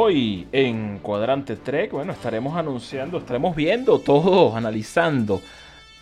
Hoy 0.00 0.46
en 0.52 1.00
Cuadrante 1.00 1.56
Trek, 1.56 1.90
bueno, 1.90 2.12
estaremos 2.12 2.56
anunciando, 2.56 3.18
estaremos 3.18 3.56
viendo 3.56 3.98
todo, 3.98 4.56
analizando 4.56 5.42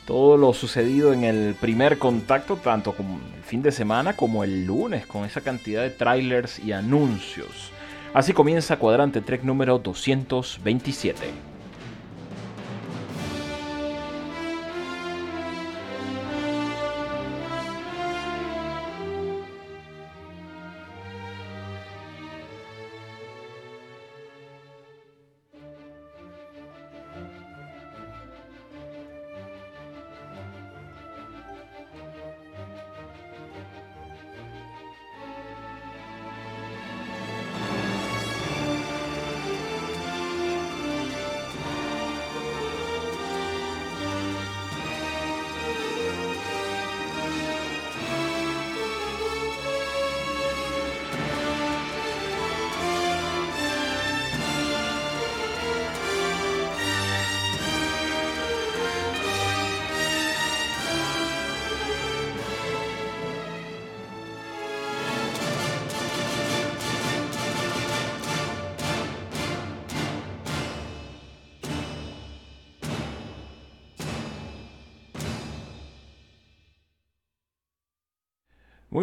todo 0.07 0.37
lo 0.37 0.53
sucedido 0.53 1.15
en 1.15 1.25
el 1.25 1.55
primer 1.59 1.97
contacto, 1.97 2.57
tanto 2.57 2.93
como 2.93 3.19
el 3.35 3.43
fin 3.43 3.63
de 3.63 3.73
semana 3.73 4.15
como 4.15 4.45
el 4.45 4.67
lunes, 4.67 5.07
con 5.07 5.25
esa 5.25 5.41
cantidad 5.41 5.81
de 5.81 5.89
trailers 5.89 6.59
y 6.59 6.73
anuncios. 6.73 7.71
Así 8.13 8.35
comienza 8.35 8.77
Cuadrante 8.77 9.23
Trek 9.23 9.43
número 9.45 9.79
227. 9.79 11.46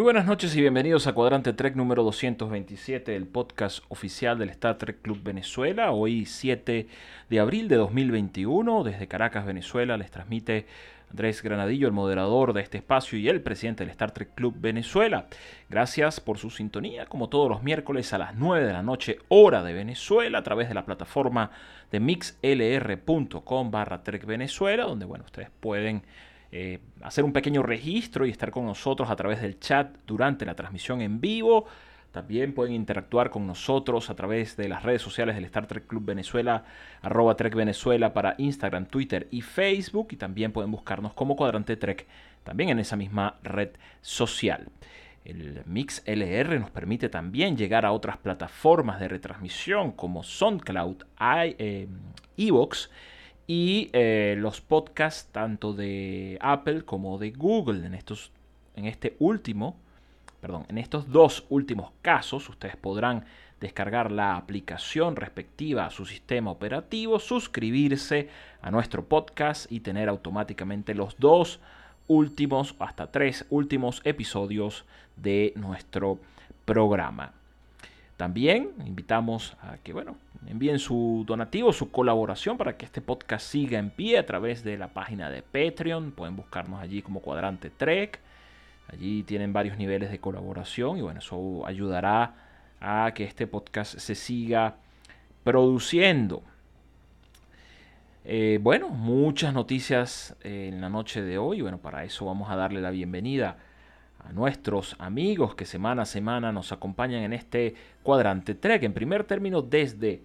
Buenas 0.03 0.25
noches 0.25 0.53
y 0.57 0.59
bienvenidos 0.59 1.07
a 1.07 1.13
Cuadrante 1.13 1.53
Trek 1.53 1.77
número 1.77 2.03
227, 2.03 3.15
el 3.15 3.25
podcast 3.25 3.85
oficial 3.87 4.37
del 4.37 4.49
Star 4.49 4.77
Trek 4.77 5.01
Club 5.01 5.23
Venezuela. 5.23 5.93
Hoy 5.93 6.25
7 6.25 6.87
de 7.29 7.39
abril 7.39 7.69
de 7.69 7.77
2021, 7.77 8.83
desde 8.83 9.07
Caracas, 9.07 9.45
Venezuela, 9.45 9.95
les 9.95 10.11
transmite 10.11 10.65
Andrés 11.09 11.41
Granadillo, 11.41 11.87
el 11.87 11.93
moderador 11.93 12.51
de 12.51 12.63
este 12.63 12.79
espacio 12.79 13.17
y 13.17 13.29
el 13.29 13.39
presidente 13.41 13.85
del 13.85 13.91
Star 13.91 14.11
Trek 14.11 14.35
Club 14.35 14.55
Venezuela. 14.59 15.27
Gracias 15.69 16.19
por 16.19 16.37
su 16.37 16.49
sintonía, 16.49 17.05
como 17.05 17.29
todos 17.29 17.49
los 17.49 17.63
miércoles 17.63 18.11
a 18.11 18.17
las 18.17 18.35
9 18.35 18.67
de 18.67 18.73
la 18.73 18.83
noche, 18.83 19.19
hora 19.29 19.63
de 19.63 19.71
Venezuela, 19.71 20.39
a 20.39 20.43
través 20.43 20.67
de 20.67 20.75
la 20.75 20.85
plataforma 20.85 21.49
de 21.93 22.01
mixlr.com 22.01 23.71
barra 23.71 24.03
Trek 24.03 24.25
Venezuela, 24.25 24.83
donde 24.83 25.05
bueno, 25.05 25.23
ustedes 25.23 25.49
pueden 25.61 26.03
eh, 26.55 26.77
hacer 27.01 27.23
un 27.23 27.33
pequeño 27.33 27.63
registro 27.63 28.27
y 28.27 28.29
estar 28.29 28.51
con 28.51 28.67
nosotros 28.67 29.09
a 29.09 29.15
través 29.15 29.41
del 29.41 29.59
chat 29.59 29.97
durante 30.05 30.45
la 30.45 30.53
transmisión 30.53 31.01
en 31.01 31.19
vivo. 31.19 31.65
También 32.11 32.53
pueden 32.53 32.75
interactuar 32.75 33.31
con 33.31 33.47
nosotros 33.47 34.11
a 34.11 34.15
través 34.15 34.55
de 34.55 34.69
las 34.69 34.83
redes 34.83 35.01
sociales 35.01 35.33
del 35.33 35.45
Star 35.45 35.65
Trek 35.65 35.87
Club 35.87 36.05
Venezuela, 36.05 36.63
arroba 37.01 37.35
Trek 37.35 37.55
Venezuela 37.55 38.13
para 38.13 38.35
Instagram, 38.37 38.85
Twitter 38.85 39.27
y 39.31 39.41
Facebook. 39.41 40.09
Y 40.11 40.17
también 40.17 40.51
pueden 40.51 40.69
buscarnos 40.69 41.15
como 41.15 41.35
Cuadrante 41.35 41.75
Trek 41.75 42.05
también 42.43 42.69
en 42.69 42.77
esa 42.77 42.97
misma 42.97 43.37
red 43.41 43.69
social. 44.01 44.69
El 45.25 45.63
Mix 45.65 46.03
LR 46.05 46.59
nos 46.59 46.69
permite 46.69 47.09
también 47.09 47.57
llegar 47.57 47.83
a 47.83 47.91
otras 47.91 48.17
plataformas 48.17 48.99
de 48.99 49.07
retransmisión 49.07 49.91
como 49.91 50.21
SoundCloud, 50.21 50.97
iVoox 52.37 52.89
y 53.47 53.89
eh, 53.93 54.35
los 54.37 54.61
podcasts 54.61 55.29
tanto 55.31 55.73
de 55.73 56.37
Apple 56.41 56.83
como 56.83 57.17
de 57.17 57.31
Google. 57.31 57.85
En, 57.85 57.93
estos, 57.93 58.31
en 58.75 58.85
este 58.85 59.15
último, 59.19 59.75
perdón, 60.41 60.65
en 60.69 60.77
estos 60.77 61.11
dos 61.11 61.45
últimos 61.49 61.91
casos, 62.01 62.47
ustedes 62.49 62.75
podrán 62.75 63.25
descargar 63.59 64.11
la 64.11 64.35
aplicación 64.35 65.15
respectiva 65.15 65.85
a 65.85 65.89
su 65.89 66.05
sistema 66.05 66.51
operativo, 66.51 67.19
suscribirse 67.19 68.29
a 68.61 68.71
nuestro 68.71 69.05
podcast 69.05 69.71
y 69.71 69.79
tener 69.79 70.09
automáticamente 70.09 70.93
los 70.93 71.17
dos 71.17 71.61
últimos, 72.07 72.75
hasta 72.79 73.11
tres 73.11 73.45
últimos 73.49 74.01
episodios 74.03 74.85
de 75.15 75.53
nuestro 75.55 76.19
programa. 76.65 77.33
También 78.17 78.71
invitamos 78.85 79.57
a 79.61 79.77
que, 79.77 79.91
bueno, 79.91 80.17
envíen 80.47 80.79
su 80.79 81.23
donativo, 81.25 81.73
su 81.73 81.91
colaboración 81.91 82.57
para 82.57 82.77
que 82.77 82.85
este 82.85 83.01
podcast 83.01 83.45
siga 83.45 83.79
en 83.79 83.89
pie 83.89 84.17
a 84.17 84.25
través 84.25 84.63
de 84.63 84.77
la 84.77 84.89
página 84.89 85.29
de 85.29 85.41
Patreon. 85.41 86.11
Pueden 86.11 86.35
buscarnos 86.35 86.81
allí 86.81 87.01
como 87.01 87.21
Cuadrante 87.21 87.69
Trek. 87.69 88.19
Allí 88.87 89.23
tienen 89.23 89.53
varios 89.53 89.77
niveles 89.77 90.11
de 90.11 90.19
colaboración 90.19 90.97
y 90.97 91.01
bueno, 91.01 91.19
eso 91.19 91.65
ayudará 91.65 92.35
a 92.79 93.11
que 93.15 93.23
este 93.23 93.47
podcast 93.47 93.97
se 93.97 94.13
siga 94.13 94.75
produciendo. 95.43 96.43
Eh, 98.25 98.59
bueno, 98.61 98.89
muchas 98.89 99.53
noticias 99.53 100.35
en 100.43 100.81
la 100.81 100.89
noche 100.89 101.21
de 101.21 101.37
hoy. 101.37 101.61
Bueno, 101.61 101.79
para 101.79 102.03
eso 102.03 102.25
vamos 102.25 102.49
a 102.51 102.55
darle 102.55 102.81
la 102.81 102.91
bienvenida 102.91 103.57
a 104.25 104.31
nuestros 104.31 104.95
amigos 104.99 105.55
que 105.55 105.65
semana 105.65 106.03
a 106.03 106.05
semana 106.05 106.51
nos 106.51 106.71
acompañan 106.71 107.23
en 107.23 107.33
este 107.33 107.75
cuadrante 108.03 108.55
Trek. 108.55 108.83
En 108.83 108.93
primer 108.93 109.23
término, 109.23 109.61
desde 109.61 110.21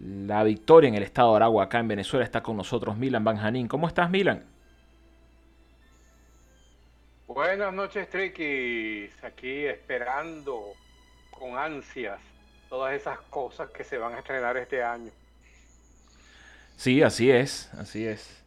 la 0.00 0.42
victoria 0.44 0.88
en 0.88 0.94
el 0.94 1.02
estado 1.02 1.30
de 1.30 1.36
Aragua, 1.36 1.64
acá 1.64 1.78
en 1.80 1.88
Venezuela, 1.88 2.24
está 2.24 2.42
con 2.42 2.56
nosotros 2.56 2.96
Milan 2.96 3.24
Banjanín. 3.24 3.68
¿Cómo 3.68 3.86
estás, 3.86 4.10
Milan? 4.10 4.44
Buenas 7.26 7.72
noches, 7.72 8.08
Trikis. 8.08 9.12
Aquí 9.22 9.66
esperando 9.66 10.72
con 11.30 11.56
ansias 11.56 12.18
todas 12.68 12.94
esas 12.94 13.18
cosas 13.30 13.70
que 13.70 13.84
se 13.84 13.98
van 13.98 14.14
a 14.14 14.18
estrenar 14.18 14.56
este 14.56 14.82
año. 14.82 15.10
Sí, 16.76 17.02
así 17.02 17.30
es, 17.30 17.72
así 17.74 18.06
es. 18.06 18.44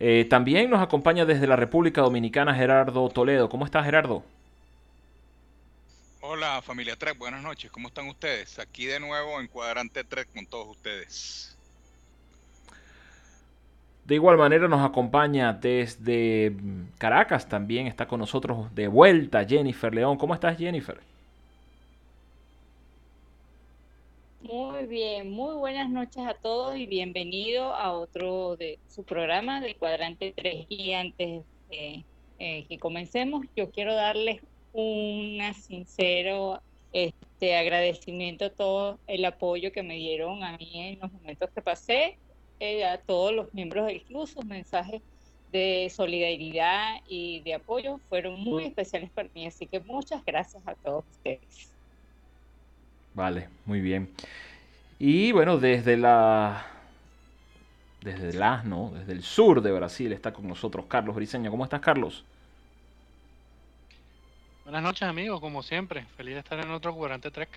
Eh, 0.00 0.26
también 0.28 0.70
nos 0.70 0.82
acompaña 0.82 1.24
desde 1.24 1.46
la 1.46 1.56
República 1.56 2.00
Dominicana 2.00 2.54
Gerardo 2.54 3.08
Toledo. 3.08 3.48
¿Cómo 3.48 3.64
estás, 3.64 3.84
Gerardo? 3.84 4.24
Hola, 6.20 6.62
familia 6.62 6.96
Trek. 6.96 7.18
Buenas 7.18 7.42
noches. 7.42 7.70
¿Cómo 7.70 7.88
están 7.88 8.08
ustedes? 8.08 8.58
Aquí 8.58 8.86
de 8.86 8.98
nuevo 8.98 9.40
en 9.40 9.46
Cuadrante 9.46 10.04
Trek 10.04 10.28
con 10.32 10.46
todos 10.46 10.68
ustedes. 10.68 11.56
De 14.04 14.16
igual 14.16 14.36
manera 14.36 14.68
nos 14.68 14.84
acompaña 14.84 15.52
desde 15.52 16.54
Caracas 16.98 17.48
también. 17.48 17.86
Está 17.86 18.06
con 18.06 18.20
nosotros 18.20 18.74
de 18.74 18.88
vuelta 18.88 19.44
Jennifer 19.44 19.94
León. 19.94 20.18
¿Cómo 20.18 20.34
estás, 20.34 20.58
Jennifer? 20.58 20.98
Muy 24.44 24.84
bien, 24.84 25.30
muy 25.30 25.54
buenas 25.54 25.88
noches 25.88 26.22
a 26.26 26.34
todos 26.34 26.76
y 26.76 26.84
bienvenido 26.84 27.72
a 27.72 27.92
otro 27.92 28.56
de 28.56 28.78
su 28.88 29.02
programa 29.02 29.62
del 29.62 29.74
cuadrante 29.76 30.34
3. 30.36 30.66
Y 30.68 30.92
antes 30.92 31.44
de 31.70 32.04
que 32.38 32.78
comencemos, 32.78 33.46
yo 33.56 33.70
quiero 33.70 33.94
darles 33.94 34.42
un 34.74 35.40
sincero 35.54 36.60
este, 36.92 37.56
agradecimiento 37.56 38.44
a 38.44 38.50
todo 38.50 38.98
el 39.06 39.24
apoyo 39.24 39.72
que 39.72 39.82
me 39.82 39.94
dieron 39.94 40.44
a 40.44 40.58
mí 40.58 40.72
en 40.74 41.00
los 41.00 41.10
momentos 41.10 41.48
que 41.54 41.62
pasé, 41.62 42.18
eh, 42.60 42.84
a 42.84 42.98
todos 42.98 43.32
los 43.32 43.54
miembros 43.54 43.86
del 43.86 44.02
club, 44.02 44.26
sus 44.26 44.44
mensajes 44.44 45.00
de 45.52 45.90
solidaridad 45.90 47.00
y 47.08 47.40
de 47.40 47.54
apoyo 47.54 47.96
fueron 48.10 48.38
muy 48.38 48.64
especiales 48.64 49.08
para 49.08 49.30
mí, 49.34 49.46
así 49.46 49.66
que 49.66 49.80
muchas 49.80 50.22
gracias 50.22 50.62
a 50.66 50.74
todos 50.74 51.06
ustedes. 51.12 51.73
Vale, 53.14 53.48
muy 53.64 53.80
bien. 53.80 54.10
Y 54.98 55.32
bueno, 55.32 55.58
desde 55.58 55.96
la. 55.96 56.66
Desde 58.00 58.30
el 58.30 58.42
asno, 58.42 58.92
desde 58.94 59.12
el 59.12 59.22
sur 59.22 59.62
de 59.62 59.72
Brasil, 59.72 60.12
está 60.12 60.32
con 60.32 60.46
nosotros 60.46 60.84
Carlos 60.88 61.16
Briseño. 61.16 61.50
¿Cómo 61.50 61.64
estás, 61.64 61.80
Carlos? 61.80 62.22
Buenas 64.64 64.82
noches, 64.82 65.08
amigos, 65.08 65.40
como 65.40 65.62
siempre. 65.62 66.04
Feliz 66.16 66.34
de 66.34 66.40
estar 66.40 66.58
en 66.58 66.70
otro 66.70 66.94
cuadrante 66.94 67.30
trek. 67.30 67.48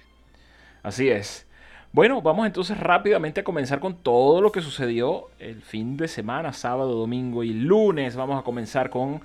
Así 0.83 1.09
es. 1.09 1.45
Bueno, 1.91 2.21
vamos 2.21 2.45
entonces 2.45 2.79
rápidamente 2.79 3.41
a 3.41 3.43
comenzar 3.43 3.79
con 3.79 3.95
todo 3.95 4.39
lo 4.39 4.51
que 4.51 4.61
sucedió 4.61 5.29
el 5.39 5.61
fin 5.61 5.97
de 5.97 6.07
semana, 6.07 6.53
sábado, 6.53 6.93
domingo 6.93 7.43
y 7.43 7.53
lunes. 7.53 8.15
Vamos 8.15 8.39
a 8.39 8.43
comenzar 8.43 8.89
con 8.89 9.21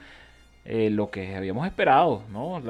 eh, 0.65 0.91
lo 0.91 1.11
que 1.11 1.37
habíamos 1.37 1.67
esperado, 1.67 2.23
¿no? 2.31 2.61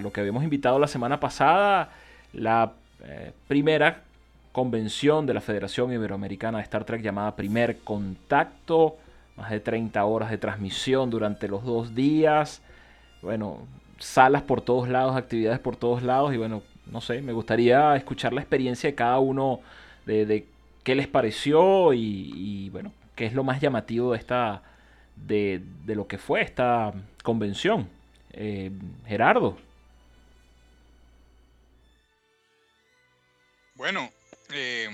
lo 0.00 0.12
que 0.12 0.20
habíamos 0.20 0.44
invitado 0.44 0.78
la 0.78 0.88
semana 0.88 1.18
pasada, 1.20 1.90
la 2.32 2.72
eh, 3.08 3.32
primera 3.46 4.02
convención 4.50 5.26
de 5.26 5.34
la 5.34 5.40
Federación 5.40 5.92
Iberoamericana 5.92 6.58
de 6.58 6.64
Star 6.64 6.84
Trek 6.84 7.02
llamada 7.02 7.36
Primer 7.36 7.78
Contacto. 7.78 8.96
Más 9.36 9.50
de 9.50 9.60
30 9.60 10.02
horas 10.04 10.30
de 10.30 10.38
transmisión 10.38 11.10
durante 11.10 11.46
los 11.46 11.62
dos 11.62 11.94
días. 11.94 12.62
Bueno, 13.22 13.58
salas 13.98 14.42
por 14.42 14.62
todos 14.62 14.88
lados, 14.88 15.14
actividades 15.14 15.58
por 15.60 15.76
todos 15.76 16.02
lados. 16.02 16.34
Y 16.34 16.38
bueno, 16.38 16.62
no 16.90 17.00
sé, 17.00 17.20
me 17.20 17.32
gustaría 17.32 17.94
escuchar 17.96 18.32
la 18.32 18.40
experiencia 18.40 18.88
de 18.88 18.94
cada 18.94 19.18
uno 19.18 19.60
de, 20.06 20.46
qué 20.82 20.94
les 20.94 21.06
pareció 21.06 21.92
y, 21.92 22.70
bueno, 22.70 22.92
qué 23.14 23.26
es 23.26 23.34
lo 23.34 23.44
más 23.44 23.60
llamativo 23.60 24.12
de 24.12 24.18
esta 24.18 24.62
de, 25.16 25.62
lo 25.86 26.06
que 26.06 26.18
fue 26.18 26.40
esta 26.40 26.92
convención. 27.22 27.88
Eh, 28.32 28.70
Gerardo. 29.06 29.58
Bueno, 33.86 34.12
eh, 34.52 34.90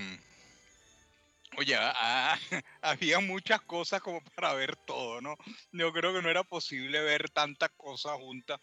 oye, 1.57 1.75
había 2.83 3.19
muchas 3.21 3.59
cosas 3.61 4.01
como 4.01 4.21
para 4.35 4.53
ver 4.53 4.75
todo, 4.75 5.19
¿no? 5.19 5.35
Yo 5.71 5.91
creo 5.91 6.13
que 6.13 6.21
no 6.21 6.29
era 6.29 6.43
posible 6.43 7.01
ver 7.01 7.27
tantas 7.31 7.71
cosas 7.71 8.19
juntas 8.19 8.61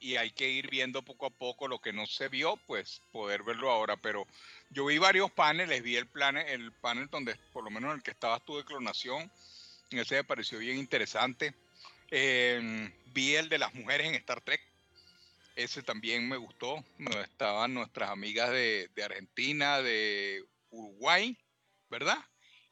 y 0.00 0.16
hay 0.16 0.32
que 0.32 0.50
ir 0.50 0.68
viendo 0.68 1.04
poco 1.04 1.26
a 1.26 1.30
poco 1.30 1.68
lo 1.68 1.78
que 1.78 1.92
no 1.92 2.08
se 2.08 2.28
vio, 2.28 2.56
pues 2.66 3.02
poder 3.12 3.44
verlo 3.44 3.70
ahora. 3.70 3.96
Pero 3.96 4.26
yo 4.70 4.86
vi 4.86 4.98
varios 4.98 5.30
paneles, 5.30 5.80
vi 5.80 5.94
el, 5.94 6.08
plan, 6.08 6.36
el 6.38 6.72
panel 6.72 7.08
donde, 7.08 7.36
por 7.52 7.62
lo 7.62 7.70
menos 7.70 7.90
en 7.90 7.98
el 7.98 8.02
que 8.02 8.10
estabas 8.10 8.44
tú 8.44 8.56
de 8.56 8.64
clonación, 8.64 9.30
ese 9.92 10.16
me 10.16 10.24
pareció 10.24 10.58
bien 10.58 10.76
interesante. 10.76 11.54
Em, 12.10 12.92
vi 13.14 13.36
el 13.36 13.48
de 13.48 13.58
las 13.58 13.72
mujeres 13.74 14.08
en 14.08 14.16
Star 14.16 14.40
Trek, 14.40 14.60
ese 15.58 15.82
también 15.82 16.28
me 16.28 16.36
gustó. 16.36 16.84
Estaban 17.24 17.74
nuestras 17.74 18.10
amigas 18.10 18.50
de, 18.50 18.88
Argentina, 19.04 19.82
de 19.82 20.44
Uruguay, 20.70 21.36
¿verdad? 21.90 22.18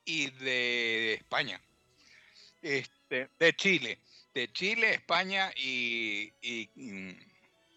Y 0.05 0.31
de 0.31 1.15
España. 1.15 1.61
Este, 2.63 3.29
de 3.41 3.57
Chile. 3.57 3.99
De 4.33 4.53
Chile, 4.53 4.95
España 4.95 5.51
y, 5.57 6.33
y, 6.41 6.69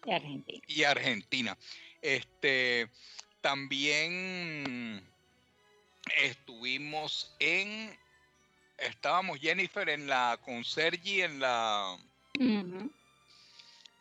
Argentina. 0.08 0.64
Y 0.68 0.84
Argentina. 0.84 1.58
Este, 2.00 2.88
también 3.40 5.04
estuvimos 6.22 7.34
en. 7.40 7.98
Estábamos 8.78 9.40
Jennifer 9.40 9.88
en 9.88 10.06
la 10.06 10.38
con 10.44 10.64
Sergi 10.64 11.22
en 11.22 11.40
la 11.40 11.98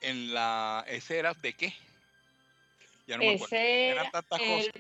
en 0.02 0.34
la. 0.34 0.86
¿Ese 0.88 1.18
era 1.18 1.34
de 1.34 1.54
qué? 1.54 1.74
Ya 3.08 3.18
no 3.18 3.24
me 3.24 3.36
acuerdo. 3.36 3.56
Eran 3.56 4.12
tantas 4.12 4.40
cosas. 4.40 4.72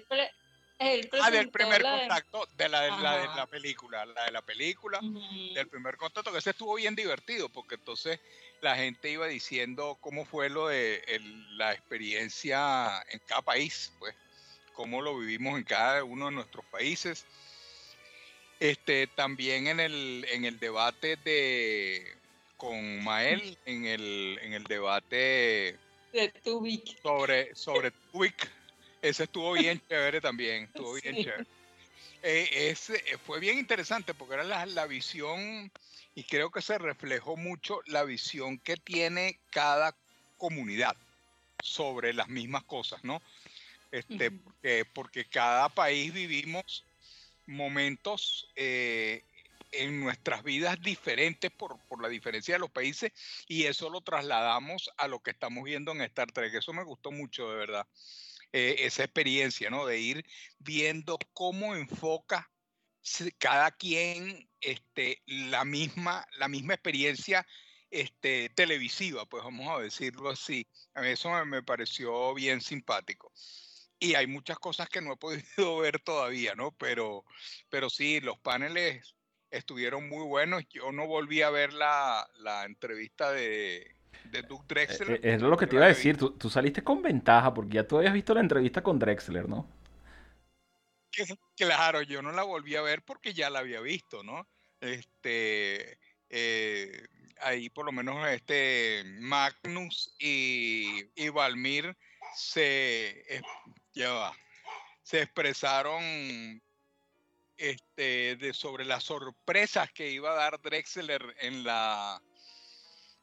ah, 1.22 1.32
del 1.32 1.50
primer 1.50 1.82
contacto, 1.82 2.48
de 2.58 2.70
la, 2.70 2.82
de 2.84 2.90
la, 3.36 3.48
película, 3.48 4.06
la 4.06 4.26
de 4.26 4.32
la 4.32 4.42
película, 4.42 5.00
del 5.02 5.68
primer 5.68 5.98
contacto, 5.98 6.32
que 6.32 6.38
ese 6.38 6.52
estuvo 6.52 6.76
bien 6.76 6.96
divertido, 6.96 7.50
porque 7.50 7.76
entonces 7.76 8.20
la 8.62 8.76
gente 8.76 9.10
iba 9.10 9.28
diciendo 9.28 9.98
cómo 10.00 10.26
fue 10.26 10.50
lo 10.50 10.68
de 10.68 11.02
la 11.52 11.74
experiencia 11.74 13.04
en 13.10 13.20
cada 13.26 13.42
país, 13.42 13.92
pues, 14.00 14.16
cómo 14.74 15.02
lo 15.02 15.18
vivimos 15.18 15.58
en 15.58 15.64
cada 15.64 16.04
uno 16.04 16.28
de 16.28 16.32
nuestros 16.32 16.66
países. 16.66 17.26
Este, 18.60 19.08
también 19.08 19.68
en 19.68 19.80
el, 19.80 20.26
en 20.30 20.46
el 20.46 20.60
debate 20.60 21.16
de, 21.18 22.19
con 22.60 23.02
Mael 23.06 23.58
en 23.66 23.86
el, 23.86 24.38
en 24.42 24.54
el 24.54 24.66
debate 24.66 25.80
de 26.12 26.30
Tubik. 26.44 27.02
sobre, 27.02 27.56
sobre 27.56 27.92
Tubik. 28.12 28.52
Ese 29.02 29.24
estuvo 29.24 29.54
bien 29.54 29.82
chévere 29.90 30.20
también, 30.20 30.66
estuvo 30.66 30.94
bien 30.96 31.16
chévere. 31.16 31.46
Eh, 32.22 32.50
ese, 32.70 32.98
eh, 32.98 33.18
fue 33.26 33.40
bien 33.40 33.58
interesante 33.58 34.14
porque 34.14 34.34
era 34.34 34.44
la, 34.44 34.66
la, 34.66 34.88
visión, 34.88 35.72
y 36.16 36.24
creo 36.26 36.52
que 36.52 36.62
se 36.62 36.78
reflejó 36.78 37.38
mucho 37.38 37.80
la 37.86 38.04
visión 38.04 38.60
que 38.60 38.76
tiene 38.76 39.40
cada 39.52 39.96
comunidad 40.38 40.98
sobre 41.64 42.14
las 42.14 42.28
mismas 42.28 42.66
cosas, 42.66 43.02
¿no? 43.06 43.22
Este, 43.90 44.32
porque, 44.94 45.26
cada 45.32 45.70
país 45.70 46.14
vivimos 46.14 46.84
momentos 47.48 48.50
eh, 48.58 49.24
en 49.72 50.00
nuestras 50.00 50.44
vidas 50.44 50.80
diferentes 50.82 51.52
por, 51.52 51.78
la 52.02 52.10
diferencia 52.10 52.56
de 52.56 52.60
los 52.60 52.72
países 52.72 53.12
y 53.48 53.66
eso 53.66 53.90
lo 53.90 54.02
trasladamos 54.02 54.90
a 54.98 55.08
lo 55.08 55.20
que 55.22 55.32
estamos 55.32 55.64
viendo 55.64 55.92
en 55.92 56.02
Star 56.02 56.32
Trek. 56.32 56.54
Eso 56.54 56.74
me 56.74 56.84
gustó 56.84 57.12
mucho, 57.12 57.50
de 57.50 57.58
verdad. 57.58 57.88
Eh, 58.52 58.78
esa 58.80 59.04
experiencia, 59.04 59.70
¿no? 59.70 59.86
De 59.86 60.00
ir 60.00 60.26
viendo 60.58 61.20
cómo 61.34 61.76
enfoca 61.76 62.50
cada 63.38 63.72
quien 63.72 64.50
este, 64.62 65.22
la, 65.26 65.66
misma, 65.66 66.26
la 66.38 66.48
misma 66.48 66.74
experiencia 66.74 67.46
este, 67.92 68.50
televisiva, 68.50 69.26
pues 69.26 69.44
vamos 69.44 69.68
a 69.70 69.82
decirlo 69.82 70.30
así. 70.30 70.68
A 70.94 71.02
mí 71.02 71.10
eso 71.10 71.30
me, 71.30 71.46
me 71.46 71.64
pareció 71.64 72.34
bien 72.34 72.62
simpático 72.62 73.32
y 74.00 74.16
hay 74.16 74.28
muchas 74.28 74.58
cosas 74.60 74.90
que 74.90 75.02
no 75.02 75.14
he 75.14 75.18
podido 75.58 75.78
ver 75.78 76.00
todavía, 76.00 76.56
¿no? 76.56 76.72
Pero, 76.72 77.26
pero 77.70 77.90
sí, 77.90 78.20
los 78.22 78.40
paneles 78.40 79.16
estuvieron 79.52 80.08
muy 80.10 80.26
buenos. 80.26 80.64
Yo 80.70 80.92
no 80.92 81.08
volví 81.08 81.42
a 81.42 81.50
ver 81.50 81.74
la, 81.74 82.28
entrevista 82.66 83.32
de, 83.32 83.96
de 84.26 84.42
Doug 84.44 84.66
Drexler. 84.68 85.26
Eh, 85.26 85.34
es 85.36 85.42
lo 85.42 85.58
que 85.58 85.68
te 85.68 85.76
iba 85.76 85.86
a 85.86 85.90
decir, 85.90 86.18
tú, 86.18 86.50
saliste 86.50 86.84
con 86.84 87.02
ventaja 87.02 87.54
porque 87.54 87.76
ya 87.76 87.88
tú 87.88 87.98
habías 87.98 88.14
visto 88.14 88.34
la 88.34 88.42
entrevista 88.42 88.82
con 88.82 89.00
Drexler, 89.00 89.48
¿no? 89.48 89.68
Claro, 91.58 92.02
yo 92.02 92.22
no 92.22 92.32
la 92.32 92.44
volví 92.44 92.76
a 92.76 92.82
ver 92.82 93.02
porque 93.04 93.34
ya 93.34 93.50
la 93.50 93.60
había 93.60 93.82
visto, 93.82 94.24
¿no? 94.24 94.48
Este, 94.80 95.98
eh, 96.30 97.08
ahí 97.42 97.70
por 97.70 97.86
lo 97.86 97.92
menos 97.92 98.26
este 98.30 99.04
Magnus 99.20 100.16
y, 100.20 101.04
y 101.16 101.30
Valmir 101.30 101.98
se, 102.36 103.42
ya 103.94 104.32
se 105.04 105.24
expresaron 105.24 106.62
este, 107.60 108.38
de, 108.38 108.54
sobre 108.54 108.86
las 108.86 109.04
sorpresas 109.04 109.92
que 109.92 110.10
iba 110.10 110.32
a 110.32 110.36
dar 110.36 110.62
Drexler 110.62 111.36
en 111.42 111.64
la 111.64 112.22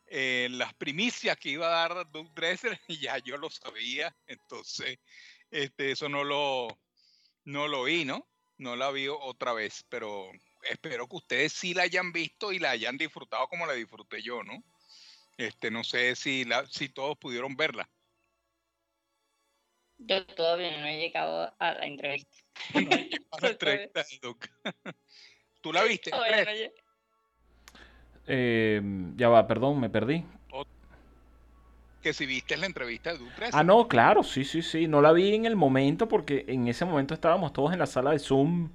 en 0.08 0.58
las 0.58 0.72
primicias 0.74 1.36
que 1.36 1.48
iba 1.48 1.66
a 1.66 1.88
dar 1.88 2.10
Doug 2.12 2.32
Drexler, 2.34 2.78
ya 3.00 3.18
yo 3.18 3.38
lo 3.38 3.50
sabía, 3.50 4.14
entonces 4.26 4.98
este, 5.50 5.90
eso 5.92 6.08
no 6.08 6.22
lo, 6.22 6.68
no 7.44 7.66
lo 7.66 7.84
vi, 7.84 8.04
¿no? 8.04 8.28
No 8.58 8.76
la 8.76 8.90
vi 8.90 9.08
otra 9.08 9.52
vez, 9.52 9.84
pero 9.88 10.30
espero 10.62 11.08
que 11.08 11.16
ustedes 11.16 11.52
sí 11.52 11.74
la 11.74 11.82
hayan 11.82 12.12
visto 12.12 12.52
y 12.52 12.58
la 12.58 12.70
hayan 12.70 12.96
disfrutado 12.96 13.48
como 13.48 13.66
la 13.66 13.72
disfruté 13.72 14.22
yo, 14.22 14.42
¿no? 14.44 14.62
Este, 15.36 15.70
no 15.70 15.82
sé 15.82 16.14
si, 16.14 16.44
la, 16.44 16.66
si 16.66 16.88
todos 16.88 17.18
pudieron 17.18 17.56
verla. 17.56 17.90
Yo 19.98 20.26
todavía 20.26 20.78
no 20.78 20.86
he 20.86 20.98
llegado 20.98 21.54
a 21.58 21.72
la 21.72 21.86
entrevista. 21.86 22.45
¿Tú 25.60 25.72
la 25.72 25.84
viste? 25.84 26.10
Eh, 28.26 28.82
ya 29.16 29.28
va, 29.28 29.46
perdón, 29.46 29.80
me 29.80 29.90
perdí. 29.90 30.24
Que 32.02 32.12
si 32.12 32.26
viste 32.26 32.56
la 32.56 32.66
entrevista 32.66 33.12
de 33.12 33.18
Dutres. 33.18 33.50
Ah, 33.52 33.64
no, 33.64 33.88
claro, 33.88 34.22
sí, 34.22 34.44
sí, 34.44 34.62
sí. 34.62 34.86
No 34.86 35.00
la 35.00 35.12
vi 35.12 35.34
en 35.34 35.44
el 35.44 35.56
momento 35.56 36.06
porque 36.06 36.44
en 36.46 36.68
ese 36.68 36.84
momento 36.84 37.14
estábamos 37.14 37.52
todos 37.52 37.72
en 37.72 37.80
la 37.80 37.86
sala 37.86 38.12
de 38.12 38.20
Zoom. 38.20 38.70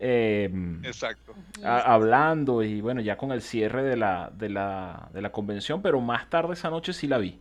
Em, 0.00 0.84
Exacto. 0.84 1.34
hablando 1.64 2.62
y 2.62 2.80
bueno, 2.80 3.00
ya 3.00 3.16
con 3.16 3.32
el 3.32 3.42
cierre 3.42 3.82
de 3.82 3.96
la, 3.96 4.30
de, 4.32 4.48
la, 4.48 5.08
de 5.12 5.22
la 5.22 5.32
convención, 5.32 5.82
pero 5.82 6.00
más 6.00 6.30
tarde 6.30 6.54
esa 6.54 6.70
noche 6.70 6.92
sí 6.92 7.08
la 7.08 7.18
vi. 7.18 7.40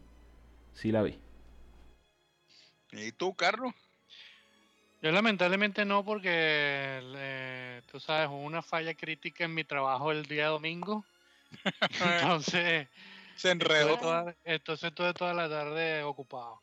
Sí 0.73 0.91
la 0.91 1.03
vi. 1.03 1.19
¿Y 2.91 3.11
tú, 3.11 3.35
Carlos? 3.35 3.75
Yo 5.01 5.11
lamentablemente 5.11 5.85
no, 5.85 6.03
porque 6.03 7.81
tú 7.91 7.99
sabes, 7.99 8.29
hubo 8.29 8.41
una 8.41 8.61
falla 8.61 8.93
crítica 8.95 9.45
en 9.45 9.53
mi 9.53 9.63
trabajo 9.63 10.11
el 10.11 10.25
día 10.25 10.47
domingo. 10.47 11.05
entonces. 12.21 12.87
Se 13.35 13.51
enredó. 13.51 14.33
entonces 14.43 14.89
estuve 14.89 15.13
toda 15.13 15.33
la 15.33 15.47
tarde 15.47 16.01
ocupado. 16.03 16.59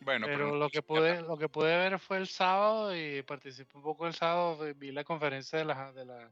Bueno, 0.00 0.26
pero, 0.26 0.56
lo 0.56 0.68
que 0.70 0.82
pude, 0.82 1.20
lo 1.22 1.36
que 1.36 1.48
pude 1.48 1.76
ver 1.76 1.98
fue 1.98 2.18
el 2.18 2.26
sábado 2.26 2.96
y 2.96 3.22
participé 3.22 3.76
un 3.76 3.82
poco 3.82 4.06
el 4.06 4.14
sábado, 4.14 4.58
vi 4.76 4.92
la 4.92 5.04
conferencia 5.04 5.58
de 5.58 5.64
las 5.64 5.94
de 5.94 6.04
las 6.04 6.30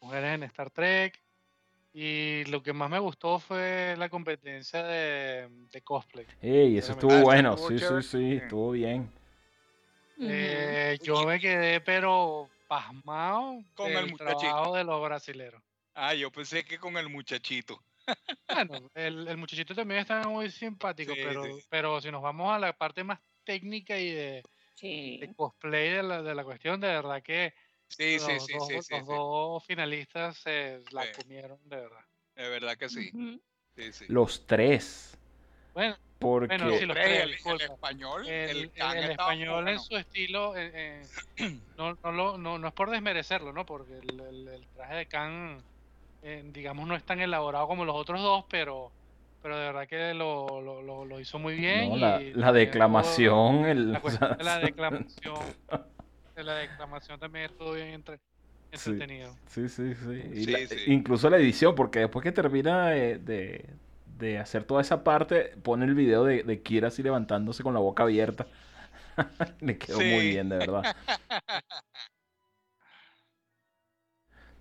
mujeres 0.00 0.34
en 0.34 0.42
Star 0.44 0.70
Trek 0.70 1.20
y 1.92 2.44
lo 2.44 2.62
que 2.62 2.72
más 2.72 2.90
me 2.90 2.98
gustó 2.98 3.38
fue 3.38 3.94
la 3.98 4.08
competencia 4.08 4.82
de, 4.84 5.48
cosplay. 5.82 6.26
Ey, 6.40 6.78
eso 6.78 6.92
estuvo 6.92 7.22
bueno, 7.22 7.56
sí, 7.56 7.78
sí, 7.78 8.02
sí, 8.02 8.32
estuvo 8.34 8.72
bien. 8.72 9.10
Eh, 10.20 10.98
yo 11.02 11.24
me 11.24 11.38
quedé 11.38 11.80
pero 11.80 12.48
pasmado 12.66 13.62
con 13.74 13.90
el 13.90 14.16
trabajo 14.16 14.74
de 14.74 14.84
los 14.84 15.02
brasileros. 15.02 15.62
Ah, 15.94 16.14
yo 16.14 16.30
pensé 16.30 16.64
que 16.64 16.78
con 16.78 16.96
el 16.96 17.08
muchachito. 17.08 17.82
Bueno, 18.48 18.90
el, 18.94 19.36
muchachito 19.36 19.74
también 19.74 20.00
está 20.00 20.26
muy 20.28 20.50
simpático, 20.50 21.14
pero, 21.16 21.42
pero 21.68 22.00
si 22.00 22.10
nos 22.10 22.22
vamos 22.22 22.52
a 22.52 22.58
la 22.58 22.72
parte 22.72 23.04
más 23.04 23.20
técnica 23.44 23.98
y 23.98 24.10
de, 24.10 24.42
de 24.80 25.34
cosplay 25.36 25.90
de 25.90 26.02
la, 26.02 26.22
de 26.22 26.34
la 26.34 26.44
cuestión, 26.44 26.80
de 26.80 26.88
verdad 26.88 27.22
que 27.22 27.52
sí, 27.88 28.14
los, 28.14 28.24
sí, 28.24 28.38
sí, 28.46 28.74
dos, 28.74 28.86
sí, 28.86 28.94
los 28.94 29.06
dos 29.06 29.64
finalistas 29.66 30.38
se 30.38 30.82
la 30.92 31.04
Sí. 31.04 31.22
comieron, 31.22 31.58
de 31.68 31.76
verdad. 31.76 32.04
De 32.36 32.48
verdad 32.48 32.76
que 32.76 32.88
sí. 32.88 33.10
Sí, 33.76 33.92
sí. 33.92 34.04
Los 34.08 34.46
tres. 34.46 35.17
Bueno, 35.74 35.96
Porque 36.18 36.56
Bueno, 36.58 36.76
sí, 36.78 36.86
los 36.86 36.96
Tres, 36.96 37.22
el, 37.44 37.60
español, 37.60 38.28
el, 38.28 38.70
español 39.10 39.68
en 39.68 39.78
su 39.78 39.96
estilo, 39.96 40.56
eh, 40.56 41.02
eh, 41.36 41.60
no, 41.76 41.96
no, 42.02 42.12
lo- 42.12 42.38
no, 42.38 42.58
no 42.58 42.68
es 42.68 42.74
por 42.74 42.90
desmerecerlo, 42.90 43.52
¿no? 43.52 43.64
Porque 43.64 43.92
el, 43.98 44.20
el- 44.20 44.48
el 44.48 44.66
traje 44.74 44.94
de 44.96 45.06
Khan, 45.06 45.58
eh, 46.22 46.42
digamos, 46.46 46.88
no 46.88 46.96
es 46.96 47.04
tan 47.04 47.20
elaborado 47.20 47.68
como 47.68 47.84
los 47.84 47.94
otros 47.94 48.20
dos, 48.20 48.44
pero, 48.50 48.92
pero 49.40 49.56
de 49.56 49.66
verdad 49.66 49.86
que 49.86 50.12
lo, 50.14 50.60
lo, 50.60 50.82
lo- 50.82 51.04
lo 51.04 51.20
hizo 51.20 51.38
muy 51.38 51.54
bien. 51.54 51.90
no, 51.90 51.96
la, 51.96 52.20
y 52.20 52.32
la 52.32 52.46
también 52.46 52.66
declamación, 52.66 53.64
el, 53.66 53.92
La 53.92 53.98
o 53.98 54.02
cuestión 54.02 54.28
sea, 54.28 54.36
de 54.36 54.44
la 54.44 54.58
declamación, 54.74 55.38
de 56.34 56.42
la 56.44 56.54
declamación 56.54 57.20
también 57.20 57.44
estuvo 57.44 57.72
bien 57.74 57.88
entre, 57.88 58.18
Sí. 58.72 58.90
entretenido. 58.90 59.34
Sí, 59.46 59.68
sí, 59.68 59.94
sí. 59.94 60.22
Y 60.34 60.44
Sí, 60.44 60.50
la- 60.50 60.66
sí. 60.66 60.76
Incluso 60.88 61.30
la 61.30 61.36
edición, 61.38 61.74
porque 61.74 62.00
después 62.00 62.22
que 62.24 62.32
termina 62.32 62.88
de, 62.90 63.18
de- 63.18 63.64
de 64.18 64.38
hacer 64.38 64.64
toda 64.64 64.82
esa 64.82 65.04
parte, 65.04 65.56
pone 65.62 65.84
el 65.86 65.94
video 65.94 66.24
de, 66.24 66.42
de 66.42 66.62
Kira 66.62 66.88
así 66.88 67.02
levantándose 67.02 67.62
con 67.62 67.74
la 67.74 67.80
boca 67.80 68.02
abierta. 68.04 68.46
Le 69.60 69.78
quedó 69.78 70.04
muy 70.04 70.28
bien, 70.28 70.48
de 70.48 70.58
verdad. 70.58 70.88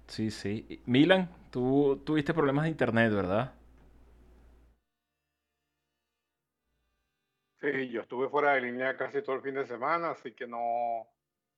Sí, 0.08 0.32
sí. 0.32 0.82
Milan, 0.86 1.30
tú 1.52 2.02
tuviste 2.06 2.34
problemas 2.34 2.64
de 2.66 2.70
internet, 2.72 3.12
¿verdad? 3.14 3.54
Sí, 7.60 7.90
yo 7.90 8.02
estuve 8.02 8.30
fuera 8.30 8.54
de 8.54 8.62
línea 8.62 8.96
casi 8.98 9.22
todo 9.24 9.36
el 9.36 9.42
fin 9.42 9.56
de 9.56 9.66
semana, 9.66 10.12
así 10.12 10.34
que 10.34 10.46
no, 10.48 10.60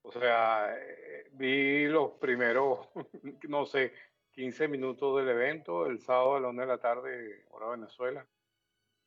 o 0.02 0.12
sea, 0.12 0.74
eh, 0.78 1.30
vi 1.34 1.88
los 1.88 2.12
primeros, 2.14 2.88
no 3.50 3.66
sé, 3.66 3.94
15 4.40 4.70
minutos 4.70 5.18
del 5.18 5.28
evento 5.28 5.86
el 5.86 6.00
sábado 6.00 6.38
a 6.38 6.40
la 6.40 6.48
una 6.48 6.62
de 6.62 6.68
la 6.70 6.78
tarde, 6.78 7.44
hora 7.50 7.72
Venezuela, 7.72 8.26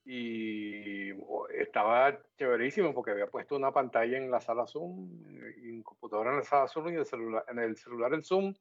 y 0.05 1.11
estaba 1.59 2.21
chéverísimo 2.37 2.93
porque 2.93 3.13
había 3.13 3.29
puesto 3.29 3.57
una 3.57 3.73
pantalla 3.73 4.19
en 4.19 4.31
la 4.31 4.41
sala 4.41 4.67
Zoom, 4.67 5.09
eh, 5.27 5.55
y 5.63 5.71
un 5.71 5.83
computador 5.83 6.27
en 6.27 6.37
la 6.37 6.43
sala 6.43 6.69
Zoom 6.69 6.91
y 6.91 6.97
el 6.97 7.07
celular, 7.07 7.47
en 7.49 7.61
el 7.61 7.79
celular 7.79 8.13
el 8.13 8.23
Zoom 8.23 8.53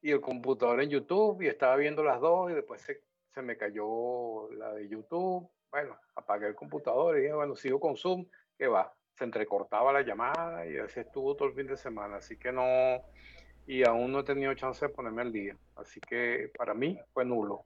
y 0.00 0.12
el 0.12 0.20
computador 0.20 0.80
en 0.80 0.90
YouTube 0.90 1.42
y 1.42 1.48
estaba 1.48 1.74
viendo 1.74 2.04
las 2.04 2.20
dos 2.20 2.52
y 2.52 2.54
después 2.54 2.82
se, 2.82 3.02
se 3.34 3.42
me 3.42 3.56
cayó 3.56 4.48
la 4.52 4.74
de 4.74 4.88
YouTube. 4.88 5.50
Bueno, 5.72 5.98
apagué 6.14 6.46
el 6.46 6.54
computador 6.54 7.18
y 7.18 7.22
dije, 7.22 7.34
bueno, 7.34 7.56
sigo 7.56 7.80
con 7.80 7.96
Zoom, 7.96 8.28
que 8.56 8.68
va. 8.68 8.94
Se 9.12 9.24
entrecortaba 9.24 9.92
la 9.92 10.02
llamada 10.02 10.64
y 10.68 10.76
así 10.76 11.00
estuvo 11.00 11.34
todo 11.34 11.48
el 11.48 11.54
fin 11.54 11.66
de 11.66 11.76
semana. 11.76 12.18
Así 12.18 12.38
que 12.38 12.52
no, 12.52 12.62
y 13.66 13.84
aún 13.84 14.12
no 14.12 14.20
he 14.20 14.24
tenido 14.24 14.54
chance 14.54 14.86
de 14.86 14.92
ponerme 14.92 15.22
al 15.22 15.32
día. 15.32 15.56
Así 15.76 16.00
que 16.00 16.50
para 16.56 16.74
mí 16.74 16.98
fue 17.12 17.24
nulo. 17.24 17.64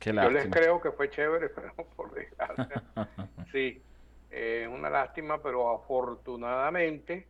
Qué 0.00 0.12
Yo 0.12 0.30
les 0.30 0.48
creo 0.48 0.80
que 0.80 0.90
fue 0.92 1.10
chévere, 1.10 1.48
pero 1.54 1.74
por 1.96 2.12
desgracia, 2.12 2.82
sí, 3.52 3.82
es 4.30 4.66
una 4.68 4.90
lástima, 4.90 5.40
pero 5.42 5.70
afortunadamente 5.70 7.28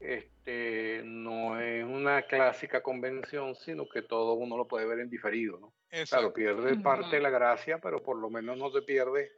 este, 0.00 1.02
no 1.04 1.58
es 1.60 1.84
una 1.84 2.22
clásica 2.22 2.82
convención, 2.82 3.54
sino 3.54 3.88
que 3.88 4.02
todo 4.02 4.34
uno 4.34 4.56
lo 4.56 4.68
puede 4.68 4.86
ver 4.86 5.00
en 5.00 5.10
diferido, 5.10 5.58
¿no? 5.58 5.72
Claro, 6.08 6.32
pierde 6.32 6.76
parte 6.76 7.16
de 7.16 7.22
la 7.22 7.30
gracia, 7.30 7.78
pero 7.78 8.02
por 8.02 8.18
lo 8.18 8.28
menos 8.28 8.58
no 8.58 8.70
se 8.70 8.82
pierde 8.82 9.32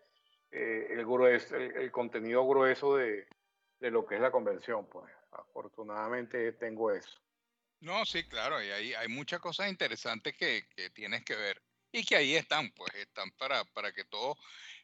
eh, 0.51 0.89
el, 0.91 1.05
grueso, 1.05 1.57
el, 1.57 1.77
el 1.77 1.93
contenido 1.93 2.47
grueso 2.47 2.97
de, 2.97 3.27
de 3.81 3.91
lo 3.91 4.05
que 4.07 4.17
es 4.17 4.21
la 4.21 4.31
convención, 4.31 4.87
pues. 4.87 5.07
Afortunadamente 5.31 6.53
tengo 6.53 6.91
eso. 6.91 7.21
No, 7.81 8.05
sí, 8.05 8.25
claro, 8.25 8.63
y 8.63 8.71
hay, 8.71 8.95
hay 8.95 9.09
muchas 9.09 9.41
cosas 9.41 9.71
interesantes 9.71 10.37
que, 10.37 10.65
que 10.75 10.91
tienes 10.91 11.25
que 11.25 11.37
ver 11.37 11.63
y 11.93 12.05
que 12.05 12.17
ahí 12.17 12.35
están, 12.35 12.73
pues 12.73 12.93
están 12.95 13.31
para, 13.33 13.65
para 13.67 13.93
que 13.93 14.05
todos 14.05 14.37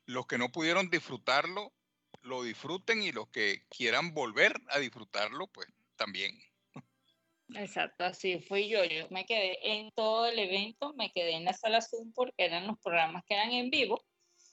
los 0.07 0.27
que 0.27 0.39
no 0.39 0.51
pudieron 0.53 0.91
disfrutarlo 0.91 1.75
lo 2.23 2.43
disfruten 2.43 3.03
y 3.03 3.13
los 3.13 3.29
que 3.31 3.67
quieran 3.69 4.15
volver 4.15 4.55
a 4.69 4.79
disfrutarlo, 4.79 5.49
pues 5.49 5.69
también. 5.97 6.39
Exacto, 7.55 8.05
así 8.05 8.39
fui 8.41 8.69
yo. 8.69 8.85
Yo 8.85 9.09
me 9.11 9.27
quedé 9.27 9.59
en 9.63 9.91
todo 9.93 10.27
el 10.27 10.39
evento, 10.39 10.95
me 10.95 11.11
quedé 11.11 11.35
en 11.35 11.45
la 11.45 11.53
sala 11.53 11.81
Zoom 11.83 12.13
porque 12.13 12.35
eran 12.45 12.67
los 12.67 12.79
programas 12.79 13.23
que 13.27 13.35
eran 13.35 13.51
en 13.53 13.71
vivo 13.71 14.03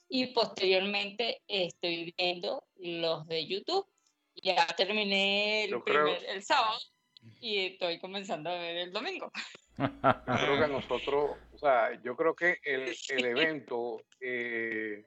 y 0.08 0.26
posteriormente 0.28 1.42
estoy 1.46 2.12
viendo 2.18 2.66
los 2.76 3.26
de 3.26 3.46
YouTube. 3.46 3.86
Ya 4.34 4.66
terminé 4.76 5.64
el, 5.64 5.82
primer- 5.82 6.24
el 6.26 6.42
sábado 6.42 6.78
y 7.40 7.66
estoy 7.66 7.98
comenzando 7.98 8.50
a 8.50 8.54
ver 8.54 8.76
el 8.76 8.92
domingo. 8.92 9.30
Yo 9.78 9.88
creo 10.00 10.58
que 10.58 10.64
a 10.64 10.68
nosotros, 10.68 11.36
o 11.52 11.58
sea, 11.58 12.00
yo 12.02 12.16
creo 12.16 12.34
que 12.34 12.58
el, 12.62 12.94
el 13.10 13.24
evento 13.24 14.02
eh, 14.20 15.06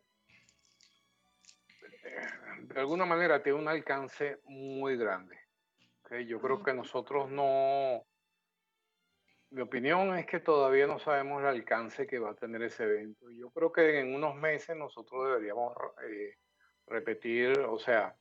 de 2.61 2.79
alguna 2.79 3.05
manera 3.05 3.41
tiene 3.41 3.59
un 3.59 3.67
alcance 3.67 4.39
muy 4.45 4.97
grande. 4.97 5.37
¿ok? 6.03 6.15
Yo 6.27 6.39
creo 6.41 6.63
que 6.63 6.73
nosotros 6.73 7.29
no, 7.29 8.05
mi 9.51 9.61
opinión 9.61 10.17
es 10.17 10.25
que 10.25 10.39
todavía 10.39 10.87
no 10.87 10.99
sabemos 10.99 11.41
el 11.41 11.47
alcance 11.47 12.05
que 12.05 12.19
va 12.19 12.31
a 12.31 12.35
tener 12.35 12.61
ese 12.63 12.83
evento. 12.83 13.29
Yo 13.31 13.49
creo 13.51 13.71
que 13.71 13.99
en 13.99 14.13
unos 14.13 14.35
meses 14.35 14.75
nosotros 14.75 15.25
deberíamos 15.25 15.73
eh, 16.03 16.35
repetir, 16.87 17.59
o 17.59 17.79
sea, 17.79 18.15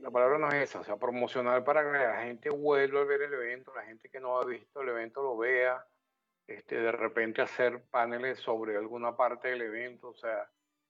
la 0.00 0.10
palabra 0.10 0.38
no 0.38 0.48
es 0.48 0.54
esa, 0.70 0.80
o 0.80 0.84
sea, 0.84 0.96
promocionar 0.96 1.62
para 1.64 1.82
que 1.82 1.98
la 1.98 2.22
gente 2.22 2.50
vuelva 2.50 3.00
a 3.00 3.04
ver 3.04 3.22
el 3.22 3.34
evento, 3.34 3.72
la 3.74 3.84
gente 3.84 4.08
que 4.08 4.20
no 4.20 4.38
ha 4.38 4.44
visto 4.44 4.80
el 4.82 4.88
evento 4.88 5.22
lo 5.22 5.36
vea, 5.36 5.84
este, 6.46 6.80
de 6.80 6.92
repente 6.92 7.42
hacer 7.42 7.82
paneles 7.90 8.38
sobre 8.38 8.76
alguna 8.76 9.16
parte 9.16 9.48
del 9.48 9.62
evento, 9.62 10.08
o 10.08 10.14
sea, 10.14 10.48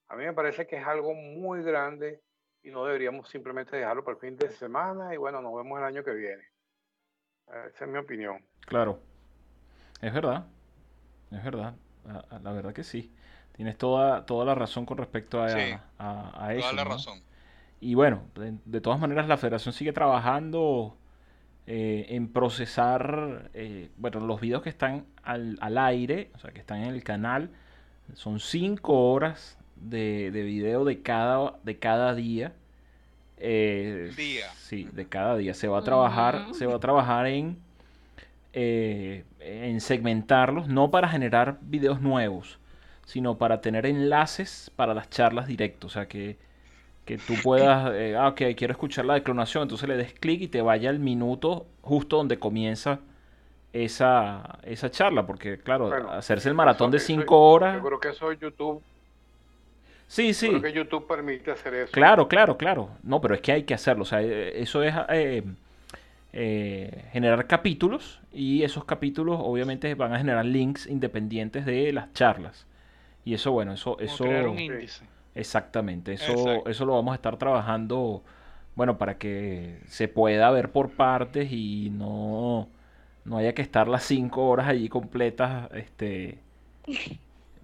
a 0.09 0.17
mí 0.17 0.25
me 0.25 0.33
parece 0.33 0.67
que 0.67 0.77
es 0.77 0.87
algo 0.87 1.15
muy 1.15 1.63
grande 1.63 2.23
y 2.63 2.71
no 2.71 2.85
deberíamos 2.85 3.29
simplemente 3.29 3.77
dejarlo 3.77 4.05
para 4.05 4.15
el 4.17 4.21
fin 4.21 4.37
de 4.37 4.51
semana 4.51 5.15
y 5.15 5.17
bueno, 5.17 5.41
nos 5.41 5.55
vemos 5.55 5.79
el 5.79 5.85
año 5.85 6.05
que 6.05 6.13
viene. 6.13 6.43
Eh, 7.53 7.71
Esa 7.75 7.85
es 7.85 7.91
mi 7.91 7.99
opinión. 7.99 8.45
Claro. 8.67 9.01
Es 10.01 10.13
verdad. 10.13 10.47
Es 11.31 11.45
verdad. 11.45 11.75
La, 12.05 12.39
la 12.41 12.53
verdad 12.53 12.73
que 12.73 12.85
sí. 12.85 13.15
Tienes 13.53 13.77
toda, 13.79 14.25
toda 14.27 14.45
la 14.45 14.55
razón 14.55 14.85
con 14.87 14.99
respecto 14.99 15.43
a, 15.43 15.49
Sí, 15.51 15.75
a, 15.99 16.47
a 16.47 16.55
eso, 16.55 16.63
Toda 16.63 16.73
la 16.73 16.85
¿no? 16.85 16.91
razón. 16.91 17.23
Y 17.81 17.95
bueno, 17.95 18.23
de, 18.35 18.55
de 18.65 18.81
todas 18.81 19.01
maneras 19.01 19.27
la 19.29 19.37
federación 19.37 19.73
sigue 19.73 19.93
trabajando 19.93 20.97
eh, 21.67 22.07
en 22.11 22.29
procesar, 22.29 23.51
eh, 23.55 23.91
bueno, 23.97 24.21
los 24.21 24.41
videos 24.41 24.63
que 24.63 24.69
están 24.69 25.07
al, 25.23 25.57
al 25.61 25.79
aire, 25.79 26.31
o 26.35 26.39
sea, 26.39 26.51
que 26.51 26.61
están 26.61 26.83
en 26.83 26.95
el 26.95 27.03
canal, 27.05 27.51
son 28.15 28.41
cinco 28.41 29.11
horas 29.13 29.57
de, 29.77 30.31
de 30.31 30.43
video 30.43 30.85
de 30.85 31.01
cada, 31.03 31.59
de 31.63 31.79
cada 31.79 32.15
día. 32.15 32.53
Eh, 33.39 34.13
Día. 34.17 34.47
Sí, 34.57 34.89
de 34.93 35.07
cada 35.07 35.37
día. 35.37 35.55
Se 35.55 35.69
va 35.69 35.79
a 35.79 35.83
trabajar, 35.83 36.47
se 36.53 36.67
va 36.67 36.77
a 36.77 36.81
trabajar 36.81 37.27
en, 37.27 37.57
eh, 38.53 39.25
en 39.39 39.81
segmentarlos, 39.81 40.69
no 40.69 40.91
para 40.91 41.09
generar 41.09 41.59
videos 41.63 42.01
nuevos, 42.03 42.59
sino 43.07 43.39
para 43.39 43.61
tener 43.61 43.87
enlaces 43.87 44.71
para 44.77 44.93
las 44.93 45.09
charlas 45.09 45.47
directas. 45.47 45.85
O 45.85 45.89
sea, 45.89 46.07
que, 46.09 46.37
que 47.11 47.19
tú 47.19 47.41
puedas, 47.43 47.93
eh, 47.95 48.15
ah, 48.17 48.29
ok, 48.29 48.43
quiero 48.57 48.71
escuchar 48.73 49.05
la 49.05 49.15
declinación, 49.15 49.63
entonces 49.65 49.89
le 49.89 49.97
des 49.97 50.13
clic 50.13 50.43
y 50.43 50.49
te 50.49 50.63
vaya 50.63 50.91
al 50.91 51.01
minuto 51.01 51.67
justo 51.83 52.17
donde 52.19 52.39
comienza 52.39 53.01
esa, 53.73 54.59
esa 54.63 54.91
charla, 54.91 55.27
porque 55.27 55.59
claro, 55.59 55.89
Bueno, 55.89 56.11
hacerse 56.13 56.49
el 56.49 56.55
maratón 56.55 56.91
de 56.93 56.99
Eso- 56.99 57.05
eso- 57.05 57.07
5 57.21 57.51
horas, 57.51 57.77
Yo 57.77 57.85
creo 57.89 58.01
que 58.01 58.09
eso 58.11 58.33
YouTube, 58.33 58.83
sí, 60.07 60.33
yo 60.33 60.35
sí, 60.35 60.49
creo 60.49 60.63
que 60.63 60.73
YouTube 60.73 61.07
permite 61.07 61.51
hacer 61.51 61.75
eso. 61.75 61.93
claro, 61.93 62.29
claro, 62.29 62.57
claro, 62.57 62.91
no, 63.03 63.21
pero 63.21 63.35
es 63.35 63.41
que 63.41 63.53
hay 63.53 63.63
que 63.65 63.75
hacerlo, 63.75 64.03
o 64.03 64.07
sea, 64.07 64.23
eh, 64.23 64.61
eso 64.63 64.83
es 64.83 64.95
eh, 65.11 65.43
eh, 66.33 67.05
generar 67.13 67.47
capítulos 67.47 68.21
y 68.33 68.63
esos 68.63 68.85
capítulos 68.85 69.39
obviamente 69.43 69.95
van 69.95 70.13
a 70.13 70.19
generar 70.19 70.45
links 70.47 70.87
independientes 70.87 71.67
de 71.67 71.93
las 71.93 72.13
charlas. 72.15 72.67
Y 73.25 73.35
eso, 73.35 73.53
bueno, 73.53 73.73
eso, 73.75 73.99
eso... 74.01 74.25
crear 74.25 74.49
un 74.49 74.59
índice. 74.59 75.05
Exactamente, 75.35 76.15
eso, 76.15 76.33
Exacto. 76.33 76.71
eso 76.71 76.85
lo 76.85 76.95
vamos 76.95 77.13
a 77.13 77.15
estar 77.15 77.37
trabajando, 77.37 78.23
bueno, 78.75 78.99
para 78.99 79.19
que 79.19 79.81
se 79.87 80.09
pueda 80.09 80.51
ver 80.51 80.73
por 80.73 80.91
partes 80.91 81.53
y 81.53 81.91
no, 81.91 82.69
no 83.25 83.37
haya 83.39 83.55
que 83.55 83.63
estar 83.63 83.89
las 83.89 84.05
cinco 84.05 84.49
horas 84.49 84.69
allí 84.69 84.89
completas, 84.89 85.71
este, 85.73 86.39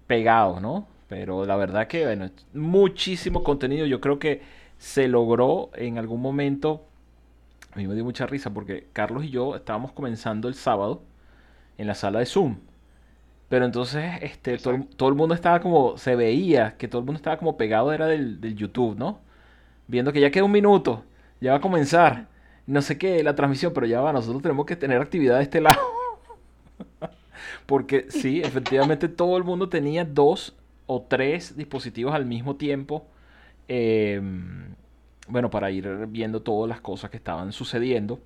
pegados, 0.07 0.61
¿no? 0.61 0.87
Pero 1.07 1.45
la 1.45 1.55
verdad 1.55 1.87
que, 1.87 2.05
bueno, 2.05 2.29
muchísimo 2.53 3.43
contenido. 3.43 3.85
Yo 3.85 4.01
creo 4.01 4.19
que 4.19 4.41
se 4.77 5.07
logró 5.07 5.69
en 5.75 5.97
algún 5.97 6.21
momento. 6.21 6.85
A 7.71 7.77
mí 7.77 7.87
me 7.87 7.95
dio 7.95 8.03
mucha 8.03 8.25
risa 8.25 8.53
porque 8.53 8.87
Carlos 8.93 9.23
y 9.23 9.29
yo 9.29 9.55
estábamos 9.55 9.91
comenzando 9.93 10.47
el 10.47 10.55
sábado 10.55 11.01
en 11.77 11.87
la 11.87 11.95
sala 11.95 12.19
de 12.19 12.25
Zoom. 12.25 12.57
Pero 13.49 13.65
entonces, 13.65 14.05
este, 14.21 14.57
todo, 14.57 14.75
el- 14.75 14.87
todo 14.87 15.09
el 15.09 15.15
mundo 15.15 15.33
estaba 15.35 15.59
como, 15.61 15.97
se 15.97 16.15
veía 16.15 16.77
que 16.77 16.87
todo 16.87 16.99
el 17.01 17.05
mundo 17.05 17.17
estaba 17.17 17.37
como 17.37 17.57
pegado, 17.57 17.93
era 17.93 18.07
del, 18.07 18.41
del 18.41 18.55
YouTube, 18.55 18.97
¿no? 18.97 19.19
Viendo 19.87 20.13
que 20.13 20.21
ya 20.21 20.31
queda 20.31 20.45
un 20.45 20.51
minuto. 20.53 21.05
ya 21.41 21.51
va 21.53 21.57
a 21.59 21.61
comenzar, 21.61 22.27
no 22.67 22.81
sé 22.83 22.97
qué, 22.97 23.23
la 23.23 23.35
transmisión, 23.35 23.73
pero 23.73 23.87
ya 23.87 24.01
va, 24.01 24.13
nosotros 24.13 24.41
tenemos 24.43 24.65
que 24.65 24.75
tener 24.77 25.01
actividad 25.01 25.37
de 25.37 25.43
este 25.43 25.61
lado. 25.61 25.79
Porque 27.65 28.07
sí, 28.09 28.41
efectivamente 28.41 29.07
todo 29.09 29.37
el 29.37 29.43
mundo 29.43 29.69
tenía 29.69 30.05
dos 30.05 30.55
o 30.85 31.01
tres 31.01 31.55
dispositivos 31.57 32.13
al 32.13 32.25
mismo 32.25 32.55
tiempo. 32.55 33.05
Em, 33.67 34.75
bueno, 35.27 35.49
para 35.49 35.71
ir 35.71 36.07
viendo 36.09 36.41
todas 36.41 36.69
las 36.69 36.81
cosas 36.81 37.09
que 37.11 37.17
estaban 37.17 37.51
sucediendo. 37.53 38.19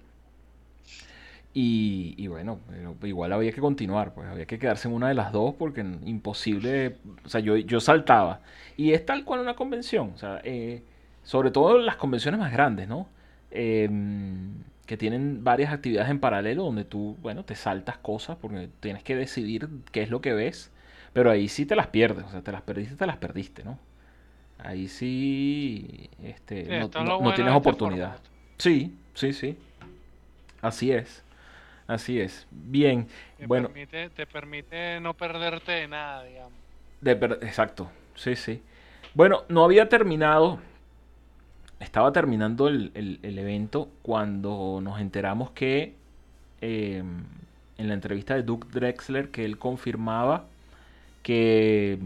Y, 1.54 2.28
bueno, 2.28 2.60
igual 3.04 3.34
había 3.34 3.52
que 3.52 3.60
continuar, 3.60 4.14
pues 4.14 4.28
había 4.30 4.46
que 4.46 4.58
quedarse 4.58 4.88
en 4.88 4.94
una 4.94 5.10
de 5.10 5.16
las 5.16 5.34
dos 5.34 5.54
porque 5.56 5.82
imposible, 5.82 6.96
o 7.26 7.30
sea, 7.30 7.42
yo, 7.42 7.58
yo 7.58 7.82
saltaba. 7.82 8.40
Y 8.78 8.94
es 8.94 9.06
tal 9.06 9.26
cual 9.26 9.42
una 9.42 9.56
convención, 9.56 10.12
o 10.16 10.18
sea, 10.18 10.40
eh, 10.46 10.82
sobre 11.24 11.52
todo 11.52 11.78
las 11.78 11.98
convenciones 11.98 12.40
más 12.40 12.54
grandes, 12.54 12.88
¿no? 12.88 13.10
Em, 13.52 14.64
que 14.86 14.96
tienen 14.96 15.44
varias 15.44 15.74
actividades 15.74 16.10
en 16.10 16.20
paralelo 16.20 16.64
donde 16.64 16.86
tú, 16.86 17.18
bueno, 17.22 17.44
te 17.44 17.56
saltas 17.56 17.98
cosas 17.98 18.38
porque 18.40 18.70
tienes 18.80 19.04
que 19.04 19.16
decidir 19.16 19.68
qué 19.92 20.04
es 20.04 20.10
lo 20.10 20.22
que 20.22 20.34
ves, 20.34 20.72
pero 21.12 21.32
ahí 21.32 21.50
sí 21.50 21.66
te 21.66 21.76
las 21.76 21.88
pierdes, 21.88 22.26
o 22.26 22.30
sea, 22.30 22.42
te 22.42 22.52
las 22.54 22.62
perdiste, 22.62 22.96
te 22.96 23.06
las 23.06 23.18
perdiste, 23.18 23.64
¿no? 23.66 23.78
Ahí 24.58 24.88
sí, 24.88 26.10
este, 26.24 26.80
no, 26.80 26.90
tienes 26.90 27.40
este 27.40 27.50
oportunidad. 27.50 28.20
Sí, 28.58 28.96
sí, 29.16 29.34
sí. 29.34 29.58
Así 30.62 30.92
es. 30.92 31.24
Así 31.88 32.20
es. 32.20 32.48
Bien. 32.52 33.08
Te 33.38 33.48
bueno. 33.48 33.68
Permite, 33.68 34.10
te 34.10 34.26
permite 34.26 35.00
no 35.00 35.14
perderte 35.14 35.72
de 35.74 35.88
nada, 35.88 36.24
digamos. 36.24 36.54
De 37.02 37.12
exacto. 37.12 37.90
Sí, 38.16 38.36
sí. 38.36 38.62
Bueno, 39.14 39.44
no 39.50 39.64
había 39.64 39.90
terminado. 39.90 40.60
Estaba 41.80 42.12
terminando 42.12 42.68
el, 42.68 42.92
evento 43.24 43.90
cuando 44.04 44.80
nos 44.82 45.02
enteramos 45.02 45.50
que 45.52 45.96
em, 46.62 47.24
en 47.78 47.88
la 47.88 47.96
entrevista 47.96 48.36
de 48.36 48.44
Duke 48.44 48.68
Drexler 48.72 49.30
que 49.32 49.44
él 49.44 49.58
confirmaba 49.58 50.46
que 51.24 51.98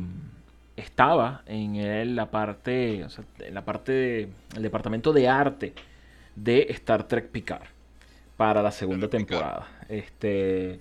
estaba 0.77 1.43
en 1.45 2.15
la 2.15 2.31
parte, 2.31 3.03
o 3.03 3.09
sea, 3.09 3.25
en 3.39 3.53
la 3.53 3.65
parte 3.65 4.29
del 4.53 4.63
departamento 4.63 5.11
de 5.11 5.27
arte 5.27 5.73
de 6.35 6.67
Star 6.69 7.07
Trek 7.07 7.27
Picard 7.27 7.74
para 8.37 8.61
la 8.61 8.71
segunda 8.71 9.09
temporada. 9.09 9.67
Este, 9.89 10.79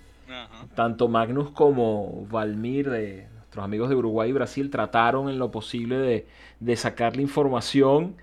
tanto 0.75 1.09
Magnus 1.09 1.51
como 1.51 2.27
Valmir, 2.27 2.91
de 2.91 3.29
nuestros 3.35 3.65
amigos 3.65 3.89
de 3.89 3.97
Uruguay 3.97 4.31
y 4.31 4.33
Brasil, 4.33 4.71
trataron 4.71 5.29
en 5.29 5.39
lo 5.39 5.51
posible 5.51 5.99
de, 5.99 6.27
de 6.61 6.77
sacarle 6.77 7.23
información, 7.23 8.17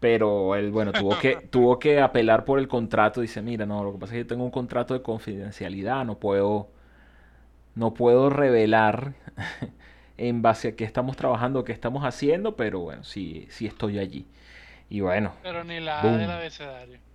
pero 0.00 0.54
él, 0.54 0.70
bueno, 0.70 0.92
tuvo 0.92 1.18
que, 1.18 1.36
tuvo 1.50 1.78
que 1.78 2.00
apelar 2.00 2.44
por 2.44 2.58
el 2.58 2.68
contrato. 2.68 3.20
Dice, 3.20 3.42
mira, 3.42 3.66
no, 3.66 3.84
lo 3.84 3.92
que 3.92 3.98
pasa 3.98 4.12
es 4.12 4.16
que 4.16 4.24
yo 4.24 4.26
tengo 4.26 4.44
un 4.44 4.50
contrato 4.50 4.94
de 4.94 5.02
confidencialidad, 5.02 6.04
no 6.04 6.18
puedo, 6.18 6.68
no 7.74 7.94
puedo 7.94 8.30
revelar 8.30 9.14
en 10.16 10.42
base 10.42 10.68
a 10.68 10.76
qué 10.76 10.84
estamos 10.84 11.16
trabajando, 11.16 11.64
qué 11.64 11.72
estamos 11.72 12.04
haciendo, 12.04 12.56
pero 12.56 12.80
bueno, 12.80 13.04
sí, 13.04 13.46
sí 13.50 13.66
estoy 13.66 13.98
allí. 13.98 14.26
Y 14.90 15.00
bueno. 15.00 15.32
Pero 15.42 15.64
ni 15.64 15.80
la 15.80 16.00
A 16.00 16.16
del 16.16 16.30
abecedario. 16.30 17.07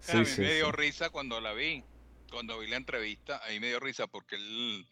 Sí, 0.00 0.16
a 0.16 0.20
mí 0.20 0.30
me 0.38 0.54
dio 0.54 0.72
risa 0.72 1.10
cuando 1.10 1.40
la 1.40 1.52
vi, 1.52 1.84
cuando 2.30 2.58
vi 2.58 2.68
la 2.68 2.76
entrevista, 2.76 3.40
ahí 3.44 3.60
me 3.60 3.68
dio 3.68 3.80
risa 3.80 4.06
porque 4.06 4.36
él, 4.36 4.86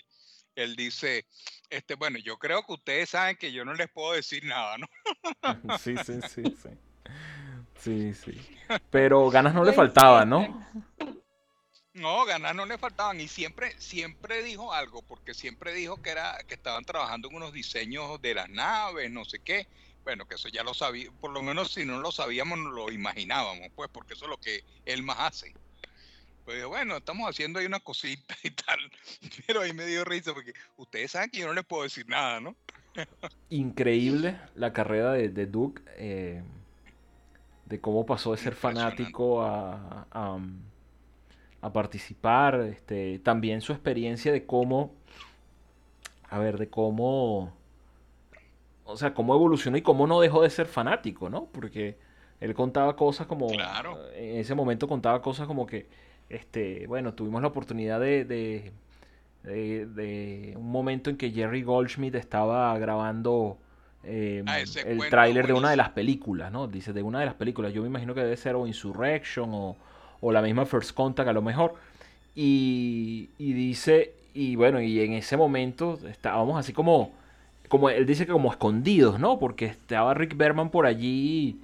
él 0.55 0.77
dice, 0.77 1.27
este, 1.71 1.95
bueno, 1.95 2.19
yo 2.19 2.39
creo 2.39 2.63
que 2.63 2.73
ustedes 2.73 3.11
saben 3.11 3.37
que 3.37 3.53
yo 3.53 3.65
no 3.65 3.75
les 3.75 3.89
puedo 3.91 4.13
decir 4.13 4.45
nada, 4.45 4.77
¿no? 4.79 4.87
sí, 5.79 5.95
sí, 6.05 6.21
sí, 6.29 6.43
sí. 6.63 6.69
Sí, 7.79 8.15
sí. 8.15 8.59
Pero 8.91 9.29
ganas 9.31 9.55
no 9.55 9.65
le 9.65 9.73
faltaban, 9.73 10.29
¿no? 10.29 10.67
No, 11.95 12.25
ganas 12.25 12.55
no 12.55 12.65
le 12.65 12.79
faltaban 12.79 13.21
y 13.21 13.29
siempre, 13.29 13.73
siempre 13.81 14.43
dijo 14.43 14.73
algo, 14.73 15.03
porque 15.03 15.35
siempre 15.35 15.73
dijo 15.73 16.01
que 16.01 16.11
era, 16.11 16.39
que 16.47 16.55
estaban 16.55 16.85
trabajando 16.85 17.29
en 17.29 17.37
unos 17.37 17.53
diseños 17.53 18.21
de 18.21 18.35
las 18.35 18.49
naves, 18.49 19.11
no 19.11 19.25
sé 19.25 19.41
qué. 19.41 19.67
Bueno, 20.05 20.27
que 20.27 20.37
eso 20.37 20.49
ya 20.49 20.63
lo 20.63 20.75
sabía, 20.75 21.11
por 21.21 21.33
lo 21.33 21.43
menos 21.43 21.73
si 21.73 21.85
no 21.85 22.01
lo 22.01 22.11
sabíamos, 22.13 22.59
no 22.59 22.71
lo 22.71 22.91
imaginábamos, 22.91 23.69
pues, 23.75 23.91
porque 23.93 24.15
eso 24.15 24.25
es 24.25 24.31
lo 24.31 24.39
que 24.39 24.65
él 24.87 25.03
más 25.03 25.19
hace. 25.21 25.53
Pues 26.45 26.65
bueno, 26.65 26.97
estamos 26.97 27.29
haciendo 27.29 27.59
ahí 27.59 27.67
una 27.67 27.81
cosita 27.81 28.35
y 28.43 28.51
tal, 28.51 28.79
pero 29.47 29.61
ahí 29.61 29.73
me 29.73 29.85
dio 29.87 30.05
risa 30.05 30.33
porque 30.33 30.55
ustedes 30.77 31.11
saben 31.11 31.31
que 31.31 31.41
yo 31.41 31.47
no 31.47 31.53
les 31.53 31.65
puedo 31.65 31.83
decir 31.83 32.09
nada, 32.09 32.41
¿no? 32.41 32.57
Increíble 33.51 34.41
la 34.55 34.73
carrera 34.73 35.13
de, 35.13 35.47
Duke, 35.47 35.83
eh, 35.97 36.43
de 37.67 37.81
cómo 37.81 38.07
pasó 38.07 38.33
de 38.33 38.39
ser 38.39 38.55
fanático 38.55 39.43
a 39.43 40.07
a 41.61 41.73
participar, 41.73 42.61
este, 42.61 43.19
también 43.19 43.61
su 43.61 43.73
experiencia 43.73 44.33
de 44.33 44.47
cómo, 44.47 44.93
a 46.29 46.39
ver, 46.39 46.59
de 46.59 46.69
cómo, 46.69 47.53
o 48.89 48.97
sea, 48.97 49.15
cómo 49.15 49.35
evolucionó 49.35 49.77
y 49.77 49.83
cómo 49.83 50.07
no 50.07 50.21
dejó 50.21 50.43
de 50.43 50.51
ser 50.51 50.67
fanático, 50.67 51.31
¿no? 51.31 51.47
Porque 51.47 51.97
él 52.41 52.55
contaba 52.55 52.97
cosas 52.97 53.27
como, 53.27 53.49
en 53.51 54.39
ese 54.39 54.55
momento 54.55 54.89
contaba 54.89 55.23
cosas 55.23 55.47
como 55.47 55.67
que, 55.67 55.87
este, 56.29 56.87
bueno, 56.87 57.15
tuvimos 57.15 57.43
la 57.43 57.49
oportunidad 57.49 58.01
de, 58.01 58.25
de, 58.25 58.73
de, 59.45 60.55
un 60.57 60.71
momento 60.71 61.11
en 61.11 61.17
que 61.17 61.31
Jerry 61.31 61.63
Goldschmidt 61.63 62.15
estaba 62.15 62.77
grabando 62.79 63.59
em, 64.03 64.45
ah, 64.49 64.59
el 64.61 65.09
tráiler 65.09 65.47
de 65.47 65.53
una 65.53 65.71
de 65.71 65.77
las 65.77 65.91
películas, 65.91 66.51
¿no? 66.51 66.67
Dice, 66.67 66.93
de 66.93 67.03
una 67.03 67.21
de 67.21 67.27
las 67.27 67.35
películas, 67.35 67.73
yo 67.73 67.83
me 67.83 67.89
imagino 67.89 68.15
que 68.15 68.21
debe 68.21 68.37
ser 68.37 68.55
o 68.55 68.67
Insurrection 68.67 69.51
o 69.53 69.77
o 70.21 70.33
la 70.33 70.43
misma 70.43 70.67
First 70.67 70.93
Contact 70.93 71.29
a 71.29 71.33
lo 71.33 71.43
mejor. 71.43 71.75
Y, 72.35 73.31
dice, 73.39 74.15
y 74.33 74.55
bueno, 74.57 74.81
y 74.81 75.01
en 75.01 75.15
ese 75.15 75.37
momento 75.37 75.99
estábamos 76.09 76.59
así 76.59 76.73
como, 76.73 77.13
como 77.69 77.91
él 77.91 78.07
dice 78.07 78.27
que 78.27 78.33
como 78.33 78.51
escondidos, 78.51 79.19
¿no? 79.21 79.39
Porque 79.39 79.67
estaba 79.67 80.15
Rick 80.15 80.37
Berman 80.37 80.71
por 80.71 80.87
allí, 80.87 81.61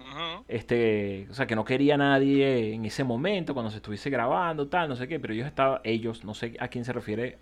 este, 0.48 1.26
o 1.30 1.34
sea, 1.34 1.46
que 1.46 1.56
no 1.56 1.64
quería 1.64 1.96
nadie 1.96 2.74
en 2.74 2.84
ese 2.84 3.04
momento 3.04 3.54
cuando 3.54 3.70
se 3.70 3.78
estuviese 3.78 4.10
grabando, 4.10 4.68
tal, 4.68 4.88
no 4.88 4.96
sé 4.96 5.08
qué, 5.08 5.18
pero 5.18 5.34
ellos 5.34 5.46
estaban, 5.46 5.80
ellos, 5.84 6.24
no 6.24 6.34
sé 6.34 6.56
a 6.60 6.68
quién 6.68 6.84
se 6.84 6.92
refiere 6.92 7.38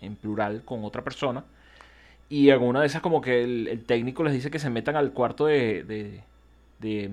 en 0.00 0.16
plural 0.16 0.62
con 0.64 0.84
otra 0.84 1.02
persona. 1.02 1.44
Y 2.28 2.50
alguna 2.50 2.80
de 2.80 2.86
esas 2.86 3.02
como 3.02 3.20
que 3.20 3.44
el, 3.44 3.84
técnico 3.86 4.24
les 4.24 4.32
dice 4.32 4.50
que 4.50 4.58
se 4.58 4.70
metan 4.70 4.96
al 4.96 5.12
cuarto 5.12 5.46
de, 5.46 5.84
de, 5.84 6.22
de, 6.80 7.10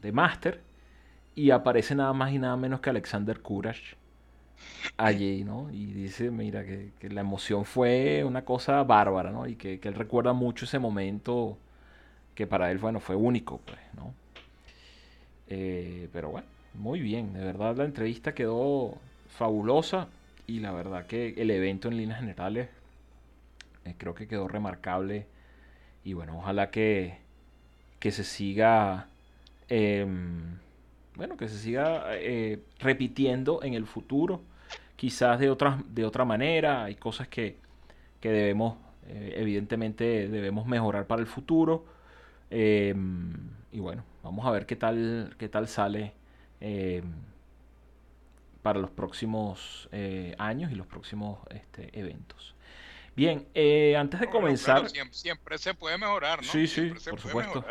de 0.00 0.12
máster 0.12 0.60
y 1.34 1.50
aparece 1.50 1.94
nada 1.94 2.12
más 2.12 2.32
y 2.32 2.38
nada 2.38 2.56
menos 2.56 2.80
que 2.80 2.90
Alexander 2.90 3.40
Courage 3.40 3.96
allí, 4.96 5.44
¿no? 5.44 5.70
Y 5.70 5.86
dice, 5.86 6.30
mira, 6.30 6.64
que, 6.64 6.92
la 7.10 7.20
emoción 7.20 7.64
fue 7.64 8.24
una 8.24 8.44
cosa 8.44 8.82
bárbara, 8.82 9.30
¿no? 9.30 9.46
Y 9.46 9.56
que, 9.56 9.80
él 9.82 9.94
recuerda 9.94 10.32
mucho 10.32 10.64
ese 10.64 10.78
momento 10.78 11.58
que 12.34 12.46
para 12.46 12.70
él, 12.70 12.78
bueno, 12.78 13.00
fue 13.00 13.16
único, 13.16 13.58
pues, 13.58 13.78
¿no? 13.94 14.14
Eh, 15.48 16.08
pero 16.12 16.30
bueno, 16.30 16.46
muy 16.74 17.00
bien, 17.00 17.34
de 17.34 17.44
verdad 17.44 17.76
la 17.76 17.84
entrevista 17.84 18.34
quedó 18.34 18.96
fabulosa 19.28 20.08
y 20.46 20.60
la 20.60 20.72
verdad 20.72 21.06
que 21.06 21.34
el 21.36 21.50
evento 21.50 21.88
en 21.88 21.98
líneas 21.98 22.20
generales 22.20 22.68
eh, 23.84 23.94
creo 23.98 24.14
que 24.14 24.26
quedó 24.26 24.48
remarcable 24.48 25.26
y 26.04 26.14
bueno, 26.14 26.38
ojalá 26.38 26.70
que, 26.70 27.18
que 27.98 28.10
se 28.10 28.24
siga... 28.24 29.08
Em, 29.68 30.58
bueno, 31.14 31.36
que 31.36 31.48
se 31.48 31.58
siga 31.58 32.04
eh, 32.16 32.60
repitiendo 32.78 33.62
en 33.62 33.74
el 33.74 33.86
futuro, 33.86 34.40
quizás 35.02 35.40
de 35.40 35.50
otra, 35.50 35.82
de 35.88 36.04
otra 36.04 36.24
manera, 36.24 36.84
hay 36.84 36.94
cosas 36.94 37.26
que, 37.26 37.56
debemos, 38.20 38.78
eh, 39.08 39.34
evidentemente 39.36 40.28
debemos 40.28 40.64
mejorar 40.64 41.08
para 41.08 41.20
el 41.20 41.26
futuro. 41.26 41.84
Em, 42.50 43.32
y 43.72 43.80
bueno, 43.80 44.04
vamos 44.22 44.46
a 44.46 44.52
ver 44.52 44.64
qué 44.64 44.76
tal, 44.76 45.34
qué 45.38 45.48
tal 45.48 45.66
sale 45.66 46.12
em, 46.60 47.02
para 48.62 48.78
los 48.78 48.90
próximos 48.90 49.88
eh, 49.90 50.36
años 50.38 50.70
y 50.70 50.76
los 50.76 50.86
próximos 50.86 51.40
este, 51.50 51.90
eventos. 51.98 52.54
Bien, 53.16 53.48
antes 53.98 54.20
de 54.20 54.28
comenzar... 54.28 54.88
siempre, 55.10 55.58
se 55.58 55.74
puede 55.74 55.98
mejorar, 55.98 56.42
¿no? 56.42 56.48
Sí, 56.48 56.68
sí, 56.68 56.92
por 57.10 57.18
supuesto 57.18 57.64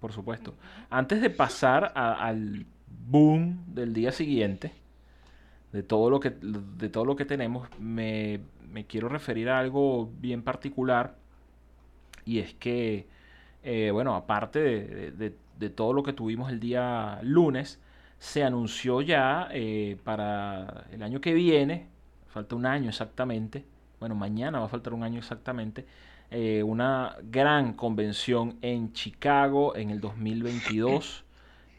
por 0.00 0.12
supuesto. 0.12 0.56
Antes 0.90 1.20
de 1.20 1.30
pasar 1.30 1.92
al 1.94 2.66
boom 2.88 3.62
del 3.68 3.92
día 3.94 4.10
siguiente, 4.10 4.72
de 5.72 5.82
todo 5.82 6.10
lo 6.10 6.20
que, 6.20 6.30
de 6.30 6.88
todo 6.88 7.04
lo 7.04 7.16
que 7.16 7.24
tenemos, 7.24 7.68
me, 7.78 8.40
quiero 8.88 9.08
referir 9.08 9.48
a 9.48 9.58
algo 9.58 10.10
bien 10.20 10.42
particular. 10.42 11.16
Y 12.24 12.38
es 12.38 12.54
que, 12.54 13.06
eh, 13.62 13.90
bueno, 13.92 14.14
aparte 14.14 14.60
de, 14.60 15.70
todo 15.70 15.92
lo 15.92 16.02
que 16.02 16.12
tuvimos 16.12 16.50
el 16.50 16.60
día 16.60 17.20
lunes, 17.22 17.80
se 18.18 18.44
anunció 18.44 19.00
ya 19.00 19.48
eh, 19.52 19.96
para 20.04 20.86
el 20.92 21.02
año 21.02 21.20
que 21.20 21.34
viene, 21.34 21.86
falta 22.28 22.56
un 22.56 22.66
año 22.66 22.88
exactamente, 22.88 23.64
bueno, 24.00 24.14
mañana 24.14 24.58
va 24.58 24.66
a 24.66 24.68
faltar 24.68 24.94
un 24.94 25.04
año 25.04 25.18
exactamente, 25.18 25.86
eh, 26.34 26.62
una 26.62 27.16
gran 27.22 27.74
convención 27.74 28.56
en 28.62 28.92
Chicago 28.92 29.76
en 29.76 29.90
el 29.90 30.00
2022. 30.00 31.24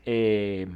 Eh, 0.06 0.68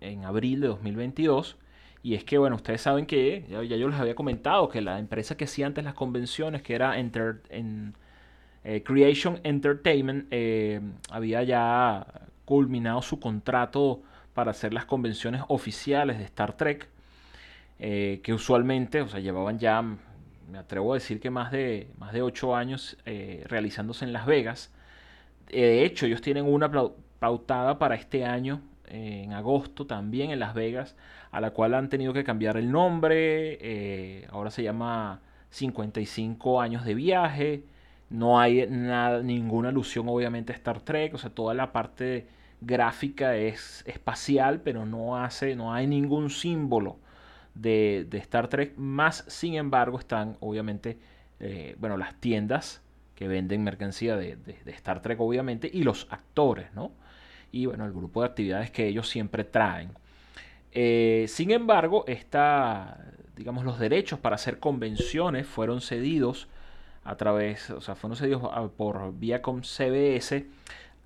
en 0.00 0.24
abril 0.24 0.62
de 0.62 0.68
2022. 0.68 1.58
Y 2.06 2.14
es 2.14 2.22
que, 2.22 2.38
bueno, 2.38 2.54
ustedes 2.54 2.82
saben 2.82 3.04
que, 3.04 3.44
ya, 3.50 3.64
yo 3.64 3.88
les 3.88 3.98
había 3.98 4.14
comentado, 4.14 4.68
que 4.68 4.80
la 4.80 5.00
empresa 5.00 5.36
que 5.36 5.46
hacía 5.46 5.66
antes 5.66 5.82
las 5.82 5.94
convenciones, 5.94 6.62
que 6.62 6.76
era 6.76 6.94
eh, 7.00 8.82
Creation 8.84 9.40
Entertainment, 9.42 10.28
eh, 10.30 10.80
había 11.10 11.42
ya 11.42 12.06
culminado 12.44 13.02
su 13.02 13.18
contrato 13.18 14.04
para 14.34 14.52
hacer 14.52 14.72
las 14.72 14.84
convenciones 14.84 15.42
oficiales 15.48 16.18
de 16.18 16.24
Star 16.26 16.56
Trek, 16.56 16.88
eh, 17.80 18.20
que 18.22 18.32
usualmente, 18.32 19.00
o 19.00 19.08
sea, 19.08 19.18
llevaban 19.18 19.58
ya, 19.58 19.82
me 19.82 20.58
atrevo 20.58 20.92
a 20.92 20.98
decir 20.98 21.18
que 21.18 21.30
más 21.30 21.50
de, 21.50 21.90
más 21.98 22.12
de 22.12 22.22
8 22.22 22.54
años 22.54 22.96
realizándose 23.46 24.04
en 24.04 24.12
Las 24.12 24.26
Vegas. 24.26 24.72
de 25.48 25.84
hecho, 25.84 26.06
ellos 26.06 26.20
tienen 26.20 26.44
una 26.46 26.70
pautada 27.18 27.80
para 27.80 27.96
este 27.96 28.24
año, 28.24 28.60
en 28.88 29.32
agosto, 29.32 29.88
también 29.88 30.30
en 30.30 30.38
Las 30.38 30.54
Vegas, 30.54 30.94
a 31.30 31.40
la 31.40 31.50
cual 31.50 31.74
han 31.74 31.88
tenido 31.88 32.12
que 32.12 32.24
cambiar 32.24 32.56
el 32.56 32.70
nombre, 32.70 33.58
eh, 33.60 34.26
ahora 34.30 34.50
se 34.50 34.62
llama 34.62 35.20
55 35.50 36.60
años 36.60 36.84
de 36.84 36.94
viaje, 36.94 37.64
no 38.10 38.38
hay 38.38 38.66
nada, 38.68 39.22
ninguna 39.22 39.70
alusión 39.70 40.08
obviamente 40.08 40.52
a 40.52 40.56
Star 40.56 40.80
Trek, 40.80 41.14
o 41.14 41.18
sea, 41.18 41.30
toda 41.30 41.54
la 41.54 41.72
parte 41.72 42.26
gráfica 42.60 43.36
es 43.36 43.84
espacial, 43.86 44.60
pero 44.62 44.86
no, 44.86 45.16
hace, 45.16 45.56
no 45.56 45.72
hay 45.74 45.86
ningún 45.86 46.30
símbolo 46.30 46.98
de, 47.54 48.06
Star 48.12 48.48
Trek, 48.48 48.76
más 48.76 49.24
sin 49.28 49.54
embargo 49.54 49.98
están 49.98 50.36
obviamente, 50.40 50.98
eh, 51.40 51.76
bueno, 51.78 51.96
las 51.96 52.14
tiendas 52.20 52.82
que 53.14 53.28
venden 53.28 53.64
mercancía 53.64 54.16
de, 54.16 54.36
de, 54.36 54.70
Star 54.72 55.00
Trek 55.02 55.20
obviamente 55.20 55.68
y 55.72 55.82
los 55.82 56.06
actores, 56.10 56.72
¿no? 56.74 56.92
Y 57.50 57.66
bueno, 57.66 57.86
el 57.86 57.92
grupo 57.92 58.20
de 58.20 58.28
actividades 58.28 58.70
que 58.70 58.86
ellos 58.86 59.08
siempre 59.08 59.44
traen. 59.44 59.90
Eh, 60.78 61.24
sin 61.28 61.52
embargo, 61.52 62.04
digamos, 63.34 63.64
los 63.64 63.78
derechos 63.78 64.18
para 64.18 64.34
hacer 64.34 64.58
convenciones 64.58 65.46
fueron 65.46 65.80
cedidos 65.80 66.48
a 67.02 67.16
través, 67.16 67.70
o 67.70 67.80
sea, 67.80 67.94
fueron 67.94 68.14
cedidos 68.14 68.42
por 68.76 69.18
Viacom 69.18 69.62
CBS 69.62 70.44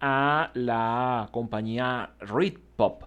a 0.00 0.50
la 0.54 1.28
compañía 1.30 2.10
Reed 2.18 2.58
Pop. 2.74 3.04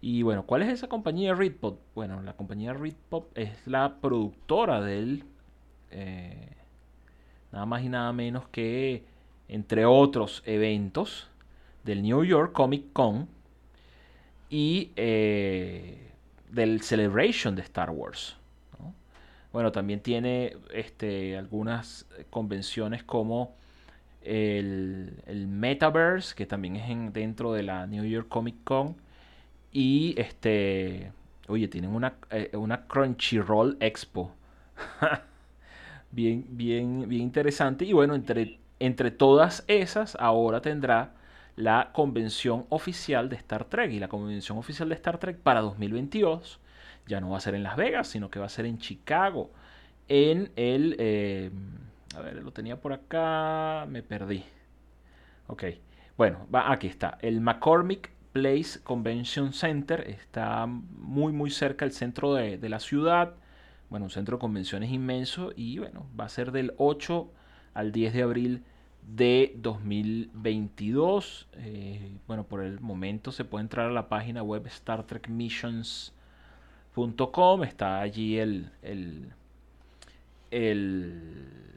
Y 0.00 0.22
bueno, 0.22 0.42
¿cuál 0.46 0.62
es 0.62 0.70
esa 0.70 0.88
compañía 0.88 1.32
Reed 1.32 1.54
Pop? 1.60 1.78
Bueno, 1.94 2.20
la 2.22 2.32
compañía 2.32 2.72
Reed 2.72 2.96
Pop 3.08 3.30
es 3.36 3.64
la 3.64 3.98
productora 4.00 4.80
del, 4.80 5.22
eh, 5.92 6.56
nada 7.52 7.66
más 7.66 7.84
y 7.84 7.88
nada 7.88 8.12
menos 8.12 8.48
que, 8.48 9.04
entre 9.46 9.86
otros 9.86 10.42
eventos, 10.44 11.28
del 11.84 12.02
New 12.02 12.24
York 12.24 12.50
Comic 12.50 12.92
Con, 12.92 13.28
y 14.54 14.92
eh, 14.94 16.12
del 16.48 16.80
Celebration 16.80 17.56
de 17.56 17.62
Star 17.62 17.90
Wars. 17.90 18.36
Bueno, 19.52 19.72
también 19.72 19.98
tiene 19.98 20.56
este, 20.72 21.36
algunas 21.36 22.06
convenciones 22.30 23.02
como 23.02 23.56
el, 24.22 25.12
Metaverse, 25.48 26.36
que 26.36 26.46
también 26.46 26.76
es 26.76 27.12
dentro 27.12 27.52
de 27.52 27.64
la 27.64 27.88
New 27.88 28.04
York 28.04 28.28
Comic 28.28 28.62
Con. 28.62 28.94
Y 29.72 30.14
este, 30.16 31.10
oye, 31.48 31.66
tienen 31.66 31.90
una, 31.90 32.14
eh, 32.30 32.52
una 32.54 32.86
Crunchyroll 32.86 33.76
Expo. 33.80 34.36
bien, 36.12 36.46
bien, 36.50 37.08
bien 37.08 37.22
interesante. 37.22 37.84
Y 37.86 37.92
bueno, 37.92 38.14
entre, 38.14 38.60
entre 38.78 39.10
todas 39.10 39.64
esas, 39.66 40.16
ahora 40.20 40.60
tendrá 40.60 41.10
la 41.56 41.90
convención 41.92 42.66
oficial 42.68 43.28
de 43.28 43.36
Star 43.36 43.64
Trek. 43.64 43.92
Y 43.92 43.98
la 43.98 44.08
convención 44.08 44.58
oficial 44.58 44.88
de 44.88 44.94
Star 44.96 45.18
Trek 45.18 45.38
para 45.38 45.60
2022 45.60 46.60
ya 47.06 47.20
no 47.20 47.30
va 47.30 47.38
a 47.38 47.40
ser 47.40 47.54
en 47.54 47.62
Las 47.62 47.76
Vegas, 47.76 48.08
sino 48.08 48.30
que 48.30 48.38
va 48.38 48.46
a 48.46 48.50
ser 48.50 48.66
en 48.66 48.78
Chicago. 48.78 49.50
En 50.08 50.50
el... 50.56 50.96
Eh, 50.98 51.50
a 52.16 52.20
ver, 52.20 52.42
lo 52.42 52.52
tenía 52.52 52.80
por 52.80 52.92
acá, 52.92 53.86
me 53.88 54.02
perdí. 54.02 54.44
Ok, 55.46 55.64
bueno, 56.16 56.46
va, 56.54 56.70
aquí 56.72 56.86
está. 56.86 57.18
El 57.20 57.40
McCormick 57.40 58.10
Place 58.32 58.80
Convention 58.82 59.52
Center 59.52 60.00
está 60.08 60.66
muy, 60.66 61.32
muy 61.32 61.50
cerca 61.50 61.84
del 61.84 61.92
centro 61.92 62.34
de, 62.34 62.56
de 62.56 62.68
la 62.68 62.80
ciudad. 62.80 63.34
Bueno, 63.90 64.06
un 64.06 64.10
centro 64.10 64.36
de 64.36 64.40
convenciones 64.40 64.90
inmenso 64.90 65.52
y 65.54 65.78
bueno, 65.78 66.06
va 66.18 66.24
a 66.24 66.28
ser 66.28 66.52
del 66.52 66.72
8 66.78 67.30
al 67.74 67.92
10 67.92 68.12
de 68.14 68.22
abril 68.22 68.64
de 69.06 69.52
2022. 69.56 71.48
Eh, 71.54 72.12
bueno, 72.26 72.44
por 72.44 72.62
el 72.62 72.80
momento 72.80 73.32
se 73.32 73.44
puede 73.44 73.62
entrar 73.62 73.88
a 73.88 73.92
la 73.92 74.08
página 74.08 74.42
web 74.42 74.66
StarTrekMissions.com. 74.68 77.64
Está 77.64 78.00
allí 78.00 78.38
el, 78.38 78.70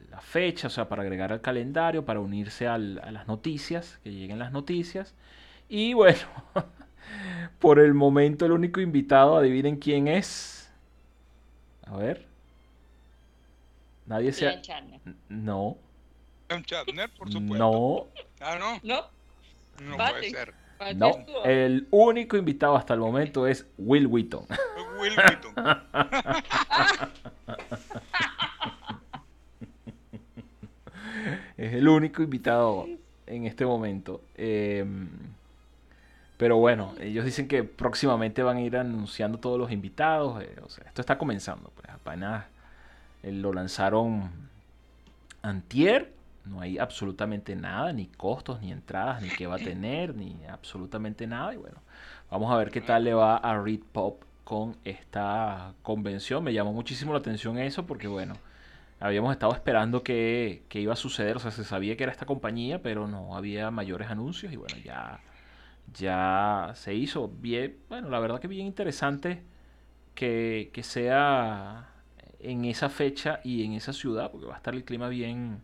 la 0.09 0.21
fecha, 0.21 0.67
o 0.67 0.69
sea, 0.69 0.87
para 0.87 1.01
agregar 1.03 1.33
al 1.33 1.41
calendario, 1.41 2.05
para 2.05 2.19
unirse 2.19 2.67
a 2.67 2.77
las 2.77 3.27
noticias, 3.27 3.99
que 4.03 4.11
lleguen 4.11 4.37
las 4.39 4.51
noticias. 4.51 5.13
Y 5.69 5.93
bueno, 5.93 6.19
por 7.59 7.79
el 7.79 7.93
momento 7.93 8.45
el 8.45 8.51
único 8.53 8.81
invitado, 8.81 9.37
adivinen 9.37 9.77
quién 9.77 10.07
es. 10.07 10.71
A 11.85 11.97
ver. 11.97 12.25
Nadie 14.05 14.31
se... 14.31 14.61
No 15.27 15.77
por 17.17 17.31
supuesto. 17.31 17.57
No. 17.57 18.07
Ah, 18.39 18.57
no. 18.59 18.79
No. 18.83 19.05
No 19.83 19.97
puede 19.97 20.29
ser. 20.29 20.53
No, 20.95 21.25
el 21.43 21.87
único 21.89 22.37
invitado 22.37 22.75
hasta 22.75 22.93
el 22.93 22.99
momento 22.99 23.47
es 23.47 23.65
Will 23.77 24.05
Wheaton. 24.07 24.45
Will 24.99 25.13
Wheaton. 25.17 25.53
es 31.57 31.73
el 31.73 31.87
único 31.87 32.21
invitado 32.21 32.87
en 33.25 33.45
este 33.45 33.65
momento. 33.65 34.21
Em, 34.35 35.09
pero 36.37 36.57
bueno, 36.57 36.93
ellos 36.99 37.25
dicen 37.25 37.47
que 37.47 37.63
próximamente 37.63 38.43
van 38.43 38.57
a 38.57 38.61
ir 38.61 38.77
anunciando 38.77 39.39
todos 39.39 39.57
los 39.57 39.71
invitados. 39.71 40.43
Eh, 40.43 40.55
o 40.63 40.69
sea, 40.69 40.85
esto 40.85 41.01
está 41.01 41.17
comenzando. 41.17 41.71
Pues 41.75 41.89
apenas 41.89 42.45
eh, 43.23 43.31
lo 43.31 43.51
lanzaron 43.51 44.29
antier 45.41 46.16
no 46.49 46.61
hay 46.61 46.77
absolutamente 46.77 47.55
nada, 47.55 47.93
ni 47.93 48.07
costos, 48.07 48.61
ni 48.61 48.71
entradas, 48.71 49.21
ni 49.21 49.29
qué 49.29 49.47
va 49.47 49.55
a 49.55 49.59
tener, 49.73 50.15
ni 50.15 50.35
absolutamente 50.49 51.27
nada. 51.27 51.53
Y 51.53 51.57
bueno, 51.57 51.77
vamos 52.29 52.51
a 52.51 52.57
ver 52.57 52.71
qué 52.71 52.81
tal 52.81 53.03
le 53.03 53.13
va 53.13 53.37
a 53.37 53.59
Read 53.61 53.81
Pop 53.91 54.23
con 54.43 54.77
esta 54.85 55.73
convención. 55.83 56.43
Me 56.43 56.53
llamó 56.53 56.73
muchísimo 56.73 57.13
la 57.13 57.19
atención 57.19 57.57
eso 57.57 57.85
porque 57.85 58.07
bueno, 58.07 58.35
habíamos 58.99 59.31
estado 59.31 59.53
esperando 59.53 60.03
que, 60.03 60.63
iba 60.71 60.93
a 60.93 60.95
suceder. 60.95 61.37
O 61.37 61.39
sea, 61.39 61.51
se 61.51 61.63
sabía 61.63 61.97
que 61.97 62.03
era 62.03 62.11
esta 62.11 62.25
compañía, 62.25 62.81
pero 62.81 63.07
no 63.07 63.35
había 63.35 63.71
mayores 63.71 64.09
anuncios. 64.09 64.53
Y 64.53 64.55
bueno, 64.55 64.75
ya, 64.83 65.19
ya 65.93 66.71
se 66.75 66.95
hizo 66.95 67.27
bien. 67.27 67.77
Bueno, 67.89 68.09
la 68.09 68.19
verdad 68.19 68.39
que 68.39 68.47
bien 68.47 68.67
interesante 68.67 69.43
que, 70.15 70.71
que 70.73 70.83
sea 70.83 71.89
en 72.39 72.65
esa 72.65 72.89
fecha 72.89 73.39
y 73.43 73.63
en 73.63 73.73
esa 73.73 73.93
ciudad, 73.93 74.31
porque 74.31 74.47
va 74.47 74.53
a 74.53 74.57
estar 74.57 74.73
el 74.75 74.83
clima 74.83 75.09
bien 75.09 75.61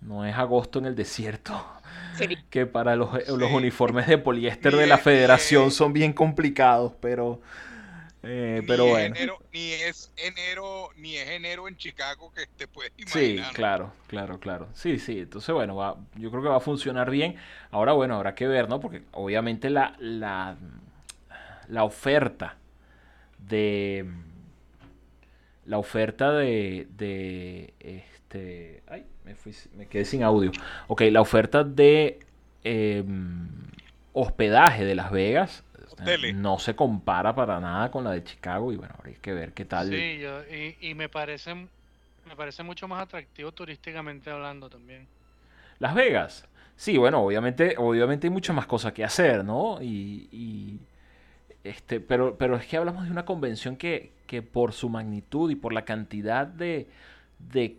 no 0.00 0.24
es 0.24 0.34
agosto 0.36 0.78
en 0.78 0.86
el 0.86 0.94
desierto. 0.94 1.64
Que 2.50 2.64
para 2.66 2.96
los, 2.96 3.10
los, 3.28 3.50
uniformes 3.50 4.06
de 4.06 4.16
poliéster 4.16 4.74
de 4.74 4.86
la 4.86 4.96
federación 4.96 5.70
son 5.70 5.92
bien 5.92 6.14
complicados, 6.14 6.94
pero, 6.98 7.42
eh, 8.22 8.62
pero 8.66 8.86
bueno. 8.86 9.14
ni 9.52 9.72
es 9.72 10.10
enero, 10.16 10.88
ni 10.96 11.16
es 11.16 11.28
enero 11.28 11.68
en 11.68 11.76
Chicago 11.76 12.32
que 12.34 12.46
te 12.56 12.68
puedes 12.68 12.92
imaginar. 12.96 13.48
Sí, 13.48 13.54
claro, 13.54 13.92
claro, 14.06 14.40
claro. 14.40 14.68
Sí, 14.72 14.98
sí. 14.98 15.18
Entonces, 15.20 15.54
bueno, 15.54 15.76
va, 15.76 15.96
yo 16.14 16.30
creo 16.30 16.42
que 16.42 16.48
va 16.48 16.56
a 16.56 16.60
funcionar 16.60 17.10
bien. 17.10 17.36
Ahora, 17.70 17.92
bueno, 17.92 18.16
habrá 18.16 18.34
que 18.34 18.46
ver, 18.46 18.66
¿no? 18.68 18.80
Porque 18.80 19.02
obviamente 19.12 19.68
la, 19.68 19.94
la, 19.98 20.56
la 21.68 21.84
oferta 21.84 22.56
de 23.38 24.06
la 25.66 25.78
oferta 25.78 26.32
de, 26.32 26.86
de 26.96 27.74
este, 27.80 28.82
ay, 28.86 29.04
me, 29.76 29.86
quedé 29.86 30.04
sin 30.04 30.22
audio. 30.22 30.52
Ok, 30.86 31.02
la 31.10 31.20
oferta 31.20 31.64
de 31.64 32.20
em, 32.64 33.48
hospedaje 34.12 34.84
de 34.84 34.94
Las 34.94 35.10
Vegas 35.10 35.64
no 36.34 36.58
se 36.58 36.76
compara 36.76 37.34
para 37.34 37.58
nada 37.60 37.90
con 37.90 38.04
la 38.04 38.12
de 38.12 38.22
Chicago 38.22 38.72
y 38.72 38.76
bueno, 38.76 38.94
hay 39.04 39.14
que 39.14 39.32
ver 39.32 39.52
qué 39.52 39.64
tal. 39.64 39.90
Sí, 39.90 40.20
y, 40.80 40.94
me 40.94 41.08
parece 41.08 41.54
me 41.54 42.36
parece 42.36 42.62
mucho 42.62 42.88
más 42.88 43.02
atractivo 43.02 43.52
turísticamente 43.52 44.30
hablando 44.30 44.68
también. 44.68 45.06
Las 45.78 45.94
Vegas. 45.94 46.46
Sí, 46.76 46.98
bueno, 46.98 47.22
obviamente, 47.22 47.74
obviamente 47.78 48.26
hay 48.26 48.32
muchas 48.32 48.54
más 48.54 48.66
cosas 48.66 48.92
que 48.92 49.04
hacer, 49.04 49.44
¿no? 49.44 49.78
Y, 49.80 50.78
este, 51.64 52.00
pero, 52.00 52.36
pero 52.36 52.56
es 52.56 52.66
que 52.66 52.76
hablamos 52.76 53.04
de 53.04 53.10
una 53.10 53.24
convención 53.24 53.76
que, 53.76 54.12
que 54.26 54.42
por 54.42 54.72
su 54.72 54.88
magnitud 54.88 55.50
y 55.50 55.56
por 55.56 55.72
la 55.72 55.84
cantidad 55.84 56.46
de, 56.46 56.86
de 57.38 57.76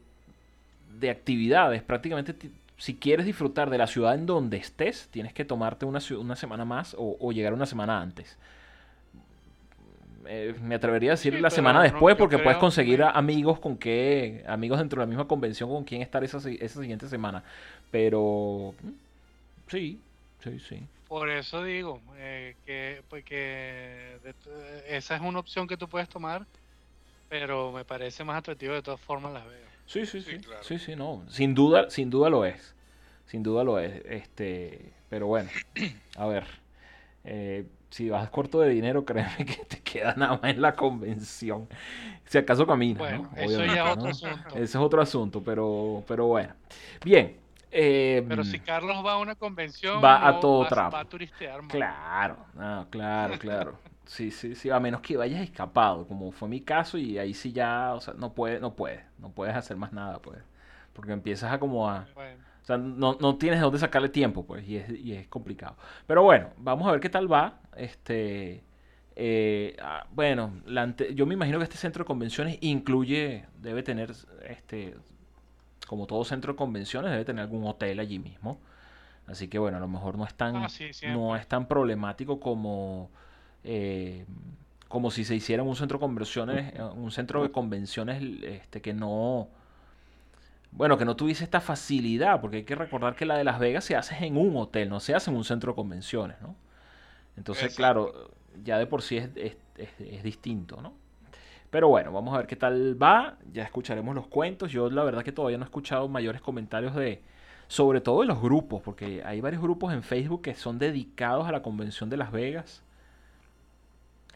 de 0.99 1.09
actividades. 1.09 1.81
Prácticamente, 1.83 2.35
si 2.77 2.95
quieres 2.95 3.25
disfrutar 3.25 3.69
de 3.69 3.77
la 3.77 3.87
ciudad 3.87 4.15
en 4.15 4.25
donde 4.25 4.57
estés, 4.57 5.07
tienes 5.11 5.33
que 5.33 5.45
tomarte 5.45 5.85
una, 5.85 5.99
una 6.19 6.35
semana 6.35 6.65
más 6.65 6.95
o, 6.97 7.31
llegar 7.31 7.53
una 7.53 7.65
semana 7.65 8.01
antes. 8.01 8.37
eh, 10.29 10.53
me 10.61 10.75
atrevería 10.75 11.11
a 11.11 11.13
decir 11.15 11.33
Sí, 11.33 11.39
la 11.39 11.49
semana 11.49 11.79
no, 11.79 11.83
después 11.83 12.15
porque 12.17 12.35
puedes 12.37 12.51
creo 12.51 12.59
conseguir 12.59 12.97
que- 12.97 13.03
a- 13.03 13.11
amigos 13.11 13.59
con 13.59 13.77
qué, 13.77 14.43
amigos 14.47 14.79
dentro 14.79 14.99
de 14.99 15.05
la 15.05 15.09
misma 15.09 15.27
convención 15.27 15.69
con 15.69 15.83
quién 15.85 16.01
estar 16.01 16.23
esa, 16.23 16.37
esa 16.49 16.81
siguiente 16.81 17.07
semana. 17.07 17.43
Pero 17.91 18.73
mm, 18.83 18.89
sí, 19.69 19.99
sí, 20.43 20.59
sí. 20.59 20.83
Por 21.07 21.29
eso 21.29 21.63
digo 21.63 22.01
eh, 22.17 22.55
que, 22.65 23.01
pues, 23.09 23.23
que 23.23 24.17
de 24.23 24.33
to- 24.33 24.49
esa 24.89 25.15
es 25.15 25.21
una 25.21 25.39
opción 25.39 25.65
que 25.67 25.77
tú 25.77 25.87
puedes 25.87 26.09
tomar, 26.09 26.45
pero 27.29 27.71
me 27.71 27.85
parece 27.85 28.25
más 28.25 28.37
atractivo 28.37 28.73
de 28.73 28.81
todas 28.81 28.99
formas 28.99 29.31
Las 29.33 29.45
Vegas. 29.45 29.71
Sí, 29.87 30.05
sí, 30.05 30.21
Sí, 30.21 30.37
sí. 30.37 30.39
claro. 30.39 30.63
Sí, 30.63 30.79
sí, 30.79 30.95
no. 30.95 31.23
Sin 31.29 31.53
duda, 31.55 31.89
sin 31.89 32.09
duda 32.09 32.29
lo 32.29 32.45
es. 32.45 32.75
Sin 33.25 33.43
duda 33.43 33.63
lo 33.63 33.79
es. 33.79 34.03
Este, 34.05 34.93
pero 35.09 35.27
bueno, 35.27 35.49
a 36.17 36.27
ver. 36.27 36.45
eh, 37.25 37.65
si 37.91 38.09
vas 38.09 38.29
corto 38.31 38.61
de 38.61 38.69
dinero, 38.69 39.05
créeme 39.05 39.45
que 39.45 39.65
te 39.67 39.81
queda 39.81 40.15
nada 40.17 40.39
más 40.41 40.51
en 40.53 40.61
la 40.61 40.75
convención. 40.75 41.67
Si 42.25 42.37
acaso 42.37 42.67
caminas, 42.67 43.03
Bueno, 43.03 43.23
¿no? 43.31 43.31
eso 43.37 43.65
ya 43.65 43.83
Obviamente, 43.83 43.83
es 43.83 43.97
otro 43.97 44.09
¿no? 44.09 44.09
asunto. 44.09 44.49
Ese 44.55 44.63
es 44.65 44.75
otro 44.77 45.01
asunto, 45.01 45.43
pero, 45.43 46.03
pero 46.07 46.27
bueno. 46.27 46.55
Bien. 47.05 47.37
eh, 47.71 48.23
Pero 48.27 48.43
si 48.43 48.59
Carlos 48.59 49.05
va 49.05 49.13
a 49.13 49.17
una 49.17 49.35
convención, 49.35 50.03
Va 50.03 50.27
a 50.27 50.39
todo 50.39 50.65
trapo. 50.67 50.95
va 50.95 50.99
a 51.01 51.05
turistear, 51.05 51.61
mano. 51.61 51.79
Claro, 51.79 52.37
no, 52.55 52.87
claro, 52.89 53.37
claro. 53.37 53.79
Sí, 54.07 54.31
sí, 54.31 54.55
sí, 54.55 54.69
a 54.69 54.79
menos 54.79 55.01
que 55.01 55.17
vayas 55.17 55.41
escapado, 55.41 56.07
como 56.07 56.31
fue 56.31 56.47
mi 56.49 56.61
caso, 56.61 56.97
y 56.97 57.17
ahí 57.19 57.33
sí 57.33 57.51
ya, 57.51 57.93
o 57.93 57.99
sea, 58.01 58.13
no 58.15 58.33
puedes, 58.33 58.61
no 58.61 58.73
puedes, 58.75 59.01
no 59.19 59.31
puedes 59.31 59.55
hacer 59.55 59.77
más 59.77 59.93
nada, 59.93 60.19
pues. 60.21 60.39
Porque 60.93 61.11
empiezas 61.13 61.51
a 61.51 61.59
como 61.59 61.89
a, 61.89 62.07
Bueno, 62.15 62.41
o 62.63 62.65
sea, 62.65 62.77
no, 62.77 63.17
no 63.19 63.37
tienes 63.37 63.59
de 63.59 63.63
dónde 63.65 63.79
sacarle 63.79 64.09
tiempo, 64.09 64.45
pues, 64.45 64.67
y 64.67 64.77
es, 64.77 64.89
y 64.91 65.13
es 65.13 65.27
complicado. 65.27 65.75
Pero 66.07 66.23
bueno, 66.23 66.49
vamos 66.57 66.87
a 66.87 66.91
ver 66.91 67.01
qué 67.01 67.09
tal 67.09 67.31
va. 67.31 67.59
Este, 67.75 68.63
eh, 69.17 69.75
ah, 69.81 70.07
bueno, 70.11 70.53
la 70.65 70.83
ante- 70.83 71.13
yo 71.15 71.25
me 71.25 71.33
imagino 71.35 71.57
que 71.59 71.65
este 71.65 71.77
centro 71.77 72.03
de 72.03 72.07
convenciones 72.07 72.57
incluye, 72.61 73.45
debe 73.61 73.83
tener, 73.83 74.13
este, 74.47 74.95
como 75.87 76.05
todo 76.07 76.23
centro 76.25 76.53
de 76.53 76.57
convenciones, 76.57 77.11
debe 77.11 77.25
tener 77.25 77.43
algún 77.43 77.65
hotel 77.65 77.99
allí 77.99 78.19
mismo. 78.19 78.59
Así 79.27 79.47
que 79.49 79.59
bueno, 79.59 79.77
a 79.77 79.81
lo 79.81 79.87
mejor 79.89 80.17
no 80.17 80.25
es 80.25 80.35
tan, 80.35 80.55
Ah, 80.63 80.69
sí, 80.69 80.91
no 81.07 81.35
es 81.35 81.47
tan 81.47 81.67
problemático 81.67 82.39
como, 82.39 83.11
eh, 83.63 84.25
como 84.87 85.11
si 85.11 85.25
se 85.25 85.35
hiciera 85.35 85.63
un 85.63 85.75
centro 85.75 85.97
de 85.97 86.01
convenciones, 86.01 86.73
eh, 86.75 86.81
un 86.83 87.11
centro 87.11 87.43
de 87.43 87.51
convenciones, 87.51 88.21
este, 88.43 88.81
que 88.81 88.93
no, 88.93 89.49
bueno, 90.71 90.97
que 90.97 91.05
no 91.05 91.15
tuviese 91.15 91.43
esta 91.43 91.61
facilidad, 91.61 92.39
porque 92.41 92.57
hay 92.57 92.63
que 92.63 92.75
recordar 92.75 93.15
que 93.15 93.25
la 93.25 93.37
de 93.37 93.43
Las 93.43 93.59
Vegas 93.59 93.83
se 93.85 93.95
hace 93.95 94.25
en 94.25 94.37
un 94.37 94.55
hotel, 94.57 94.89
no 94.89 94.99
se 94.99 95.15
hace 95.15 95.31
en 95.31 95.37
un 95.37 95.43
centro 95.43 95.71
de 95.71 95.75
convenciones, 95.75 96.37
¿no? 96.41 96.55
Entonces, 97.37 97.65
Exacto. 97.65 97.77
claro, 97.77 98.31
ya 98.63 98.77
de 98.79 98.87
por 98.87 99.01
sí 99.01 99.17
es, 99.17 99.29
es- 99.35 99.57
es- 99.77 99.89
es 99.99 100.23
distinto, 100.23 100.81
¿no? 100.81 100.93
Pero 101.69 101.89
bueno, 101.89 102.11
vamos 102.13 102.33
a 102.33 102.37
ver 102.39 102.47
qué 102.47 102.55
tal 102.55 103.01
va. 103.01 103.37
Ya 103.53 103.63
escucharemos 103.63 104.15
los 104.15 104.27
cuentos. 104.27 104.71
Yo 104.71 104.89
la 104.89 105.03
verdad 105.03 105.23
que 105.23 105.33
todavía 105.33 105.57
no 105.57 105.65
he 105.65 105.67
escuchado 105.67 106.07
mayores 106.07 106.41
comentarios 106.41 106.95
de, 106.95 107.21
sobre 107.67 108.01
todo 108.01 108.21
de 108.21 108.27
los 108.27 108.41
grupos, 108.41 108.81
porque 108.83 109.23
hay 109.25 109.41
varios 109.41 109.61
grupos 109.61 109.93
en 109.93 110.03
Facebook 110.03 110.41
que 110.43 110.55
son 110.55 110.79
dedicados 110.79 111.47
a 111.47 111.51
la 111.51 111.61
convención 111.61 112.09
de 112.09 112.17
Las 112.17 112.31
Vegas. 112.31 112.83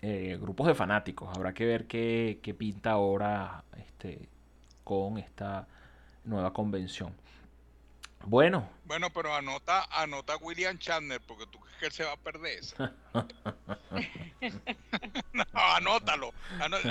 Eh, 0.01 0.37
grupos 0.41 0.67
de 0.67 0.75
fanáticos. 0.75 1.29
Habrá 1.35 1.53
que 1.53 1.65
ver 1.65 1.85
qué, 1.85 2.39
qué 2.41 2.53
pinta 2.53 2.91
ahora 2.91 3.63
este, 3.77 4.27
con 4.83 5.17
esta 5.17 5.67
nueva 6.23 6.53
convención. 6.53 7.13
Bueno, 8.23 8.69
Bueno, 8.85 9.09
pero 9.09 9.33
anota, 9.33 9.85
anota 9.91 10.33
a 10.33 10.37
William 10.37 10.77
Chandler, 10.77 11.19
porque 11.27 11.45
tú 11.47 11.59
crees 11.59 11.77
que 11.77 11.85
él 11.87 11.91
se 11.91 12.03
va 12.03 12.13
a 12.13 12.17
perder 12.17 12.59
esa. 12.59 12.93
no, 15.33 15.43
anótalo, 15.53 16.31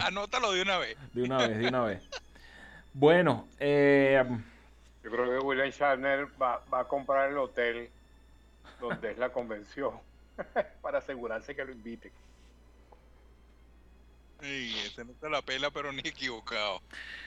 anótalo 0.03 0.53
de 0.53 0.63
una 0.63 0.79
vez. 0.79 0.97
de 1.13 1.23
una 1.23 1.39
vez, 1.39 1.59
de 1.59 1.69
una 1.69 1.81
vez. 1.83 2.03
Bueno, 2.93 3.47
eh, 3.61 4.23
Yo 5.05 5.11
creo 5.11 5.25
que 5.27 5.47
William 5.47 5.71
Shatner 5.71 6.27
va, 6.41 6.61
va 6.73 6.81
a 6.81 6.89
comprar 6.89 7.31
el 7.31 7.39
hotel 7.39 7.89
donde 8.81 9.13
es 9.13 9.19
la 9.19 9.31
convención 9.31 9.93
para 10.83 10.99
asegurarse 10.99 11.55
que 11.55 11.65
lo 11.65 11.73
inviten. 11.73 12.11
Sí, 14.41 14.81
ese 14.87 15.05
no 15.05 15.15
te 15.15 15.29
la 15.31 15.43
pela, 15.43 15.71
pero 15.71 15.93
ni 15.93 16.01
equivocado. 16.01 16.83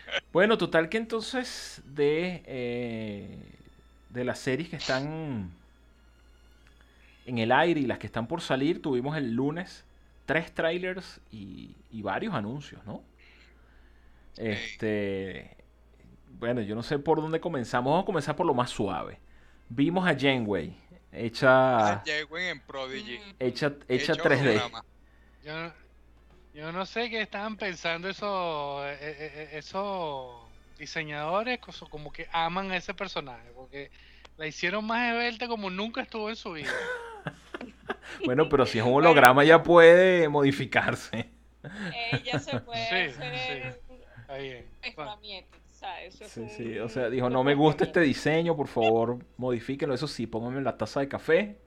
Bueno, 0.32 0.58
total 0.58 0.90
que 0.90 0.98
entonces 0.98 1.82
de, 1.86 2.44
eh, 2.46 3.60
de 4.10 4.24
las 4.26 4.40
series 4.40 4.70
que 4.70 4.76
están 4.78 5.52
en 7.26 7.38
el 7.38 7.52
aire 7.52 7.82
y 7.82 7.86
las 7.86 8.00
que 8.00 8.08
están 8.08 8.28
por 8.28 8.42
salir, 8.42 8.82
tuvimos 8.82 9.16
el 9.18 9.34
lunes 9.34 9.86
tres 10.26 10.54
trailers 10.54 11.22
y, 11.32 11.76
y 11.90 12.02
varios 12.02 12.34
anuncios, 12.34 12.86
¿no? 12.86 13.04
Este, 14.36 15.58
bueno, 16.40 16.62
yo 16.62 16.76
no 16.76 16.84
sé 16.84 17.00
por 17.00 17.22
dónde 17.22 17.40
comenzamos, 17.40 17.92
vamos 17.92 18.04
a 18.04 18.06
comenzar 18.06 18.36
por 18.36 18.46
lo 18.46 18.54
más 18.54 18.70
suave. 18.72 19.20
Vimos 19.70 20.08
a 20.08 20.18
Janeway, 20.18 20.76
hecha, 21.12 21.94
Ah, 21.94 22.04
Jewin 22.06 22.44
en 22.46 22.62
Prodigy. 22.62 23.20
hecha, 23.40 23.74
hecha 23.88 24.14
hecho 24.14 24.16
3D. 24.16 24.40
holograma. 24.42 24.86
yo, 25.44 25.74
yo 26.54 26.72
no 26.72 26.86
sé 26.86 27.10
qué 27.10 27.22
estaban 27.22 27.58
pensando 27.58 28.10
esos 28.10 28.84
eh, 28.86 28.94
eh, 29.02 29.50
eh, 29.54 29.58
esos 29.58 30.52
diseñadores, 30.78 31.60
como 31.90 32.12
que 32.12 32.28
aman 32.32 32.72
a 32.72 32.78
ese 32.78 32.94
personaje, 32.94 33.52
porque 33.54 33.92
la 34.38 34.48
hicieron 34.48 34.86
más 34.86 35.12
esbelta 35.12 35.48
como 35.48 35.70
nunca 35.70 36.02
estuvo 36.02 36.30
en 36.30 36.36
su 36.36 36.54
vida. 36.54 36.94
Bueno, 38.24 38.50
pero 38.50 38.66
si 38.66 38.80
es 38.80 38.86
un 38.86 38.94
holograma 38.94 39.44
ya 39.44 39.64
puede 39.64 40.30
modificarse. 40.30 41.30
Ella 41.90 42.40
se 42.40 42.58
puede 42.58 42.90
Sí, 42.90 42.98
hacer 43.08 43.82
Está 44.22 44.38
bien. 44.38 44.66
Bueno, 44.96 45.12
escamiento, 45.12 45.58
¿sabes? 45.72 46.16
Eso 46.16 46.26
es 46.26 46.36
Sí, 46.36 46.42
un- 46.42 46.48
sí, 46.50 46.80
o 46.80 46.90
sea, 46.90 47.10
dijo, 47.10 47.30
no 47.30 47.44
me 47.44 47.54
gusta 47.56 47.84
este 47.84 48.00
escamiento". 48.00 48.02
diseño, 48.02 48.56
por 48.56 48.68
favor, 48.68 49.20
modifíquenlo, 49.38 49.94
eso 49.94 50.08
sí, 50.08 50.26
pónganme 50.28 50.62
la 50.62 50.78
taza 50.78 51.00
de 51.02 51.08
café. 51.10 51.58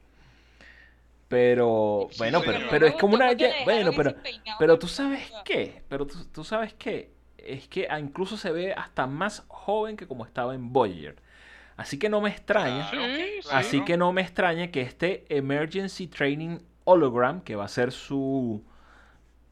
Pero, 1.28 2.08
Sí, 2.12 2.18
bueno, 2.18 2.40
pero, 2.44 2.58
No 2.60 2.66
pero 2.70 2.86
es 2.86 2.94
como 2.94 3.14
una... 3.16 3.32
Bueno, 3.64 3.90
pero, 3.96 4.14
pero 4.58 4.78
tú 4.78 4.86
sabes 4.86 5.32
qué, 5.44 5.82
pero 5.88 6.06
tú, 6.06 6.24
tú 6.32 6.44
sabes 6.44 6.72
qué, 6.74 7.10
es 7.36 7.66
que 7.66 7.88
ah, 7.90 7.98
incluso 7.98 8.36
se 8.36 8.52
ve 8.52 8.72
hasta 8.72 9.06
más 9.08 9.44
joven 9.48 9.96
que 9.96 10.06
como 10.06 10.24
estaba 10.24 10.54
en 10.54 10.72
Voyager. 10.72 11.16
Así 11.76 11.98
que 11.98 12.08
no 12.08 12.20
me 12.20 12.30
extraña, 12.30 12.88
Claro, 12.90 13.12
claro. 13.42 13.58
así 13.58 13.84
que 13.84 13.96
no 13.96 14.12
me 14.12 14.22
extraña 14.22 14.70
que 14.70 14.80
este 14.82 15.26
Emergency 15.28 16.06
Training 16.06 16.58
Hologram, 16.84 17.40
que 17.42 17.56
va 17.56 17.64
a 17.64 17.68
ser 17.68 17.90
su 17.92 18.64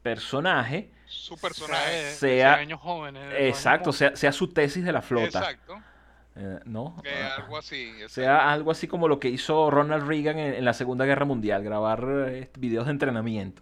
personaje, 0.01 0.91
Su 1.05 1.37
personaje. 1.37 2.11
sea- 2.13 2.55
100 2.55 2.59
años 2.67 2.79
jóvenes, 2.79 3.21
años 3.23 3.35
exacto, 3.39 3.91
jóvenes. 3.91 3.97
sea, 3.97 4.15
sea 4.15 4.31
su 4.31 4.47
tesis 4.49 4.83
de 4.85 4.91
la 4.91 5.01
flota. 5.01 5.39
Exacto. 5.39 5.77
Eh, 6.37 6.59
¿no? 6.65 6.97
Que 7.03 7.09
Ah, 7.11 7.35
algo 7.37 7.57
así. 7.57 7.83
exacto. 7.91 8.09
sea 8.09 8.51
algo 8.51 8.71
así 8.71 8.87
como 8.87 9.07
lo 9.07 9.19
que 9.19 9.29
hizo 9.29 9.71
Ronald 9.71 10.05
Reagan 10.07 10.37
en, 10.37 10.53
en 10.55 10.65
la 10.65 10.73
Segunda 10.73 11.05
Guerra 11.05 11.25
Mundial, 11.25 11.63
grabar 11.63 12.05
eh, 12.29 12.49
videos 12.59 12.85
de 12.85 12.91
entrenamiento. 12.91 13.61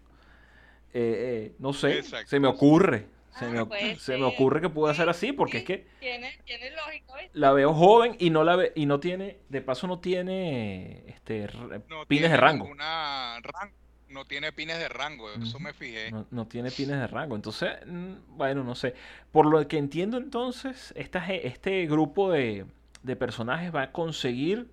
Eh, 0.94 1.52
eh, 1.52 1.56
no 1.60 1.74
sé, 1.74 2.00
Exacto. 2.00 2.30
se 2.30 2.40
me 2.40 2.48
ocurre, 2.48 3.08
se, 3.38 3.46
Ah, 3.46 3.50
me, 3.50 3.66
puede 3.66 3.96
se 3.98 4.18
me 4.18 4.26
ocurre 4.26 4.62
que 4.62 4.70
pueda 4.70 4.94
ser 4.94 5.06
Sí, 5.06 5.10
así, 5.28 5.32
porque 5.34 5.54
sí, 5.54 5.58
es 5.60 5.64
que 5.66 5.88
Tiene, 6.00 6.38
tiene 6.46 6.70
lógica, 6.72 7.14
¿ves? 7.16 7.30
la 7.34 7.52
veo 7.52 7.74
joven 7.74 8.16
y 8.20 8.30
no 8.30 8.44
la 8.44 8.56
ve, 8.56 8.72
y 8.76 8.86
no 8.86 9.00
tiene, 9.00 9.40
de 9.50 9.62
paso 9.62 9.88
no 9.88 10.00
tiene 10.00 11.04
este 11.08 11.48
No 11.90 12.06
pines 12.08 12.32
de 12.32 12.38
tiene 12.38 12.38
rango. 12.38 12.64
ninguna 12.66 13.40
ran- 13.42 13.74
No 14.14 14.26
tiene 14.26 14.52
pines 14.52 14.78
de 14.78 14.88
rango, 14.90 15.30
eso 15.32 15.60
me 15.60 15.74
fijé. 15.74 16.12
No, 16.12 16.26
no 16.32 16.46
tiene 16.48 16.70
pines 16.72 17.00
de 17.00 17.08
rango. 17.08 17.36
Entonces, 17.36 17.72
mm, 17.86 18.38
bueno, 18.38 18.64
no 18.64 18.76
sé. 18.76 18.94
Por 19.32 19.48
lo 19.48 19.68
que 19.68 19.78
entiendo 19.78 20.18
entonces, 20.18 20.94
esta 20.96 21.26
este 21.34 21.86
grupo 21.88 22.32
de, 22.32 22.66
de 23.02 23.16
personajes 23.16 23.74
va 23.74 23.82
a 23.84 23.92
conseguir 23.92 24.70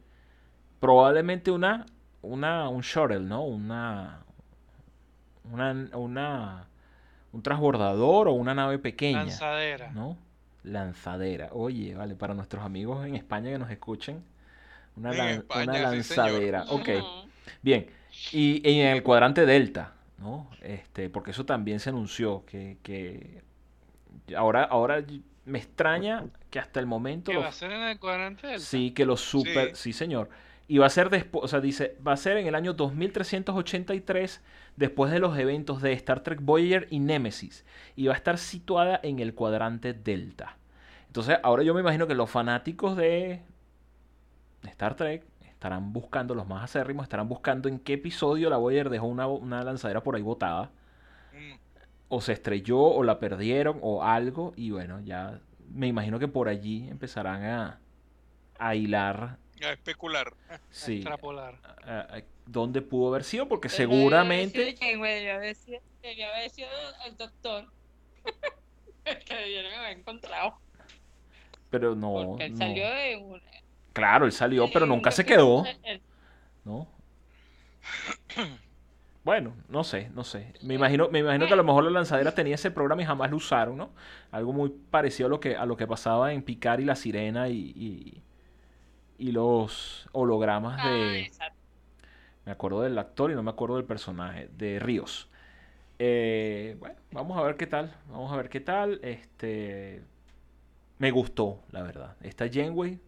probablemente 0.79 1.51
una, 1.51 1.87
una, 2.23 2.69
un 2.69 2.83
shuttle, 2.83 3.21
¿no? 3.21 3.43
Una, 3.45 4.21
una, 5.51 5.89
una, 5.95 6.67
un 7.33 7.43
transbordador 7.43 8.29
o 8.29 8.33
una 8.33 8.55
nave 8.55 8.79
pequeña, 8.79 9.25
Lanzadera. 9.25 9.91
¿no? 9.93 10.17
Lanzadera. 10.65 11.49
Oye, 11.53 11.95
vale, 11.95 12.15
para 12.15 12.35
nuestros 12.35 12.65
amigos 12.65 13.07
en 13.07 13.15
España 13.17 13.51
que 13.51 13.59
nos 13.59 13.71
escuchen, 13.71 14.23
una, 14.97 15.11
En 15.13 15.17
lan- 15.17 15.29
España, 15.39 15.65
una 15.65 15.79
sí, 15.79 15.81
lanzadera. 15.97 16.67
Ok. 16.69 16.89
Ujú. 16.89 17.29
Bien, 17.63 17.87
y, 18.33 18.69
y 18.69 18.81
en 18.81 18.89
el 18.89 19.03
cuadrante 19.03 19.47
delta, 19.47 19.95
¿no? 20.19 20.51
Este, 20.63 21.11
porque 21.11 21.31
eso 21.33 21.45
también 21.47 21.81
se 21.81 21.91
anunció, 21.91 22.45
que, 22.47 22.79
que 22.83 23.43
ahora, 24.37 24.65
ahora 24.65 25.05
me 25.45 25.59
extraña 25.59 26.27
que 26.51 26.59
hasta 26.59 26.81
el 26.81 26.87
momento 26.87 27.31
¿Qué 27.31 27.35
los- 27.35 27.45
va 27.45 27.49
a 27.49 27.53
ser 27.53 27.73
en 27.73 27.83
el 27.83 27.99
cuadrante 27.99 28.47
del 28.47 28.61
sí, 28.61 28.93
que 28.93 29.05
los 29.05 29.21
super, 29.21 29.75
sí. 29.77 29.93
señor, 29.93 30.31
y 30.69 30.79
va 30.79 30.87
a 30.87 30.91
ser 30.91 31.11
después, 31.11 31.45
o 31.45 31.49
sea, 31.49 31.61
dice, 31.61 31.97
va 32.07 32.13
a 32.13 32.17
ser 32.17 32.37
en 32.37 32.47
el 32.47 32.55
año 32.55 32.75
2383, 32.75 34.41
después 34.77 35.11
de 35.11 35.19
los 35.19 35.37
eventos 35.39 35.83
de 35.83 35.93
Star 35.95 36.21
Trek 36.23 36.41
Voyager 36.43 36.87
y 36.91 37.01
Nemesis, 37.01 37.65
y 37.97 38.07
va 38.07 38.15
a 38.15 38.17
estar 38.17 38.39
situada 38.39 39.01
en 39.03 39.19
el 39.19 39.35
cuadrante 39.35 39.93
delta. 39.95 40.57
Entonces, 41.09 41.39
ahora 41.43 41.65
yo 41.65 41.75
me 41.75 41.81
imagino 41.81 42.07
que 42.07 42.15
los 42.15 42.31
fanáticos 42.31 42.97
de 42.97 43.41
Star 44.65 44.95
Trek 44.95 45.23
estarán 45.61 45.93
buscando, 45.93 46.35
los 46.35 46.47
más 46.49 46.65
acérrimos, 46.65 47.03
estarán 47.05 47.29
buscando 47.29 47.69
en 47.69 47.79
qué 47.79 47.93
episodio 47.93 48.49
la 48.49 48.57
Voyager 48.57 48.89
dejó 48.89 49.07
una, 49.07 49.27
una 49.27 49.63
lanzadera 49.63 50.03
por 50.03 50.17
ahí 50.17 50.23
botada. 50.23 50.71
Un- 51.35 51.61
o 52.09 52.21
se 52.23 52.33
estrelló 52.33 52.81
o 52.81 53.05
la 53.05 53.21
perdieron 53.21 53.79
o 53.83 54.03
algo 54.03 54.55
y 54.57 54.71
bueno, 54.71 55.01
ya 55.01 55.39
me 55.71 55.87
imagino 55.87 56.19
que 56.19 56.29
por 56.29 56.49
allí 56.49 56.89
empezarán 56.89 57.45
a, 57.45 57.79
a 58.59 58.75
hilar. 58.75 59.37
A 59.63 59.73
especular. 59.73 60.33
Sí. 60.71 60.93
A 60.93 60.97
extrapolar. 60.97 61.59
a- 61.87 62.17
a- 62.17 62.23
dónde 62.47 62.81
pudo 62.81 63.11
haber 63.11 63.23
sido, 63.25 63.47
porque 63.47 63.69
haber 63.69 63.77
seguramente... 63.77 64.65
sido 64.75 64.79
Janeway, 64.81 65.15
debió 65.21 65.35
haber 65.35 65.55
sido- 65.55 65.81
debió 66.03 66.27
haber 66.27 66.49
sido 66.51 66.69
el 67.07 67.17
doctor. 67.19 67.67
que 69.05 69.35
debieron 69.35 69.75
haber 69.75 69.99
encontrado. 69.99 70.55
Pero 71.69 71.95
no, 71.95 72.13
porque 72.15 72.47
él 72.47 72.53
no. 72.53 72.59
salió 72.59 72.91
de 72.91 73.17
un. 73.19 73.41
Claro, 73.93 74.27
él 74.27 74.33
salió, 74.33 74.71
pero 74.73 74.87
nunca 74.87 75.11
un 75.11 75.13
se 75.13 75.25
quedó, 75.25 75.77
¿no? 76.65 76.89
Bueno, 79.23 79.55
no 79.69 79.85
sé, 79.85 80.11
no 80.15 80.25
sé. 80.25 80.55
Me 80.63 80.75
imagino, 80.75 81.09
me 81.11 81.19
imagino 81.19 81.47
que 81.47 81.53
a 81.53 81.57
lo 81.57 81.65
mejor 81.65 81.85
la 81.85 81.91
lanzadera 81.91 82.35
tenía 82.35 82.55
ese 82.55 82.71
programa 82.71 83.03
y 83.03 83.05
jamás 83.05 83.31
lo 83.31 83.37
usaron, 83.37 83.77
¿no? 83.77 83.91
Algo 84.31 84.53
muy 84.53 84.71
parecido 84.71 85.27
a 85.27 85.31
lo 85.31 85.41
que, 85.41 85.57
a 85.57 85.67
lo 85.67 85.77
que 85.77 85.87
pasaba 85.87 86.33
en 86.33 86.43
Picard 86.43 86.81
y 86.81 86.85
la 86.87 86.97
Sirena 86.97 87.49
y, 87.49 87.55
y, 87.77 88.23
y 89.19 89.33
los 89.33 90.09
hologramas 90.13 90.79
Ah, 90.79 90.89
de... 90.89 91.21
exacto. 91.21 91.59
Me 92.45 92.53
acuerdo 92.53 92.83
del 92.83 92.99
actor 92.99 93.31
y 93.31 93.35
no 93.35 93.43
me 93.43 93.51
acuerdo 93.51 93.77
del 93.77 93.85
personaje, 93.85 94.49
de 94.57 94.79
Ríos. 94.79 95.29
Eh, 95.99 96.77
bueno, 96.81 96.97
vamos 97.13 97.39
a 97.39 97.43
ver 97.43 97.57
qué 97.57 97.67
tal. 97.67 97.95
Vamos 98.11 98.33
a 98.33 98.37
ver 98.37 98.49
qué 98.49 98.61
tal. 98.61 99.01
Este. 99.03 100.03
Me 100.99 101.11
gustó, 101.11 101.63
la 101.71 101.83
verdad. 101.83 102.17
Esta 102.23 102.49
Janeway 102.53 103.01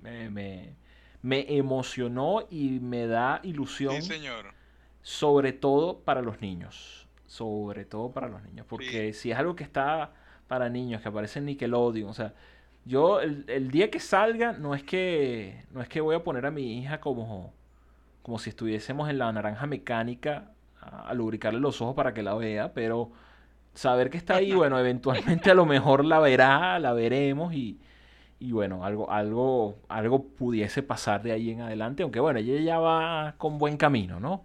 me, 0.00 0.30
me, 0.30 0.74
me 1.22 1.56
emocionó 1.56 2.46
y 2.50 2.78
me 2.80 3.06
da 3.06 3.40
ilusión. 3.42 4.00
Sí, 4.02 4.08
señor. 4.08 4.54
Sobre 5.02 5.52
todo 5.52 6.00
para 6.00 6.22
los 6.22 6.40
niños. 6.40 7.08
Sobre 7.26 7.84
todo 7.84 8.10
para 8.10 8.28
los 8.28 8.42
niños. 8.42 8.66
Porque 8.68 9.12
si 9.12 9.30
es 9.30 9.38
algo 9.38 9.56
que 9.56 9.64
está 9.64 10.12
para 10.46 10.68
niños, 10.68 11.02
que 11.02 11.08
aparece 11.08 11.40
en 11.40 11.46
Nickelodeon, 11.46 12.08
o 12.08 12.14
sea, 12.14 12.34
yo 12.84 13.20
el, 13.20 13.44
el 13.48 13.70
día 13.72 13.90
que 13.90 13.98
salga, 13.98 14.52
no 14.52 14.74
es 14.74 14.84
que, 14.84 15.64
no 15.72 15.82
es 15.82 15.88
que 15.88 16.00
voy 16.00 16.14
a 16.14 16.22
poner 16.22 16.46
a 16.46 16.52
mi 16.52 16.78
hija 16.78 17.00
como, 17.00 17.52
como 18.22 18.38
si 18.38 18.50
estuviésemos 18.50 19.10
en 19.10 19.18
la 19.18 19.32
naranja 19.32 19.66
mecánica 19.66 20.52
a, 20.80 21.08
a 21.08 21.14
lubricarle 21.14 21.58
los 21.58 21.80
ojos 21.82 21.96
para 21.96 22.14
que 22.14 22.22
la 22.22 22.34
vea, 22.34 22.72
pero 22.72 23.10
saber 23.74 24.10
que 24.10 24.18
está 24.18 24.36
ahí, 24.36 24.52
bueno, 24.54 24.78
eventualmente 24.78 25.50
a 25.50 25.54
lo 25.54 25.66
mejor 25.66 26.04
la 26.04 26.20
verá, 26.20 26.78
la 26.78 26.92
veremos 26.92 27.52
y, 27.52 27.80
y 28.38 28.52
bueno, 28.52 28.84
algo, 28.84 29.10
algo, 29.10 29.78
algo 29.88 30.24
pudiese 30.28 30.82
pasar 30.82 31.22
de 31.22 31.32
ahí 31.32 31.50
en 31.50 31.60
adelante, 31.62 32.02
aunque 32.02 32.20
bueno, 32.20 32.38
ella 32.40 32.60
ya 32.60 32.78
va 32.78 33.34
con 33.38 33.58
buen 33.58 33.76
camino, 33.76 34.20
¿no? 34.20 34.44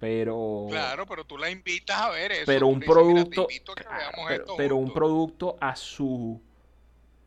Pero, 0.00 0.94
Claro, 0.94 1.04
pero 1.06 1.24
tú 1.26 1.36
la 1.36 1.50
invitas 1.50 2.00
a 2.00 2.08
ver 2.10 2.32
eso. 2.32 2.42
pero 2.44 2.66
un 2.68 2.80
le 2.80 2.86
dices, 2.86 3.04
"Mira, 3.06 3.24
te 3.26 3.36
producto, 3.36 3.42
invito 3.42 3.72
a 3.72 3.76
que 3.76 3.82
claro, 3.82 3.94
veamos 3.94 4.26
pero, 4.28 4.44
esto 4.44 4.56
pero 4.56 4.76
un 4.76 4.84
juntos". 4.86 4.94
producto 4.94 5.56
a 5.60 5.76
su 5.76 6.40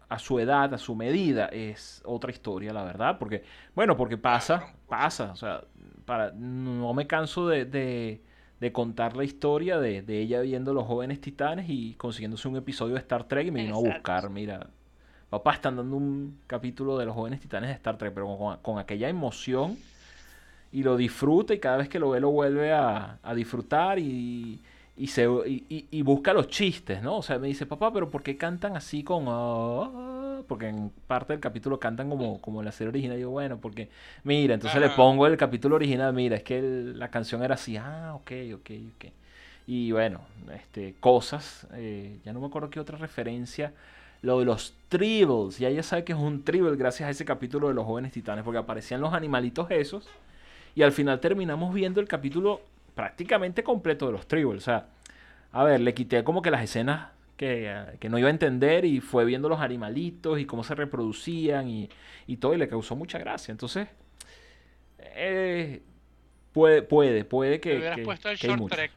a 0.09 0.19
su 0.19 0.39
edad, 0.39 0.73
a 0.73 0.77
su 0.77 0.95
medida, 0.95 1.47
es 1.47 2.01
otra 2.05 2.31
historia, 2.31 2.71
la 2.73 2.83
verdad, 2.83 3.17
porque, 3.19 3.43
bueno, 3.75 3.97
porque 3.97 4.17
pasa, 4.17 4.73
pasa, 4.87 5.31
o 5.31 5.35
sea, 5.35 5.63
para, 6.05 6.31
no 6.33 6.93
me 6.93 7.07
canso 7.07 7.47
de, 7.47 7.65
de- 7.65 8.21
de 8.59 8.71
contar 8.71 9.17
la 9.17 9.23
historia 9.25 9.79
de, 9.79 10.01
de 10.03 10.19
ella 10.21 10.41
viendo 10.41 10.73
Los 10.73 10.85
Jóvenes 10.87 11.19
Titanes 11.21 11.65
y 11.69 11.95
consiguiéndose 11.95 12.47
un 12.47 12.57
episodio 12.57 12.93
de 12.95 12.99
Star 13.01 13.25
Trek 13.27 13.47
y 13.47 13.51
me 13.51 13.61
vino 13.61 13.75
a 13.75 13.79
buscar, 13.79 14.29
mira, 14.29 14.69
papá, 15.33 15.53
están 15.53 15.75
dando 15.77 15.95
un 15.97 16.39
capítulo 16.47 16.97
de 16.97 17.05
Los 17.05 17.15
Jóvenes 17.15 17.39
Titanes 17.41 17.69
de 17.69 17.75
Star 17.75 17.97
Trek, 17.97 18.13
pero 18.13 18.37
con, 18.37 18.57
con 18.57 18.79
aquella 18.79 19.09
emoción 19.09 19.77
y 20.71 20.83
lo 20.83 20.97
disfruta 20.97 21.53
y 21.53 21.59
cada 21.59 21.77
vez 21.77 21.89
que 21.89 21.99
lo 21.99 22.09
ve 22.11 22.19
lo 22.19 22.31
vuelve 22.31 22.73
a, 22.73 23.19
a 23.21 23.35
disfrutar 23.35 23.99
y, 23.99 24.59
y 24.97 25.07
se, 25.07 25.25
y, 25.45 25.65
y- 25.69 25.87
y 25.91 26.01
busca 26.01 26.33
los 26.33 26.47
chistes, 26.47 27.01
¿no? 27.03 27.17
O 27.17 27.21
sea, 27.23 27.37
me 27.39 27.47
dice, 27.47 27.65
papá, 27.65 27.91
pero 27.93 28.09
¿por 28.09 28.23
qué 28.23 28.37
cantan 28.37 28.75
así 28.75 29.03
con... 29.03 29.25
ah?" 29.27 30.41
Porque 30.47 30.67
en 30.67 30.89
parte 31.07 31.33
del 31.33 31.39
capítulo 31.39 31.79
cantan 31.79 32.09
como, 32.09 32.41
como 32.41 32.59
en 32.61 32.65
la 32.65 32.71
serie 32.71 32.89
original. 32.89 33.15
Y 33.15 33.19
digo, 33.19 33.31
bueno, 33.31 33.57
porque... 33.59 33.89
Mira, 34.23 34.53
entonces 34.55 34.81
le 34.81 34.89
pongo 34.89 35.25
el 35.27 35.37
capítulo 35.37 35.75
original, 35.75 36.13
mira, 36.13 36.35
es 36.35 36.43
que 36.43 36.59
el- 36.59 36.99
la 36.99 37.09
canción 37.09 37.43
era 37.43 37.55
así, 37.55 37.77
ah, 37.77 38.13
ok, 38.15 38.31
ok, 38.55 38.71
ok. 38.95 39.05
Y 39.67 39.91
bueno, 39.93 40.21
este, 40.53 40.95
cosas, 40.99 41.67
eh, 41.73 42.19
ya 42.25 42.33
no 42.33 42.41
me 42.41 42.47
acuerdo 42.47 42.69
qué 42.69 42.79
otra 42.79 42.97
referencia, 42.97 43.73
lo 44.23 44.39
de 44.39 44.45
los 44.45 44.73
tribbles, 44.89 45.59
ya 45.59 45.69
ella 45.69 45.83
sabe 45.83 46.03
que 46.03 46.13
es 46.13 46.17
un 46.17 46.43
tribble 46.43 46.75
gracias 46.75 47.07
a 47.07 47.11
ese 47.11 47.23
capítulo 47.25 47.67
de 47.67 47.75
los 47.75 47.85
jóvenes 47.85 48.11
titanes, 48.13 48.43
porque 48.43 48.57
aparecían 48.57 48.99
los 49.01 49.13
animalitos 49.13 49.69
esos, 49.69 50.09
y 50.73 50.81
al 50.81 50.91
final 50.91 51.19
terminamos 51.19 51.71
viendo 51.73 52.01
el 52.01 52.07
capítulo 52.07 52.61
prácticamente 52.95 53.63
completo 53.63 54.07
de 54.07 54.13
los 54.13 54.27
tribbles, 54.27 54.63
o 54.63 54.65
sea, 54.65 54.87
a 55.51 55.63
ver, 55.63 55.81
le 55.81 55.93
quité 55.93 56.23
como 56.23 56.41
que 56.41 56.49
las 56.51 56.63
escenas 56.63 57.09
que, 57.37 57.75
que 57.99 58.09
no 58.09 58.17
iba 58.17 58.27
a 58.29 58.31
entender 58.31 58.85
y 58.85 59.01
fue 59.01 59.25
viendo 59.25 59.49
los 59.49 59.59
animalitos 59.59 60.39
y 60.39 60.45
cómo 60.45 60.63
se 60.63 60.73
reproducían 60.73 61.69
y, 61.69 61.89
y 62.25 62.37
todo, 62.37 62.53
y 62.55 62.57
le 62.57 62.67
causó 62.67 62.95
mucha 62.95 63.19
gracia, 63.19 63.51
entonces... 63.51 63.87
eh, 64.99 65.81
puede, 66.53 66.81
puede, 66.81 67.25
puede 67.25 67.59
Te 67.59 67.61
que, 67.61 67.77
hubieras 67.77 67.97
que- 67.97 68.03
puesto 68.03 68.29
el 68.29 68.37
short 68.37 68.59
mucho. 68.59 68.75
trek 68.75 68.91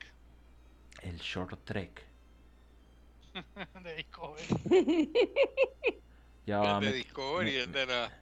El 1.02 1.16
short 1.18 1.58
trek. 1.64 2.05
de 3.84 3.94
Discovery. 3.96 4.46
Ya 6.46 6.58
va, 6.60 6.78
El 6.78 6.80
de 6.80 6.86
me, 6.86 6.92
Discovery, 6.92 7.50
me- 7.52 7.58
el 7.58 7.72
de 7.72 7.86
la... 7.86 8.12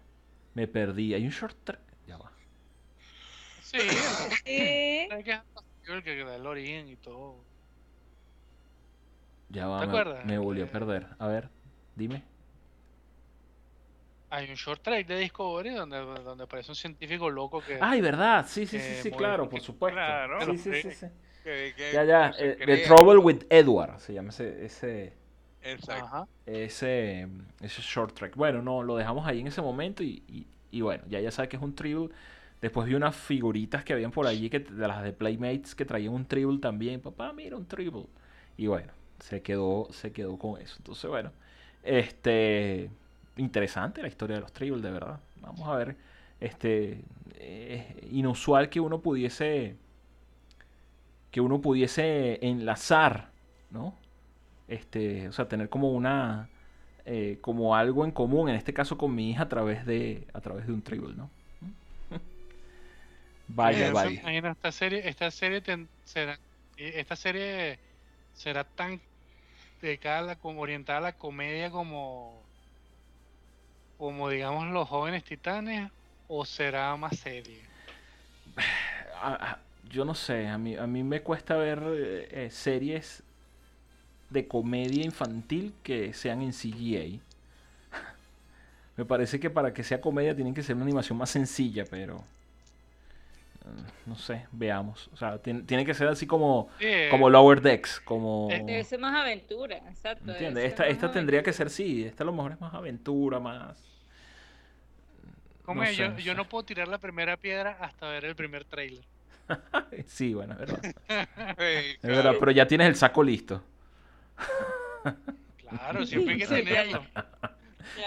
me 0.55 0.67
perdí. 0.67 1.15
Hay 1.15 1.25
un 1.25 1.31
short 1.31 1.57
trek. 1.65 1.81
Ya 2.07 2.17
va. 2.19 2.33
Sí, 3.61 3.79
trek 3.79 4.43
es 4.45 5.89
el 5.89 6.03
que 6.03 6.25
da 6.25 6.37
el 6.37 6.47
origen 6.47 6.89
y 6.89 6.97
todo. 6.97 7.45
Ya 9.51 9.67
va, 9.69 9.81
¿Te 9.81 9.87
me, 9.87 9.91
acuerdas? 9.91 10.25
me 10.27 10.39
volví 10.39 10.61
a 10.61 10.65
Eh, 10.65 10.67
perder. 10.67 11.07
A 11.19 11.27
ver, 11.29 11.49
dime. 11.95 12.23
Hay 14.31 14.49
un 14.51 14.57
short 14.57 14.83
trek 14.83 15.07
de 15.07 15.19
Discovery 15.19 15.71
donde, 15.75 15.99
donde 15.99 16.45
aparece 16.45 16.73
un 16.73 16.75
científico 16.77 17.31
loco 17.31 17.63
que. 17.63 17.79
Ay, 17.81 18.01
¿verdad? 18.01 18.45
Sí, 18.49 18.67
sí, 18.67 18.79
sí, 18.81 18.85
eh, 18.85 18.99
sí, 19.03 19.11
claro, 19.13 19.49
por 19.49 19.61
que- 19.61 19.67
supuesto. 19.67 19.97
claro. 19.97 20.41
Sí, 20.45 20.59
sí, 20.59 20.75
sí, 20.83 20.91
sí. 20.93 21.07
Que- 21.45 21.75
que- 21.77 21.93
Ya, 21.93 22.05
ya. 22.05 22.35
eh, 22.39 22.57
The. 22.65 22.77
Trouble 22.79 23.19
with 23.19 23.45
Edward 23.51 23.99
se 24.01 24.15
llama 24.15 24.31
ese, 24.31 24.65
ese, 24.65 25.13
Exacto. 25.63 26.29
Ese, 26.47 27.27
ese 27.63 27.81
short 27.83 28.15
trek. 28.15 28.37
Bueno, 28.37 28.61
no, 28.63 28.83
lo 28.83 28.97
dejamos 28.97 29.27
ahí 29.27 29.41
en 29.41 29.47
ese 29.47 29.63
momento 29.63 30.03
y, 30.03 30.23
y, 30.29 30.47
y 30.71 30.81
bueno, 30.83 31.03
ya 31.09 31.21
ya 31.21 31.31
sabe 31.31 31.49
que 31.49 31.57
es 31.57 31.63
un 31.63 31.75
tribble. 31.75 32.11
Después 32.61 32.87
vi 32.87 32.95
unas 32.95 33.17
figuritas 33.17 33.85
que 33.85 33.93
habían 33.95 34.11
por 34.11 34.27
allí, 34.27 34.51
que, 34.51 34.61
de 34.61 34.89
las 34.89 35.03
de 35.03 35.13
Playmates, 35.13 35.75
que 35.75 35.85
traían 35.85 36.13
un 36.13 36.27
tribble 36.27 36.59
también. 36.59 37.01
Papá, 37.01 37.33
mira, 37.33 37.57
un 37.57 37.67
tribble. 37.67 38.07
Y 38.57 38.67
bueno, 38.67 38.93
se 39.21 39.43
quedó, 39.43 39.89
se 39.91 40.13
quedó 40.13 40.39
con 40.39 40.61
eso. 40.61 40.77
Entonces, 40.79 41.11
bueno, 41.11 41.33
este, 41.83 42.91
interesante 43.37 44.03
la 44.03 44.09
historia 44.09 44.37
de 44.37 44.43
los 44.43 44.53
tribbles, 44.53 44.83
de 44.83 44.91
verdad. 44.91 45.21
Vamos 45.41 45.67
a 45.69 45.77
ver, 45.77 45.97
este, 46.41 47.05
eh, 47.37 48.09
inusual 48.13 48.69
que 48.71 48.81
uno 48.81 49.01
pudiese, 49.01 49.77
que 51.35 51.41
uno 51.43 51.61
pudiese 51.61 52.39
enlazar, 52.47 53.33
¿no? 53.73 53.95
Este, 54.69 55.29
o 55.29 55.33
sea, 55.33 55.49
tener 55.49 55.69
como 55.69 55.91
una, 55.93 56.49
eh, 57.07 57.39
como 57.43 57.77
algo 57.77 58.05
en 58.07 58.13
común, 58.13 58.49
en 58.51 58.57
este 58.57 58.75
caso 58.75 58.99
con 58.99 59.15
mi 59.15 59.31
hija 59.31 59.45
a 59.45 59.49
través 59.51 59.87
de, 59.87 60.29
a 60.35 60.41
través 60.41 60.67
de 60.69 60.75
un 60.75 60.83
tribble, 60.83 61.15
¿no? 61.17 61.31
Vaya, 63.49 63.91
vaya. 63.91 64.23
esta 64.51 64.73
serie, 64.73 65.09
esta 65.09 65.31
serie 65.31 65.61
ten- 65.63 65.91
será, 66.05 66.35
eh, 66.77 66.93
esta 67.01 67.17
serie 67.17 67.81
será 68.33 68.65
tan 68.65 69.03
dedicada 69.81 70.21
a 70.21 70.23
la, 70.23 70.37
como 70.37 70.63
orientada 70.63 70.99
a 70.99 71.03
la 71.03 71.19
comedia 71.19 71.71
como, 71.71 72.51
como 73.97 74.29
digamos 74.29 74.67
los 74.69 74.89
jóvenes 74.89 75.25
titanes 75.25 75.91
o 76.29 76.45
será 76.47 76.97
más 76.97 77.19
seria. 77.19 77.73
yo 79.91 80.05
no 80.05 80.15
sé, 80.15 80.49
a 80.49 80.59
mí, 80.59 80.77
a 80.77 80.87
mí 80.87 81.03
me 81.03 81.23
cuesta 81.23 81.57
ver 81.57 81.83
eh, 81.87 82.29
eh, 82.31 82.51
series 82.51 83.23
de 84.31 84.49
comedia 84.49 85.05
infantil 85.05 85.75
que 85.83 86.13
sean 86.13 86.43
en 86.43 86.53
CGI. 86.53 87.21
me 88.97 89.05
parece 89.05 89.39
que 89.39 89.51
para 89.51 89.73
que 89.73 89.83
sea 89.83 90.01
comedia 90.01 90.35
tienen 90.35 90.55
que 90.55 90.63
ser 90.63 90.77
una 90.77 90.85
animación 90.85 91.19
más 91.19 91.31
sencilla, 91.31 91.85
pero 91.89 92.25
eh, 93.65 93.91
no 94.07 94.17
sé, 94.17 94.47
veamos. 94.53 95.09
O 95.13 95.17
sea, 95.17 95.39
tiene, 95.39 95.63
tiene 95.63 95.85
que 95.85 95.95
ser 95.95 96.09
así 96.09 96.27
como, 96.27 96.69
Sí, 96.79 96.87
como 97.11 97.31
Lower 97.31 97.61
Decks, 97.61 98.01
como... 98.01 98.49
Debe 98.51 98.83
ser 98.85 98.99
más 98.99 99.15
aventura, 99.15 99.77
exacto. 99.77 100.33
¿Entiendes? 100.33 100.65
Esta, 100.65 100.87
esta 100.87 101.13
tendría 101.13 101.43
que 101.43 101.53
ser, 101.53 101.71
sí, 101.71 102.05
esta 102.05 102.25
a 102.25 102.27
lo 102.27 102.33
mejor 102.33 102.53
es 102.53 102.61
más 102.61 102.75
aventura, 102.75 103.39
más... 103.39 103.79
como 105.65 105.83
no 105.83 105.89
es, 105.89 105.97
sé, 105.97 106.03
yo, 106.03 106.19
yo 106.19 106.35
no 106.35 106.49
puedo 106.49 106.65
tirar 106.65 106.89
la 106.89 106.99
primera 106.99 107.37
piedra 107.37 107.77
hasta 107.81 108.09
ver 108.09 108.25
el 108.25 108.35
primer 108.35 108.65
trailer. 108.65 109.05
Sí, 110.07 110.35
bueno, 110.35 110.55
es 110.55 110.59
verdad. 110.59 110.95
Es 111.59 112.01
verdad, 112.03 112.37
pero 112.39 112.51
ya 112.53 112.67
tienes 112.67 112.89
el 112.89 112.97
saco 112.97 113.23
listo. 113.23 113.63
Claro, 115.69 116.05
siempre 116.07 116.35
hay 116.35 116.39
que 116.41 116.47
Sí, 116.47 116.55
ya- 116.63 116.65
tenerlo. 116.65 117.05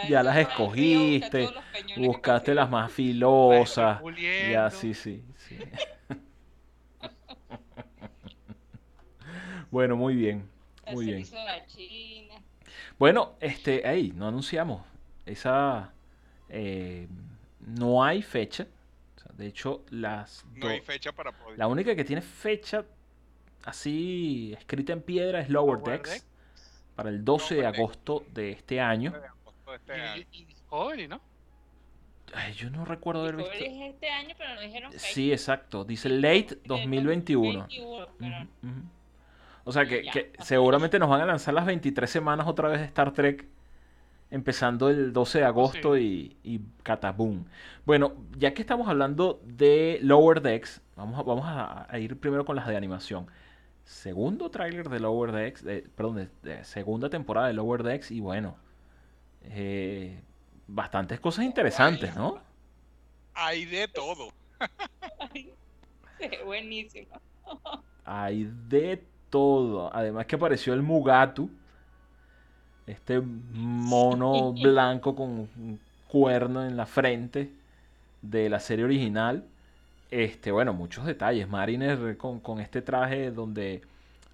Ya 0.09 0.23
las 0.23 0.37
escogiste, 0.37 1.49
Buscaste 1.95 2.53
las 2.55 2.69
más 2.69 2.91
filosas. 2.91 4.01
Ya, 4.49 4.69
sí, 4.69 4.93
sí, 4.93 5.23
sí. 5.37 5.57
Bueno, 9.71 9.95
muy 9.95 10.15
bien. 10.15 10.47
Muy 10.91 11.05
bien. 11.05 11.23
Bueno, 12.97 13.33
este, 13.39 13.87
ahí, 13.87 14.11
no 14.15 14.27
anunciamos. 14.27 14.81
Esa. 15.25 15.93
eh, 16.49 17.07
no 17.59 18.03
hay 18.03 18.21
fecha. 18.21 18.65
De 19.37 19.45
hecho, 19.47 19.85
las 19.91 20.45
No 20.55 20.67
hay 20.67 20.81
fecha 20.81 21.11
para 21.11 21.31
poder. 21.31 21.57
la 21.57 21.67
única 21.67 21.95
que 21.95 22.03
tiene 22.03 22.21
fecha 22.21 22.83
así 23.63 24.53
escrita 24.57 24.93
en 24.93 25.01
piedra 25.01 25.39
es 25.41 25.49
Lower 25.49 25.79
Lower 25.79 25.99
Decks. 25.99 26.11
Decks. 26.11 26.27
Para 26.95 27.09
el 27.09 27.23
12 27.23 27.55
de 27.55 27.61
Lower 27.61 27.71
Decks. 27.73 27.79
agosto 27.79 28.25
de 28.33 28.51
este 28.51 28.81
año. 28.81 29.11
de 29.11 29.27
agosto 29.27 29.71
de 29.71 29.77
este 29.77 29.93
año. 29.93 30.25
Y, 30.31 30.41
y 30.41 30.45
Discovery, 30.45 31.07
¿no? 31.07 31.21
Ay, 32.33 32.53
yo 32.53 32.69
no 32.69 32.83
recuerdo 32.83 33.21
haber 33.21 33.37
visto. 33.37 33.51
Es 33.53 33.93
este 33.93 34.09
año, 34.09 34.35
pero 34.37 34.55
no 34.55 34.61
dijeron. 34.61 34.91
Sí, 34.95 35.31
exacto. 35.31 35.85
Dice 35.85 36.09
late 36.09 36.59
2021. 36.65 37.59
2021, 37.61 38.07
pero. 38.19 38.47
O 39.63 39.71
sea 39.71 39.85
que, 39.85 40.03
Ya, 40.03 40.11
que 40.11 40.31
seguramente 40.39 40.97
nos 40.99 41.09
van 41.09 41.21
a 41.21 41.25
lanzar 41.25 41.53
las 41.53 41.65
23 41.65 42.09
semanas 42.09 42.47
otra 42.47 42.69
vez 42.69 42.79
de 42.79 42.85
Star 42.85 43.11
Trek, 43.13 43.47
empezando 44.29 44.89
el 44.89 45.13
12 45.13 45.39
de 45.39 45.45
agosto 45.45 45.97
y, 45.97 46.37
y 46.43 46.59
cataboom. 46.83 47.45
Bueno, 47.85 48.13
ya 48.37 48.53
que 48.53 48.61
estamos 48.61 48.87
hablando 48.89 49.41
de 49.45 49.99
Lower 50.01 50.41
Decks, 50.41 50.81
vamos 50.95 51.19
a, 51.19 51.23
vamos 51.23 51.45
a, 51.47 51.87
a 51.91 51.99
ir 51.99 52.19
primero 52.19 52.45
con 52.45 52.55
las 52.55 52.67
de 52.67 52.75
animación. 52.77 53.27
Segundo 53.83 54.51
tráiler 54.51 54.89
de 54.89 54.99
Lower 54.99 55.31
Decks, 55.31 55.63
de- 55.63 55.83
perdón, 55.95 56.15
de, 56.17 56.29
de 56.43 56.63
segunda 56.65 57.09
temporada 57.09 57.47
de 57.47 57.53
Lower 57.53 57.83
Decks 57.83 58.11
y 58.11 58.19
bueno, 58.19 58.57
eh, 59.43 60.21
bastantes 60.67 61.19
cosas 61.19 61.45
interesantes, 61.45 62.15
¿no? 62.15 62.39
Hay 63.33 63.65
de 63.65 63.87
todo. 63.87 64.29
Ay, 65.19 65.53
buenísimo. 66.45 67.21
Hay 68.03 68.49
de 68.67 69.03
todo. 69.29 69.93
Además 69.95 70.25
que 70.25 70.35
apareció 70.35 70.73
el 70.73 70.81
Mugatu. 70.81 71.49
Este 72.87 73.21
mono 73.21 74.53
blanco 74.53 75.15
con 75.15 75.29
un 75.29 75.79
cuerno 76.07 76.65
en 76.65 76.77
la 76.77 76.85
frente 76.85 77.51
de 78.21 78.49
la 78.49 78.59
serie 78.59 78.85
original. 78.85 79.43
Este, 80.09 80.51
bueno, 80.51 80.73
muchos 80.73 81.05
detalles. 81.05 81.47
Mariner 81.49 82.15
con, 82.17 82.39
con 82.39 82.59
este 82.61 82.81
traje 82.81 83.29
donde 83.31 83.81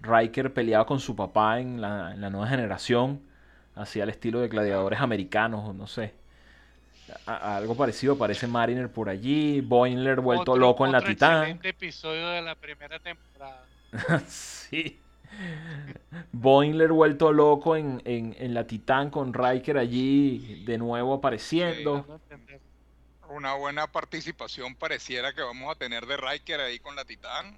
Riker 0.00 0.52
peleaba 0.52 0.86
con 0.86 1.00
su 1.00 1.16
papá 1.16 1.58
en 1.58 1.80
la, 1.80 2.12
en 2.14 2.20
la 2.20 2.30
nueva 2.30 2.46
generación. 2.46 3.20
Hacía 3.74 4.04
el 4.04 4.10
estilo 4.10 4.40
de 4.40 4.46
gladiadores 4.48 5.00
americanos, 5.00 5.68
o 5.68 5.72
no 5.72 5.88
sé. 5.88 6.14
A- 7.26 7.32
a- 7.34 7.56
algo 7.56 7.74
parecido 7.76 8.14
aparece 8.14 8.46
Mariner 8.46 8.88
por 8.88 9.08
allí. 9.08 9.60
Boimler 9.62 10.20
vuelto 10.20 10.52
Otro- 10.52 10.56
loco 10.56 10.86
en 10.86 10.92
la 10.92 10.98
otro 10.98 11.10
Titán. 11.10 11.38
excelente 11.38 11.68
episodio 11.70 12.28
de 12.28 12.40
la 12.42 12.54
primera 12.54 12.98
temporada. 13.00 13.64
Sí. 14.28 14.98
Boimler 16.32 16.92
vuelto 16.92 17.32
loco 17.32 17.76
en, 17.76 18.02
en- 18.04 18.34
en 18.38 18.54
la 18.54 18.66
Titán 18.66 19.10
con 19.10 19.32
Riker 19.34 19.78
allí 19.78 20.64
de 20.64 20.78
nuevo 20.78 21.14
apareciendo. 21.14 22.04
Una 23.28 23.54
buena 23.54 23.86
participación 23.90 24.74
pareciera 24.76 25.32
que 25.32 25.42
vamos 25.42 25.70
a 25.74 25.78
tener 25.78 26.06
de 26.06 26.16
Riker 26.16 26.60
ahí 26.60 26.78
con 26.78 26.94
la 26.94 27.04
Titán. 27.04 27.56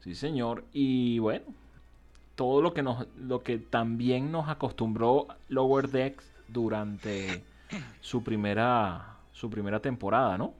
Sí, 0.00 0.14
señor. 0.14 0.64
Y 0.72 1.18
bueno, 1.18 1.44
todo 2.34 2.62
lo 2.62 2.74
que 2.74 2.82
nos, 2.82 3.06
lo 3.18 3.42
que 3.42 3.58
también 3.58 4.30
nos 4.30 4.48
acostumbró 4.48 5.28
Lower 5.48 5.88
Decks 5.88 6.24
durante 6.48 7.42
su 8.00 8.22
primera, 8.22 9.16
su 9.32 9.50
primera 9.50 9.80
temporada, 9.80 10.38
¿no? 10.38 10.54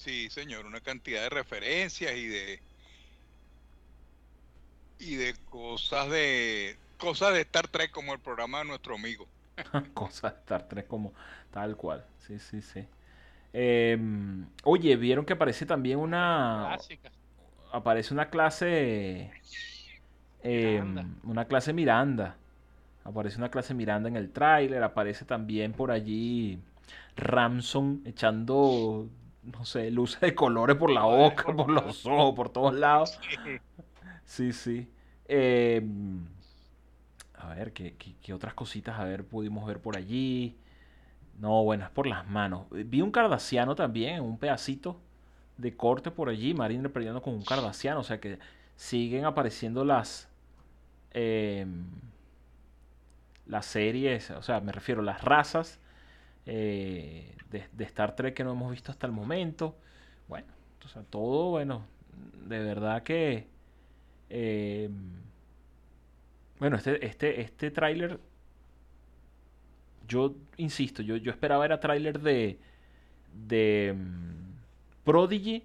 Sí, 0.00 0.30
señor, 0.30 0.64
una 0.64 0.80
cantidad 0.80 1.22
de 1.24 1.28
referencias 1.28 2.16
y 2.16 2.26
de 2.26 2.62
y 4.98 5.16
de 5.16 5.34
cosas 5.50 6.08
de 6.10 6.78
cosas 6.96 7.34
de 7.34 7.42
Star 7.42 7.68
Trek 7.68 7.90
como 7.90 8.14
el 8.14 8.20
programa 8.20 8.60
de 8.60 8.64
nuestro 8.64 8.94
amigo. 8.94 9.28
Cosas 9.94 10.32
de 10.32 10.38
Star 10.40 10.68
Trek 10.68 10.86
como 10.86 11.12
tal 11.50 11.76
cual. 11.76 12.04
Sí, 12.26 12.38
sí, 12.38 12.62
sí. 12.62 12.86
Em, 13.52 14.46
oye, 14.64 14.96
¿vieron 14.96 15.26
que 15.26 15.34
aparece 15.34 15.66
también 15.66 15.98
una, 15.98 16.64
Clásica. 16.68 17.10
aparece 17.72 18.14
una 18.14 18.30
clase 18.30 19.30
eh, 20.42 20.80
Miranda. 20.82 21.06
una 21.24 21.44
clase 21.46 21.72
Miranda 21.74 22.36
aparece 23.04 23.36
una 23.38 23.50
clase 23.50 23.74
Miranda 23.74 24.08
en 24.08 24.16
el 24.16 24.30
tráiler 24.32 24.82
aparece 24.82 25.24
también 25.24 25.72
por 25.72 25.90
allí 25.90 26.58
Ramson 27.16 28.02
echando 28.06 29.08
no 29.42 29.64
sé 29.64 29.90
luces 29.90 30.20
de 30.20 30.34
colores 30.34 30.76
por 30.76 30.90
la 30.90 31.04
boca 31.04 31.54
por 31.54 31.70
los 31.70 32.04
ojos 32.06 32.34
por 32.34 32.50
todos 32.50 32.74
lados. 32.74 33.18
Sí. 34.24 34.52
Sí 34.52 34.88
Eh, 35.26 35.82
a 37.34 37.48
ver 37.54 37.72
¿qué, 37.72 37.94
qué, 37.98 38.14
qué 38.22 38.34
otras 38.34 38.54
cositas 38.54 38.98
a 38.98 39.04
ver 39.04 39.24
pudimos 39.24 39.66
ver 39.66 39.80
por 39.80 39.96
allí 39.96 40.56
no 41.40 41.64
bueno 41.64 41.84
es 41.84 41.90
por 41.90 42.06
las 42.06 42.26
manos. 42.28 42.66
Vi 42.70 43.00
un 43.00 43.10
cardasiano 43.10 43.74
también 43.74 44.20
un 44.20 44.38
pedacito 44.38 44.96
de 45.56 45.76
corte 45.76 46.10
por 46.10 46.28
allí, 46.28 46.54
Mariner 46.54 46.90
peleando 46.92 47.22
con 47.22 47.34
un 47.34 47.44
Cardassiano, 47.44 48.00
o 48.00 48.04
sea 48.04 48.20
que 48.20 48.38
siguen 48.76 49.24
apareciendo 49.24 49.84
las 49.84 50.28
em, 51.12 51.84
las 53.46 53.66
series, 53.66 54.30
o 54.30 54.42
sea, 54.42 54.60
me 54.60 54.72
refiero 54.72 55.00
a 55.00 55.04
las 55.04 55.22
razas 55.22 55.78
eh, 56.46 57.36
de, 57.50 57.64
de 57.72 57.84
Star 57.84 58.16
Trek 58.16 58.34
que 58.34 58.44
no 58.44 58.52
hemos 58.52 58.70
visto 58.70 58.90
hasta 58.90 59.06
el 59.06 59.12
momento. 59.12 59.76
Bueno, 60.28 60.48
o 60.96 61.00
todo, 61.04 61.50
bueno, 61.50 61.84
de 62.46 62.58
verdad 62.58 63.02
que 63.02 63.46
em, 64.28 65.20
bueno, 66.60 66.76
este, 66.76 67.04
este, 67.04 67.40
este 67.40 67.70
tráiler, 67.70 68.20
yo 70.06 70.34
insisto, 70.58 71.02
yo, 71.02 71.16
yo 71.16 71.30
esperaba 71.30 71.64
era 71.64 71.80
tráiler 71.80 72.20
de, 72.20 72.58
de 73.48 73.94
mm, 73.96 75.04
Prodigy 75.04 75.64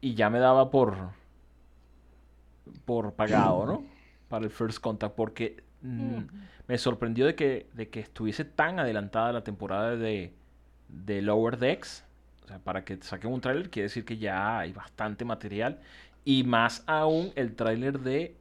y 0.00 0.14
ya 0.14 0.30
me 0.30 0.38
daba 0.38 0.70
por, 0.70 0.96
por 2.84 3.14
pagado, 3.14 3.66
¿no? 3.66 3.84
Para 4.28 4.44
el 4.44 4.50
First 4.50 4.78
Contact, 4.78 5.16
porque 5.16 5.64
mm, 5.82 6.20
me 6.68 6.78
sorprendió 6.78 7.26
de 7.26 7.34
que, 7.34 7.68
de 7.74 7.88
que 7.90 8.00
estuviese 8.00 8.44
tan 8.44 8.78
adelantada 8.78 9.32
la 9.32 9.44
temporada 9.44 9.96
de, 9.96 10.34
de 10.88 11.22
Lower 11.22 11.58
Decks. 11.58 12.04
O 12.44 12.48
sea, 12.48 12.58
para 12.58 12.84
que 12.84 12.98
saquen 13.02 13.32
un 13.32 13.40
tráiler 13.40 13.70
quiere 13.70 13.84
decir 13.88 14.04
que 14.04 14.18
ya 14.18 14.58
hay 14.60 14.72
bastante 14.72 15.24
material. 15.24 15.80
Y 16.24 16.44
más 16.44 16.84
aún 16.86 17.32
el 17.36 17.54
tráiler 17.56 18.00
de 18.00 18.36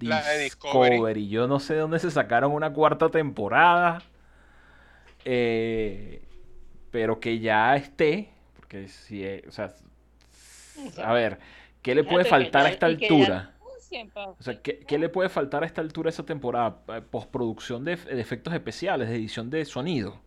La 0.00 0.22
de 0.22 0.38
Discovery. 0.38 0.96
Discovery. 0.98 1.28
Yo 1.28 1.48
no 1.48 1.60
sé 1.60 1.74
de 1.74 1.80
dónde 1.80 1.98
se 1.98 2.10
sacaron 2.10 2.52
una 2.52 2.72
cuarta 2.72 3.10
temporada. 3.10 4.10
eh, 5.24 6.22
pero 6.90 7.20
que 7.20 7.38
ya 7.40 7.76
esté. 7.76 8.30
Porque 8.56 8.88
si, 8.88 9.24
eh, 9.24 9.44
o 9.48 9.52
sea, 9.52 9.74
a 11.02 11.12
ver, 11.12 11.38
¿qué 11.82 11.94
le 11.94 12.04
puede 12.04 12.24
faltar 12.24 12.66
a 12.66 12.68
esta 12.70 12.86
altura? 12.86 13.52
Pa- 14.12 14.26
O 14.30 14.36
sea, 14.42 14.60
¿qué, 14.62 14.80
qué 14.80 14.98
le 14.98 15.08
puede 15.08 15.28
faltar 15.28 15.62
a 15.62 15.66
esta 15.66 15.80
altura 15.80 16.08
a 16.08 16.10
esta 16.10 16.24
temporada? 16.24 16.80
Eh, 16.88 17.02
Postproducción 17.02 17.84
de, 17.84 17.96
de 17.96 18.20
efectos 18.20 18.52
especiales, 18.54 19.08
de 19.08 19.16
edición 19.16 19.50
de 19.50 19.64
sonido. 19.64 20.20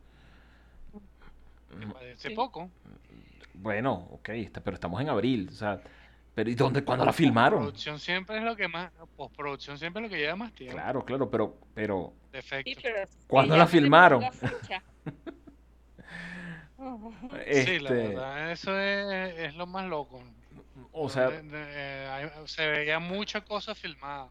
Me 1.78 1.88
parece 1.93 2.30
Sí. 2.30 2.36
poco. 2.36 2.70
Bueno, 3.53 4.08
ok, 4.12 4.30
está- 4.30 4.62
pero 4.62 4.76
estamos 4.76 5.01
en 5.01 5.10
abril. 5.10 5.49
O 5.51 5.55
sea, 5.55 5.82
pero 6.36 6.49
¿y 6.49 6.55
dónde, 6.55 6.84
cuándo 6.84 7.05
la 7.05 7.14
filmaron? 7.14 7.60
Postproducción 7.60 7.99
siempre 7.99 8.38
es 8.38 8.43
lo 8.43 8.55
que 8.55 8.68
más. 8.68 8.91
Postproducción 9.16 9.78
siempre 9.78 10.03
es 10.03 10.10
lo 10.10 10.16
que 10.16 10.22
lleva 10.22 10.36
más 10.36 10.53
tiempo. 10.53 10.76
Claro, 10.76 11.03
claro, 11.05 11.30
pero, 11.30 11.58
pero 11.74 12.14
De 12.32 12.41
Sí, 12.41 12.76
pero 12.82 13.08
¿Cuándo 13.28 13.58
la 13.58 13.68
filmaron? 13.68 14.24
fecha. 14.32 14.84
Sí, 16.78 17.80
la 17.80 17.89
este, 17.89 17.89
verdad, 17.89 18.51
eso 18.51 18.80
es, 18.80 19.39
es 19.39 19.55
lo 19.55 19.66
más 19.66 19.88
loco. 19.88 20.22
O 21.00 21.10
sea, 21.10 21.30
De- 21.30 21.41
de- 21.43 21.66
eh, 22.26 22.30
se 22.45 22.68
veía 22.68 23.00
mucha 23.00 23.41
cosa 23.41 23.74
filmada. 23.76 24.28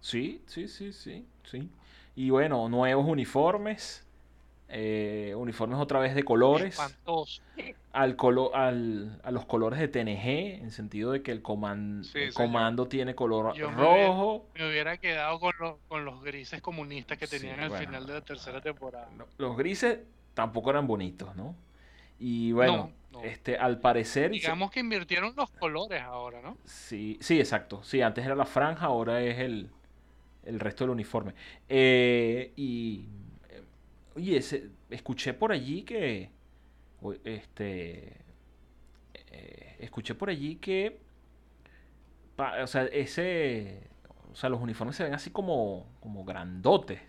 sí, 0.00 0.42
sí, 0.46 0.68
sí, 0.68 0.92
sí, 0.92 1.26
sí. 1.44 1.68
Y 2.16 2.30
bueno, 2.30 2.68
nuevos 2.68 3.06
uniformes, 3.06 4.06
eh, 4.68 5.34
uniformes 5.36 5.78
otra 5.78 5.98
vez 6.00 6.14
de 6.14 6.22
colores. 6.22 6.74
Espantoso. 6.78 7.42
al 7.92 8.14
colo- 8.16 8.54
al, 8.54 9.20
a 9.24 9.32
los 9.32 9.44
colores 9.46 9.80
de 9.80 9.88
TNG, 9.88 10.62
en 10.62 10.70
sentido 10.70 11.10
de 11.10 11.22
que 11.22 11.32
el, 11.32 11.42
coman- 11.42 12.04
Sí, 12.04 12.18
el 12.20 12.34
comando 12.34 12.86
tiene 12.86 13.16
color 13.16 13.52
Yo 13.54 13.68
me 13.70 13.76
hubiera- 13.82 14.06
rojo. 14.06 14.46
Me 14.54 14.68
hubiera 14.68 14.96
quedado 14.98 15.40
con, 15.40 15.52
los 15.58 15.74
con 15.88 16.04
los 16.04 16.22
grises 16.22 16.62
comunistas 16.62 17.18
que 17.18 17.26
Sí, 17.26 17.38
tenían 17.40 17.58
al 17.60 17.68
bueno. 17.70 17.84
final 17.84 18.06
de 18.06 18.12
la 18.14 18.20
tercera 18.20 18.60
temporada. 18.60 19.08
No, 19.16 19.26
Los 19.38 19.56
grises 19.56 19.98
tampoco 20.34 20.70
eran 20.70 20.86
bonitos, 20.86 21.34
¿no? 21.34 21.56
Y 22.20 22.52
bueno, 22.52 22.92
No, 23.12 23.22
este, 23.24 23.56
al 23.56 23.80
parecer... 23.80 24.30
Digamos 24.30 24.70
que 24.70 24.80
invirtieron 24.80 25.34
los 25.36 25.50
colores 25.50 26.00
ahora, 26.02 26.40
¿no? 26.42 26.56
Sí, 26.64 27.18
sí, 27.20 27.40
exacto. 27.40 27.82
Sí, 27.82 28.02
antes 28.02 28.24
era 28.24 28.36
la 28.36 28.46
franja, 28.46 28.86
ahora 28.86 29.20
es 29.22 29.38
el, 29.40 29.70
el 30.44 30.60
resto 30.60 30.84
del 30.84 30.90
uniforme. 30.92 31.34
Eh, 31.68 32.52
y... 32.56 33.06
eh, 33.48 33.62
Oye, 34.16 34.42
se- 34.42 34.70
escuché 34.90 35.34
por 35.34 35.52
allí 35.52 35.82
que... 35.82 36.30
Este... 37.24 38.16
eh, 39.14 39.76
escuché 39.80 40.14
por 40.14 40.30
allí 40.30 40.56
que, 40.56 41.00
pa- 42.36 42.62
o 42.62 42.66
sea, 42.66 42.84
ese, 42.86 43.88
o 44.32 44.34
sea, 44.36 44.48
los 44.50 44.60
uniformes 44.60 44.96
se 44.96 45.04
ven 45.04 45.14
así 45.14 45.30
como, 45.30 45.86
como 46.00 46.24
grandotes. 46.24 47.00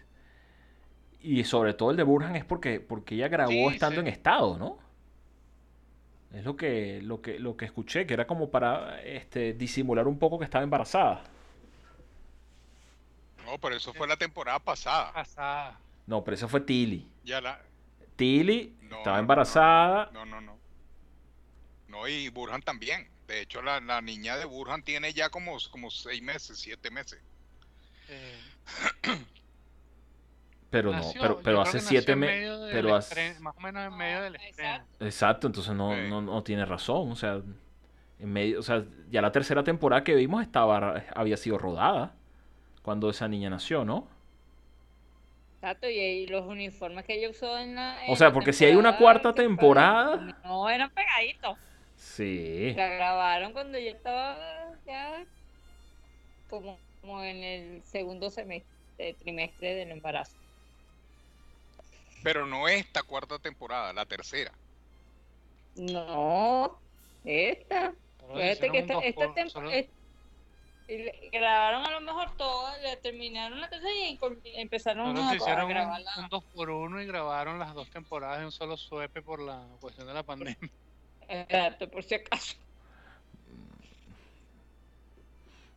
Y 1.21 1.43
sobre 1.43 1.73
todo 1.73 1.91
el 1.91 1.97
de 1.97 2.03
Burhan 2.03 2.35
es 2.35 2.45
porque, 2.45 2.79
porque 2.79 3.15
ella 3.15 3.27
grabó 3.27 3.51
Sí, 3.51 3.67
estando 3.69 4.01
sí. 4.01 4.07
en 4.07 4.07
estado, 4.07 4.57
¿no? 4.57 4.79
Es 6.33 6.45
lo 6.45 6.55
que, 6.55 7.01
lo 7.01 7.21
que, 7.21 7.39
lo 7.39 7.57
que 7.57 7.65
escuché, 7.65 8.05
que 8.05 8.13
era 8.13 8.25
como 8.25 8.49
para 8.49 9.01
este, 9.01 9.53
disimular 9.53 10.07
un 10.07 10.17
poco 10.17 10.39
que 10.39 10.45
estaba 10.45 10.63
embarazada. 10.63 11.23
No, 13.45 13.57
pero 13.57 13.75
eso 13.75 13.93
fue 13.93 14.07
la 14.07 14.15
temporada 14.15 14.59
pasada. 14.59 15.11
Pasada. 15.11 15.79
No, 16.07 16.23
pero 16.23 16.35
esa 16.35 16.47
fue 16.47 16.61
Tilly. 16.61 17.05
Ya 17.23 17.41
la. 17.41 17.61
Tilly 18.15 18.75
No, 18.83 18.97
estaba 18.97 19.17
no, 19.17 19.21
embarazada. 19.21 20.09
No, 20.13 20.25
no, 20.25 20.39
no. 20.39 20.57
No, 21.87 22.07
y 22.07 22.29
Burhan 22.29 22.61
también. 22.61 23.09
De 23.27 23.41
hecho, 23.41 23.61
la, 23.61 23.79
la 23.81 24.01
niña 24.01 24.37
de 24.37 24.45
Burhan 24.45 24.83
tiene 24.83 25.13
ya 25.13 25.29
como, 25.29 25.57
como 25.69 25.91
seis 25.91 26.21
meses, 26.21 26.57
siete 26.59 26.89
meses. 26.91 27.19
Eh, 28.07 28.39
Pero 30.71 30.91
no, 30.93 31.01
pero, 31.19 31.39
pero 31.43 31.61
hace 31.61 31.79
siete 31.81 32.15
meses. 32.15 32.49
Pero 32.71 32.95
hace- 32.95 33.09
estreno, 33.27 33.41
más 33.41 33.55
o 33.57 33.59
menos 33.59 33.85
en 33.85 33.97
medio 33.97 34.21
del 34.23 34.35
Ah, 34.37 34.39
estreno. 34.47 34.83
exacto. 35.01 35.47
Entonces 35.47 35.75
no, 35.75 35.93
Sí. 35.93 36.09
no, 36.09 36.21
no 36.21 36.43
tiene 36.43 36.65
razón. 36.65 37.11
O 37.11 37.15
sea, 37.15 37.41
en 38.19 38.31
medio, 38.33 38.59
o 38.59 38.63
sea, 38.63 38.83
ya 39.11 39.21
la 39.21 39.31
tercera 39.31 39.63
temporada 39.63 40.03
que 40.03 40.15
vimos 40.15 40.41
estaba, 40.41 41.03
había 41.13 41.37
sido 41.37 41.57
rodada 41.57 42.13
cuando 42.81 43.09
esa 43.09 43.27
niña 43.27 43.49
nació, 43.49 43.83
¿no? 43.85 44.07
Exacto, 45.55 45.87
y, 45.89 46.25
los 46.27 46.47
uniformes 46.47 47.05
que 47.05 47.13
ella 47.19 47.29
usó 47.29 47.55
en 47.59 47.75
la. 47.75 47.97
O 48.07 48.11
en 48.11 48.17
sea, 48.17 48.27
la 48.29 48.33
porque 48.33 48.51
si 48.53 48.65
hay 48.65 48.75
una 48.75 48.97
cuarta 48.97 49.33
temporada- 49.33 50.35
No, 50.43 50.67
eran 50.69 50.89
pegaditos. 50.89 51.57
Sí. 51.95 52.73
La 52.75 52.87
grabaron 52.87 53.53
cuando 53.53 53.77
yo 53.77 53.89
estaba 53.91 54.35
ya 54.87 55.23
como, 56.49 56.79
como 57.01 57.21
en 57.23 57.43
el 57.43 57.83
segundo 57.83 58.31
semestre, 58.31 59.13
trimestre 59.21 59.75
del 59.75 59.91
embarazo. 59.91 60.35
Pero 62.23 62.45
no 62.45 62.67
esta 62.67 63.03
cuarta 63.03 63.39
temporada, 63.39 63.93
la 63.93 64.05
tercera. 64.05 64.51
No, 65.75 66.79
esta. 67.23 67.93
Fíjate 68.33 68.71
que 68.71 68.79
esta, 68.79 68.81
un 68.81 68.87
dos 68.87 69.03
esta 69.05 69.25
por- 69.25 69.33
tempo- 69.35 69.49
solo- 69.51 69.71
es- 69.71 69.89
y 70.87 70.97
le- 70.97 71.29
grabaron 71.31 71.85
a 71.85 71.91
lo 71.91 72.01
mejor 72.01 72.35
todas, 72.35 72.81
le 72.81 72.97
terminaron 72.97 73.59
la 73.61 73.69
tercera 73.69 73.91
y 73.93 74.19
empezaron 74.55 75.17
a, 75.17 75.29
se 75.29 75.33
a 75.33 75.35
hicieron 75.37 75.63
un, 75.65 75.69
grabar 75.69 76.01
la- 76.01 76.11
un 76.23 76.29
dos 76.29 76.43
por 76.53 76.69
uno 76.69 77.01
y 77.01 77.05
grabaron 77.05 77.57
las 77.59 77.73
dos 77.73 77.89
temporadas 77.89 78.39
de 78.39 78.45
un 78.45 78.51
solo 78.51 78.75
suepe 78.77 79.21
por 79.21 79.39
la 79.41 79.65
cuestión 79.79 80.07
de 80.07 80.13
la 80.13 80.23
pandemia. 80.23 80.57
Exacto, 81.27 81.89
por 81.89 82.03
si 82.03 82.15
acaso. 82.15 82.55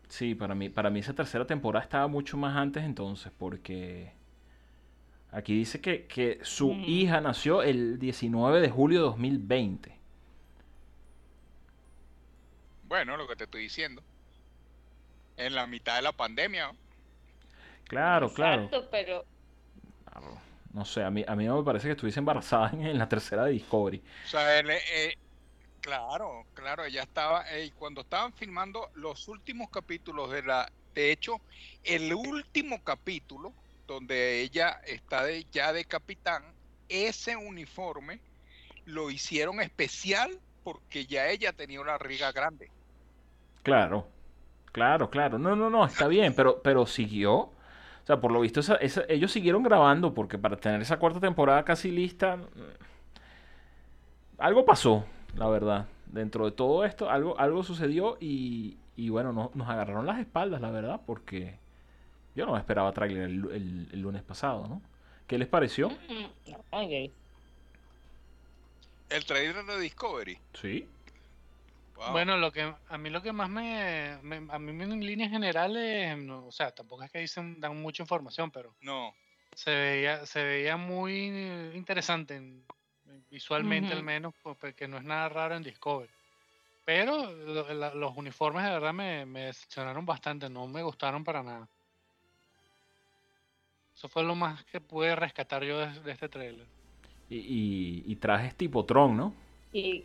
Sí, 0.08 0.34
para 0.34 0.54
mí, 0.54 0.68
para 0.68 0.90
mí 0.90 1.00
esa 1.00 1.12
tercera 1.14 1.46
temporada 1.46 1.84
estaba 1.84 2.06
mucho 2.08 2.36
más 2.36 2.56
antes 2.56 2.84
entonces, 2.84 3.32
porque 3.36 4.12
aquí 5.34 5.54
dice 5.58 5.80
que, 5.80 6.06
que 6.06 6.38
su 6.42 6.72
Mm. 6.74 6.84
hija 6.86 7.20
nació 7.20 7.62
el 7.62 7.98
19 7.98 8.60
de 8.60 8.70
julio 8.70 8.98
de 9.00 9.04
2020. 9.06 9.98
Bueno, 12.88 13.16
lo 13.16 13.26
que 13.26 13.36
te 13.36 13.44
estoy 13.44 13.62
diciendo. 13.62 14.02
En 15.36 15.54
la 15.54 15.66
mitad 15.66 15.96
de 15.96 16.02
la 16.02 16.12
pandemia. 16.12 16.68
¿no? 16.68 16.76
Claro, 17.88 18.32
claro. 18.32 18.64
Exacto, 18.64 18.88
pero 18.90 19.24
Claro. 20.10 20.38
No 20.72 20.84
sé, 20.84 21.02
a 21.04 21.10
mí, 21.10 21.24
a 21.26 21.34
mí 21.36 21.44
no 21.44 21.58
me 21.58 21.64
parece 21.64 21.88
que 21.88 21.92
estuviese 21.92 22.18
embarazada 22.20 22.70
en, 22.70 22.86
en 22.86 22.98
la 22.98 23.08
tercera 23.08 23.44
de 23.44 23.52
Discovery. 23.52 24.02
O 24.24 24.28
sea, 24.28 24.58
él, 24.58 24.70
eh, 24.70 25.16
claro, 25.80 26.44
claro, 26.54 26.84
ella 26.84 27.02
estaba, 27.02 27.44
eh, 27.52 27.72
cuando 27.78 28.00
estaban 28.02 28.32
filmando 28.32 28.90
los 28.94 29.28
últimos 29.28 29.70
capítulos 29.70 30.30
de 30.30 30.42
la, 30.42 30.70
de 30.94 31.12
hecho, 31.12 31.40
el 31.84 32.12
último 32.14 32.82
capítulo 32.82 33.52
donde 33.86 34.40
ella 34.42 34.80
está 34.86 35.24
ya 35.52 35.72
de 35.72 35.84
capitán, 35.84 36.42
ese 36.88 37.36
uniforme 37.36 38.20
lo 38.84 39.10
hicieron 39.10 39.60
especial 39.60 40.30
porque 40.62 41.06
ya 41.06 41.28
ella 41.28 41.52
tenía 41.52 41.80
una 41.80 41.98
riga 41.98 42.32
grande. 42.32 42.70
Claro, 43.62 44.06
claro, 44.72 45.10
claro. 45.10 45.38
No, 45.38 45.56
no, 45.56 45.70
no, 45.70 45.84
está 45.84 46.06
bien, 46.08 46.34
pero, 46.34 46.60
pero 46.62 46.86
siguió. 46.86 47.34
O 47.36 48.06
sea, 48.06 48.20
por 48.20 48.32
lo 48.32 48.40
visto, 48.40 48.60
ellos 49.08 49.32
siguieron 49.32 49.62
grabando 49.62 50.12
porque 50.12 50.36
para 50.38 50.56
tener 50.56 50.82
esa 50.82 50.98
cuarta 50.98 51.20
temporada 51.20 51.64
casi 51.64 51.90
lista, 51.90 52.36
mm, 52.36 52.42
algo 54.38 54.64
pasó, 54.64 55.04
la 55.36 55.48
verdad. 55.48 55.86
Dentro 56.06 56.44
de 56.44 56.52
todo 56.52 56.84
esto, 56.84 57.10
algo, 57.10 57.38
algo 57.38 57.62
sucedió 57.62 58.16
y, 58.20 58.76
bueno, 59.08 59.32
no- 59.32 59.50
nos 59.54 59.68
agarraron 59.68 60.06
las 60.06 60.20
espaldas, 60.20 60.60
la 60.60 60.70
verdad, 60.70 61.00
porque 61.06 61.58
yo 62.34 62.46
no 62.46 62.52
me 62.52 62.58
esperaba 62.58 62.92
trailer 62.92 63.24
el, 63.24 63.44
el- 63.52 63.88
el 63.92 64.00
lunes 64.00 64.22
pasado, 64.22 64.66
¿no? 64.66 64.82
¿Qué 65.26 65.38
les 65.38 65.48
pareció? 65.48 65.88
mm, 65.88 66.50
no, 66.50 66.64
oye, 66.70 67.10
El 69.10 69.24
trailer 69.24 69.64
de 69.64 69.78
Discovery. 69.80 70.38
Sí. 70.54 70.88
wow. 71.96 72.12
Bueno, 72.12 72.36
lo 72.36 72.50
que 72.50 72.62
a 72.88 72.98
mí 72.98 73.10
lo 73.10 73.22
que 73.22 73.32
más 73.32 73.48
me, 73.48 74.18
me- 74.22 74.52
a 74.52 74.58
mí 74.58 74.82
en 74.82 75.00
líneas 75.06 75.30
generales, 75.30 76.16
no, 76.18 76.46
o 76.46 76.52
sea, 76.52 76.72
tampoco 76.72 77.04
es 77.04 77.10
que 77.10 77.20
dicen 77.20 77.60
dan 77.60 77.80
mucha 77.80 78.02
información, 78.02 78.50
pero 78.50 78.74
no, 78.80 79.14
se 79.54 79.70
veía 79.70 80.26
se 80.26 80.42
veía 80.42 80.76
muy 80.76 81.28
interesante 81.74 82.36
en- 82.36 82.64
visualmente 83.30 83.92
al 83.92 84.02
menos, 84.02 84.34
pues, 84.42 84.56
porque 84.58 84.88
no 84.88 84.96
es 84.96 85.04
nada 85.04 85.28
raro 85.28 85.54
en 85.56 85.62
Discovery. 85.62 86.10
Pero 86.84 87.30
lo- 87.32 87.72
la- 87.72 87.94
los 87.94 88.16
uniformes 88.16 88.64
de 88.64 88.70
verdad 88.70 88.92
me, 88.92 89.24
me 89.26 89.44
decepcionaron 89.46 90.04
bastante, 90.04 90.50
no 90.50 90.66
me 90.66 90.82
gustaron 90.82 91.22
para 91.24 91.42
nada. 91.42 91.68
Eso 94.04 94.10
fue 94.10 94.22
lo 94.22 94.34
más 94.34 94.62
que 94.66 94.82
pude 94.82 95.16
rescatar 95.16 95.64
yo 95.64 95.78
de, 95.78 95.86
de 96.02 96.12
este 96.12 96.28
trailer. 96.28 96.66
Y, 97.30 97.38
y, 97.38 98.12
y 98.12 98.16
trajes 98.16 98.54
tipo 98.54 98.84
Tron, 98.84 99.16
¿no? 99.16 99.32
y 99.72 100.04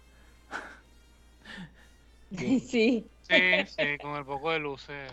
sí, 2.62 3.06
Sí, 3.22 3.42
sí, 3.68 3.98
con 4.02 4.16
el 4.16 4.24
poco 4.24 4.52
de 4.52 4.60
luces. 4.60 5.12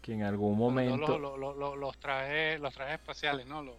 Que 0.00 0.12
en 0.12 0.22
algún 0.22 0.56
momento... 0.56 1.18
Los, 1.18 1.36
los- 1.40 1.56
los- 1.56 1.76
los 1.76 1.98
trajes, 1.98 2.60
los 2.60 2.72
trajes 2.72 3.00
espaciales, 3.00 3.48
¿no? 3.48 3.64
Los- 3.64 3.78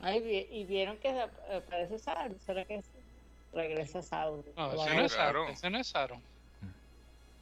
Ay, 0.00 0.46
y 0.48 0.64
vieron 0.64 0.96
que 0.98 1.08
ap- 1.08 1.34
aparece 1.52 1.98
Saru, 1.98 2.38
¿será 2.38 2.64
que 2.64 2.80
regresa 3.52 4.00
Saru? 4.00 4.44
No, 4.56 4.72
Lo 4.74 4.84
ese 4.84 4.94
no 4.94 5.00
es 5.02 5.12
Saro, 5.12 5.32
claro. 5.32 5.48
ese 5.48 5.70
no 5.70 5.78
es 5.78 5.88
Saro. 5.88 6.22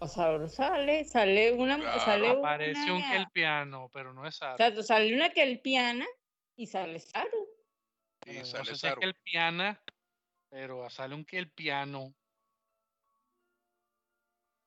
O 0.05 0.09
Saru 0.09 0.49
sale, 0.49 1.05
sale 1.05 1.53
una, 1.53 1.79
Claro. 1.79 2.01
sale 2.01 2.29
Aparece 2.31 2.91
un 2.91 2.99
una, 2.99 3.11
Kelpiano, 3.11 3.91
pero 3.93 4.13
no 4.13 4.27
es 4.27 4.37
Saro. 4.37 4.53
exacto, 4.53 4.83
sale 4.83 5.15
una 5.15 5.31
kelpiana 5.31 6.07
y 6.57 6.67
sale 6.67 6.99
Saru. 7.01 7.49
y 8.27 8.31
Bueno, 8.33 8.45
sale 8.45 8.59
no 8.61 8.65
sé 8.65 8.71
si 8.71 8.75
es 8.75 8.81
Saru. 8.81 9.01
Kelpiana, 9.01 9.83
pero 10.51 10.89
sale 10.91 11.15
un 11.15 11.25
Kelpiano. 11.25 12.15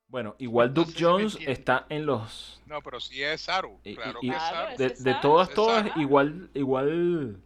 Bueno, 0.09 0.35
igual 0.39 0.73
Duke 0.73 0.91
¿sí 0.91 1.03
Jones 1.03 1.37
está 1.45 1.85
en 1.89 2.05
los... 2.05 2.61
No, 2.65 2.81
pero 2.81 2.99
sí 2.99 3.21
es 3.21 3.41
Saru. 3.41 3.79
Y- 3.83 3.91
y- 3.91 3.95
Claro 3.95 4.19
y- 4.21 4.29
que 4.29 4.35
es 4.35 4.41
Claro, 4.43 4.55
Saru. 4.57 4.71
es- 4.71 4.77
De, 4.77 4.85
Ese 4.85 5.03
de 5.03 5.11
Saru, 5.11 5.21
todas, 5.21 5.49
todas, 5.53 5.87
Saru. 5.87 6.01
igual, 6.01 6.49
igual 6.53 7.41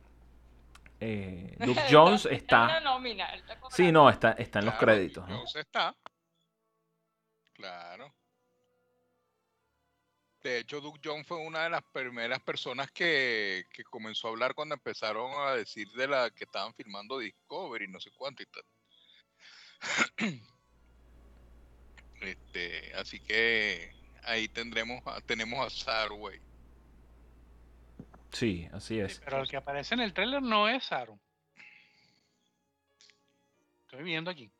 eh, 0.99 1.55
Duke 1.59 1.81
Jones 1.89 2.25
está... 2.31 2.79
nómina, 2.81 3.25
él 3.33 3.39
está 3.39 3.57
Sí, 3.71 3.91
no, 3.91 4.09
está, 4.09 4.33
está 4.33 4.59
en 4.59 4.65
los 4.65 4.75
Claro, 4.75 4.85
créditos, 4.85 5.27
¿no? 5.27 5.37
Jones 5.37 5.55
está. 5.55 5.95
Claro. 7.61 8.11
De 10.41 10.57
hecho, 10.57 10.81
Duke 10.81 10.99
Jones 11.03 11.27
fue 11.27 11.37
una 11.37 11.63
de 11.65 11.69
las 11.69 11.83
primeras 11.93 12.39
personas 12.41 12.89
que, 12.91 13.65
que 13.71 13.83
comenzó 13.83 14.27
a 14.27 14.31
hablar 14.31 14.55
cuando 14.55 14.73
empezaron 14.73 15.31
a 15.47 15.51
decir 15.53 15.87
de 15.91 16.07
la 16.07 16.31
que 16.31 16.45
estaban 16.45 16.73
filmando 16.73 17.19
Discovery, 17.19 17.87
no 17.87 17.99
sé 17.99 18.09
cuánto 18.17 18.41
y 18.41 18.47
tal. 18.47 18.63
Este, 22.21 22.93
así 22.95 23.19
que 23.19 23.91
ahí 24.23 24.47
tendremos, 24.47 25.01
a- 25.07 25.21
tenemos 25.21 25.59
a 25.65 25.69
Sarway. 25.71 26.39
Sí, 28.31 28.67
así 28.71 28.95
Sí, 28.95 28.99
es. 29.01 29.19
pero 29.25 29.41
el 29.41 29.47
que 29.49 29.57
aparece 29.57 29.95
en 29.95 30.01
el 30.01 30.13
trailer 30.13 30.41
no 30.43 30.69
es 30.69 30.83
Saro. 30.85 31.19
Estoy 33.85 34.03
viendo 34.03 34.29
aquí. 34.29 34.51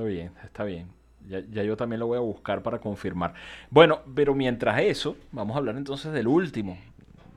Está 0.00 0.08
bien, 0.08 0.32
está 0.44 0.64
bien. 0.64 0.88
Ya, 1.28 1.40
ya 1.50 1.62
yo 1.62 1.76
también 1.76 2.00
lo 2.00 2.06
voy 2.06 2.16
a 2.16 2.20
buscar 2.20 2.62
para 2.62 2.78
confirmar. 2.80 3.34
Bueno, 3.70 4.00
pero 4.14 4.34
mientras 4.34 4.80
eso, 4.80 5.16
vamos 5.32 5.54
a 5.54 5.58
hablar 5.58 5.76
entonces 5.76 6.12
del 6.12 6.26
último, 6.26 6.78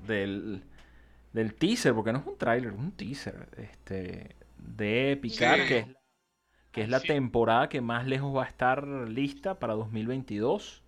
del, 0.07 0.64
del 1.34 1.53
teaser, 1.55 1.93
porque 1.93 2.14
no 2.14 2.20
es 2.20 2.26
un 2.26 2.38
tráiler, 2.38 2.72
es 2.74 2.80
un 2.80 2.91
teaser, 2.93 3.49
este, 3.57 4.36
de 4.57 5.18
Picard, 5.22 5.61
Sí. 5.61 5.68
que 5.68 5.78
es, 5.80 5.88
que 6.72 6.82
es 6.84 6.89
la 6.89 6.99
Sí. 7.01 7.07
temporada 7.07 7.68
que 7.70 7.82
más 7.82 8.07
lejos 8.07 8.36
va 8.36 8.43
a 8.43 8.47
estar 8.47 8.88
lista 8.88 9.59
para 9.59 9.74
2022. 9.74 10.82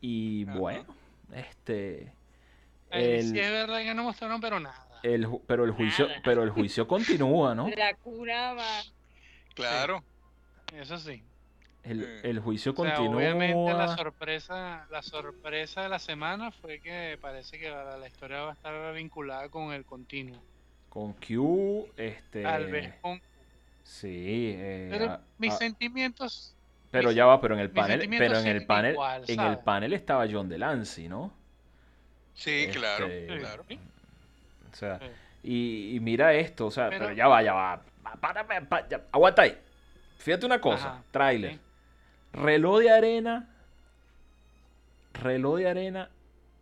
Y 0.00 0.46
Ajá. 0.46 0.58
bueno, 0.58 0.94
este, 1.32 2.12
El- 2.90 3.22
sí 3.30 3.38
es 3.40 3.50
verdad 3.50 3.78
que 3.78 3.94
no 3.94 4.02
mostraron, 4.04 4.40
pero 4.40 4.60
nada. 4.60 4.86
El, 5.02 5.26
pero 5.46 5.64
el 5.64 5.70
juicio, 5.72 6.06
Nada. 6.08 6.20
pero 6.22 6.42
el 6.42 6.50
juicio 6.50 6.86
continúa, 6.86 7.54
¿no? 7.54 7.66
La 7.76 7.94
cuna 7.94 8.52
va. 8.54 8.82
Claro. 9.54 10.04
Eso 10.72 10.98
sí. 10.98 11.22
El, 11.82 12.02
Eh. 12.02 12.20
el 12.24 12.40
juicio 12.40 12.72
O 12.72 12.82
sea, 12.84 12.94
continúa. 12.94 13.16
obviamente 13.18 13.74
la 13.74 13.94
sorpresa, 13.96 14.86
la 14.90 15.02
sorpresa 15.02 15.82
de 15.82 15.88
la 15.90 15.98
semana 15.98 16.50
fue 16.50 16.80
que 16.80 17.18
parece 17.20 17.58
que 17.58 17.68
la, 17.70 17.96
la 17.98 18.06
historia 18.06 18.40
va 18.42 18.50
a 18.50 18.54
estar 18.54 18.94
vinculada 18.94 19.48
con 19.50 19.72
el 19.72 19.84
continuo. 19.84 20.40
Con 20.88 21.12
Q, 21.14 21.88
este. 21.96 22.42
Tal 22.42 22.70
vez 22.70 22.94
con 23.02 23.20
Sí, 23.82 24.54
eh, 24.56 24.88
pero 24.90 25.10
a- 25.10 25.20
mis 25.38 25.52
a- 25.52 25.56
sentimientos 25.58 26.54
pero 26.90 27.08
mis- 27.08 27.16
ya 27.16 27.26
va, 27.26 27.38
pero 27.40 27.54
en 27.54 27.60
el 27.60 27.68
mis 27.68 27.74
panel, 27.76 28.08
pero 28.18 28.38
en 28.38 28.46
el 28.46 28.64
panel, 28.66 28.92
igual, 28.92 29.24
en 29.26 29.40
el 29.40 29.58
panel 29.58 29.92
estaba 29.92 30.26
John 30.30 30.48
Delancey, 30.48 31.06
¿no? 31.08 31.30
Sí, 32.34 32.68
claro. 32.72 33.06
Este, 33.06 33.38
claro. 33.38 33.64
Sí. 33.68 33.78
O 34.72 34.74
sea, 34.76 34.98
Sí. 35.00 35.04
y, 35.42 35.96
y 35.96 36.00
mira 36.00 36.32
esto, 36.32 36.66
o 36.66 36.70
sea, 36.70 36.88
pero, 36.88 37.04
Pero- 37.06 37.16
ya 37.16 37.28
va, 37.28 37.42
ya 37.42 37.52
va. 37.52 37.82
Pa- 38.02 38.16
Párame, 38.16 38.62
pa- 38.62 38.88
ya- 38.88 39.02
aguanta 39.12 39.42
ahí. 39.42 39.58
Fíjate 40.24 40.46
una 40.46 40.58
cosa, 40.60 40.88
Ajá, 40.94 41.04
tráiler. 41.10 41.52
sí. 41.52 41.60
Reloj 42.32 42.78
de 42.80 42.90
arena. 42.90 43.48
Reloj 45.12 45.58
de 45.58 45.68
arena. 45.68 46.10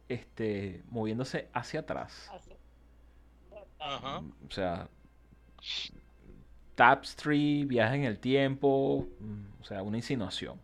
Este. 0.09 0.83
moviéndose 0.91 1.49
hacia 1.55 1.81
atrás. 1.81 2.29
Ajá. 3.79 4.19
O 4.19 4.51
sea. 4.51 4.89
Tapestry, 6.75 7.65
viaje 7.65 7.95
en 7.97 8.05
el 8.05 8.19
tiempo. 8.19 9.07
mm, 9.21 9.61
O 9.63 9.65
sea, 9.65 9.83
una 9.83 9.97
insinuación. 9.97 10.61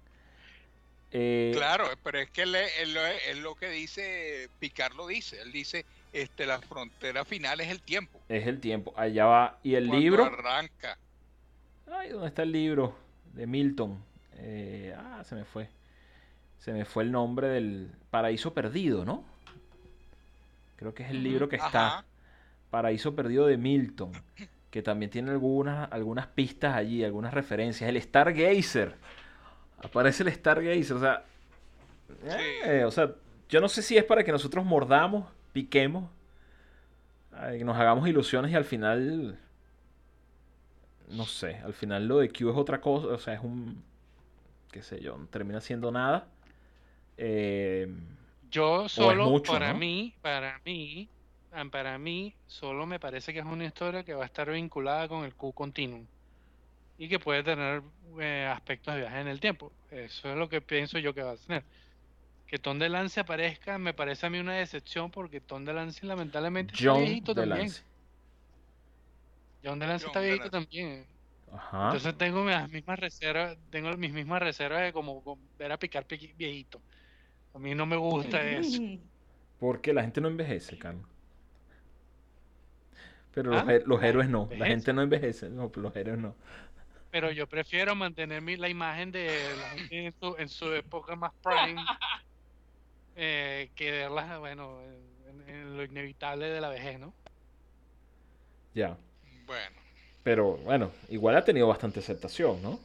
Eh, 1.12 1.52
Claro, 1.54 1.84
pero 2.02 2.18
es 2.18 2.28
que 2.30 2.42
él, 2.42 2.54
él 2.56 2.92
lo- 2.94 3.06
él 3.06 3.40
lo 3.42 3.54
que 3.54 3.68
dice, 3.70 4.50
Picard 4.58 4.94
lo 4.94 5.06
dice, 5.06 5.40
él 5.40 5.52
dice, 5.52 5.86
este, 6.12 6.44
la 6.46 6.60
frontera 6.60 7.24
final 7.24 7.60
es 7.60 7.68
el 7.68 7.80
tiempo. 7.80 8.20
Es 8.28 8.46
el 8.46 8.60
tiempo. 8.60 8.92
Allá 8.96 9.24
va. 9.26 9.58
Y 9.62 9.74
el 9.76 9.86
Cuando 9.86 10.00
libro. 10.02 10.24
arranca. 10.24 10.98
Ay, 11.90 12.10
¿dónde 12.10 12.28
está 12.28 12.42
el 12.42 12.52
libro? 12.52 12.94
De 13.34 13.46
Milton. 13.46 13.98
Eh, 14.36 14.94
ah, 14.96 15.22
se 15.24 15.34
me 15.34 15.44
fue. 15.44 15.68
Se 16.58 16.72
me 16.72 16.84
fue 16.84 17.04
el 17.04 17.12
nombre 17.12 17.48
del 17.48 17.90
Paraíso 18.10 18.52
Perdido, 18.52 19.04
¿no? 19.04 19.24
Creo 20.76 20.94
que 20.94 21.02
es 21.04 21.10
el 21.10 21.22
libro 21.22 21.48
que 21.48 21.56
está. 21.56 21.86
Ajá. 21.86 22.04
Paraíso 22.70 23.14
Perdido 23.14 23.46
de 23.46 23.56
Milton. 23.56 24.12
Que 24.70 24.82
también 24.82 25.10
tiene 25.10 25.30
algunas, 25.30 25.90
algunas 25.92 26.26
pistas 26.26 26.76
allí, 26.76 27.02
algunas 27.04 27.32
referencias. 27.32 27.88
El 27.88 28.00
Stargazer. 28.00 28.96
Aparece 29.82 30.24
el 30.24 30.32
Stargazer. 30.32 30.96
O 30.96 31.00
sea. 31.00 31.24
eh, 32.64 32.84
o 32.84 32.90
sea, 32.90 33.12
yo 33.48 33.60
no 33.60 33.68
sé 33.68 33.82
si 33.82 33.96
es 33.96 34.04
para 34.04 34.24
que 34.24 34.32
nosotros 34.32 34.64
mordamos, 34.64 35.26
piquemos. 35.52 36.10
nos 37.64 37.76
hagamos 37.76 38.06
ilusiones 38.08 38.52
y 38.52 38.54
al 38.54 38.64
final. 38.64 39.38
No 41.10 41.24
sé, 41.26 41.56
al 41.64 41.72
final 41.74 42.06
lo 42.06 42.18
de 42.18 42.28
Q 42.30 42.50
es 42.50 42.56
otra 42.56 42.80
cosa. 42.80 43.08
O 43.08 43.18
sea, 43.18 43.34
es 43.34 43.40
un. 43.40 43.82
qué 44.70 44.82
sé 44.82 45.00
yo, 45.00 45.16
no 45.16 45.26
termina 45.26 45.60
siendo 45.60 45.90
nada. 45.90 46.28
Eh, 47.16 47.88
Yo 48.50 48.88
solo, 48.88 49.28
mucho, 49.30 49.52
para 49.52 49.72
¿no? 49.72 49.78
mí, 49.78 50.14
para 50.22 50.60
mí, 50.64 51.08
ah, 51.52 51.64
para 51.70 51.98
mí, 51.98 52.34
solo 52.46 52.86
me 52.86 53.00
parece 53.00 53.32
que 53.32 53.40
es 53.40 53.44
una 53.44 53.64
historia 53.64 54.04
que 54.04 54.14
va 54.14 54.22
a 54.22 54.26
estar 54.26 54.50
vinculada 54.50 55.08
con 55.08 55.24
el 55.24 55.34
Q 55.34 55.52
continuum 55.52 56.06
y 56.98 57.08
que 57.08 57.18
puede 57.18 57.42
tener 57.42 57.82
eh, 58.20 58.48
aspectos 58.52 58.94
de 58.94 59.00
viaje 59.00 59.20
en 59.20 59.28
el 59.28 59.40
tiempo. 59.40 59.72
Eso 59.90 60.30
es 60.30 60.36
lo 60.36 60.48
que 60.48 60.60
pienso 60.60 60.98
yo 60.98 61.14
que 61.14 61.22
va 61.22 61.32
a 61.32 61.36
tener. 61.36 61.64
Que 62.46 62.58
Tom 62.58 62.78
DeLance 62.78 63.20
aparezca 63.20 63.78
me 63.78 63.92
parece 63.94 64.26
a 64.26 64.30
mí 64.30 64.38
una 64.38 64.54
decepción 64.54 65.10
porque 65.10 65.40
Tom 65.40 65.64
DeLance 65.64 66.04
lamentablemente 66.06 66.74
John 66.78 66.98
viejito 66.98 67.34
también. 67.34 67.56
Delancey. 67.56 67.84
John 69.62 69.78
DeLance 69.78 70.04
John 70.04 70.08
está 70.08 70.20
viejito 70.20 70.50
Delancey. 70.50 70.50
también. 70.50 71.06
Ajá. 71.52 71.84
Entonces 71.84 72.16
tengo 72.18 72.44
las 72.44 72.68
mismas 72.70 72.98
reservas, 72.98 73.58
tengo 73.70 73.96
mis 73.96 74.12
mismas 74.12 74.42
reservas 74.42 74.82
de 74.82 74.92
como 74.92 75.22
ver 75.58 75.72
a 75.72 75.78
picar 75.78 76.06
viejito. 76.36 76.82
A 77.54 77.58
mí 77.58 77.74
no 77.74 77.86
me 77.86 77.96
gusta 77.96 78.42
eso. 78.48 78.82
Porque 79.58 79.92
la 79.92 80.02
gente 80.02 80.20
no 80.20 80.28
envejece, 80.28 80.78
Carlos. 80.78 81.06
Pero 83.32 83.50
los, 83.52 83.62
¿Ah? 83.62 83.66
los 83.84 84.02
héroes 84.02 84.28
no. 84.28 84.48
La 84.56 84.66
gente 84.66 84.92
no 84.92 85.02
envejece. 85.02 85.48
No, 85.50 85.70
pero 85.70 85.82
los 85.82 85.96
héroes 85.96 86.18
no. 86.18 86.34
Pero 87.10 87.30
yo 87.32 87.46
prefiero 87.48 87.94
mantener 87.94 88.42
mi- 88.42 88.56
la 88.56 88.68
imagen 88.68 89.10
de 89.12 89.56
la 89.56 89.70
gente 89.70 90.06
en 90.06 90.14
su, 90.20 90.36
en 90.38 90.48
su 90.48 90.72
época 90.74 91.16
más 91.16 91.32
prime 91.42 91.80
eh, 93.14 93.72
que 93.74 93.90
verlas, 93.90 94.38
bueno, 94.38 94.82
en, 94.82 95.48
en 95.48 95.76
lo 95.76 95.84
inevitable 95.84 96.46
de 96.48 96.60
la 96.60 96.68
vejez, 96.70 96.98
¿no? 96.98 97.14
Ya. 98.74 98.98
Bueno, 99.48 99.76
Pero 100.22 100.58
bueno, 100.58 100.92
igual 101.08 101.36
ha 101.36 101.44
tenido 101.44 101.66
bastante 101.66 102.00
aceptación, 102.00 102.62
¿no? 102.62 102.78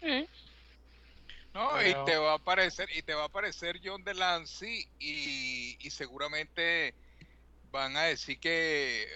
Sí. 0.00 0.26
no, 1.52 1.70
Pero- 1.74 2.02
y 2.02 2.04
te 2.06 2.16
va 2.16 2.32
a 2.32 2.36
aparecer, 2.36 2.88
y 2.96 3.02
te 3.02 3.12
va 3.14 3.22
a 3.22 3.26
aparecer 3.26 3.78
John 3.84 4.02
Delancey 4.02 4.86
y, 4.98 5.76
y 5.86 5.90
seguramente 5.90 6.94
van 7.70 7.96
a 7.98 8.04
decir 8.04 8.40
que 8.40 9.06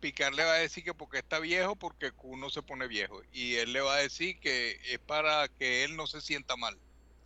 Picard 0.00 0.34
le 0.34 0.44
va 0.44 0.54
a 0.54 0.58
decir 0.58 0.84
que 0.84 0.94
porque 0.94 1.18
está 1.18 1.38
viejo, 1.38 1.76
porque 1.76 2.12
Q 2.12 2.36
no 2.38 2.48
se 2.50 2.62
pone 2.62 2.86
viejo. 2.88 3.22
Y 3.30 3.56
él 3.56 3.72
le 3.74 3.82
va 3.82 3.96
a 3.96 3.98
decir 3.98 4.38
que 4.40 4.78
es 4.90 5.00
para 5.00 5.48
que 5.48 5.84
él 5.84 5.96
no 5.96 6.06
se 6.06 6.20
sienta 6.22 6.56
mal. 6.56 6.78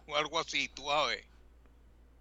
O 0.06 0.16
algo 0.16 0.38
así, 0.40 0.68
tú 0.68 0.84
vas 0.86 1.04
a 1.04 1.08
ver. 1.08 1.24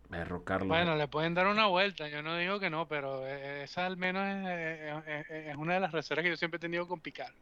Carlos. 0.09 0.67
Bueno, 0.69 0.95
le 0.95 1.07
pueden 1.07 1.33
dar 1.33 1.47
una 1.47 1.67
vuelta, 1.67 2.07
yo 2.07 2.21
no 2.21 2.35
digo 2.37 2.59
que 2.59 2.69
no, 2.69 2.87
pero 2.87 3.27
eh, 3.27 3.63
esa 3.63 3.85
al 3.85 3.97
menos 3.97 4.25
es, 4.25 5.29
es- 5.29 5.55
una 5.57 5.75
de 5.75 5.79
las 5.81 5.91
reservas 5.91 6.23
que 6.23 6.29
yo 6.29 6.37
siempre 6.37 6.57
he 6.57 6.61
tenido 6.61 6.87
con 6.87 6.99
Picard. 7.01 7.33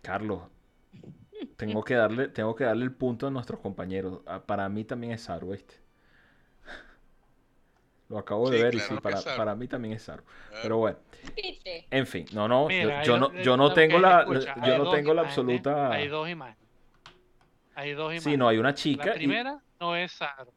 Carlos. 0.00 0.42
Tengo 1.56 1.82
que 1.82 1.94
darle, 1.94 2.28
tengo 2.28 2.54
que 2.54 2.64
darle 2.64 2.84
el 2.84 2.92
punto 2.92 3.26
a 3.26 3.30
nuestros 3.30 3.60
compañeros. 3.60 4.20
Ah, 4.26 4.40
Para 4.44 4.68
mí 4.68 4.84
también 4.84 5.12
es 5.12 5.22
Saru, 5.22 5.50
¿viste? 5.52 5.74
Lo 8.08 8.18
acabo 8.18 8.50
de 8.50 8.62
ver 8.62 8.74
y 8.74 8.80
sí, 8.80 8.94
para, 9.02 9.20
para 9.22 9.54
mí 9.54 9.66
también 9.68 9.94
es 9.94 10.02
Saru. 10.02 10.22
Pero 10.62 10.78
bueno, 10.78 10.98
en 11.90 12.06
fin, 12.06 12.26
no, 12.32 12.46
no, 12.46 12.64
yo- 12.64 12.68
Mira, 12.68 13.02
yo, 13.04 13.14
hay 13.14 13.20
no, 13.20 13.42
yo 13.42 13.56
no 13.56 13.72
tengo 13.72 13.98
la, 13.98 14.20
escucha, 14.20 14.54
yo 14.66 14.78
no 14.78 14.90
tengo 14.90 15.14
la 15.14 15.22
absoluta. 15.22 15.90
Hay 15.92 16.08
dos 16.08 16.28
imágenes. 16.28 16.58
Hay 17.74 17.92
dos 17.92 18.12
imágenes. 18.12 18.22
Sí, 18.22 18.36
no, 18.36 18.48
hay 18.48 18.58
una 18.58 18.70
La 18.70 18.74
chica 18.74 19.10
y. 19.10 19.14
primera 19.14 19.58
no 19.80 19.96
es 19.96 20.12
Saru. 20.12 20.52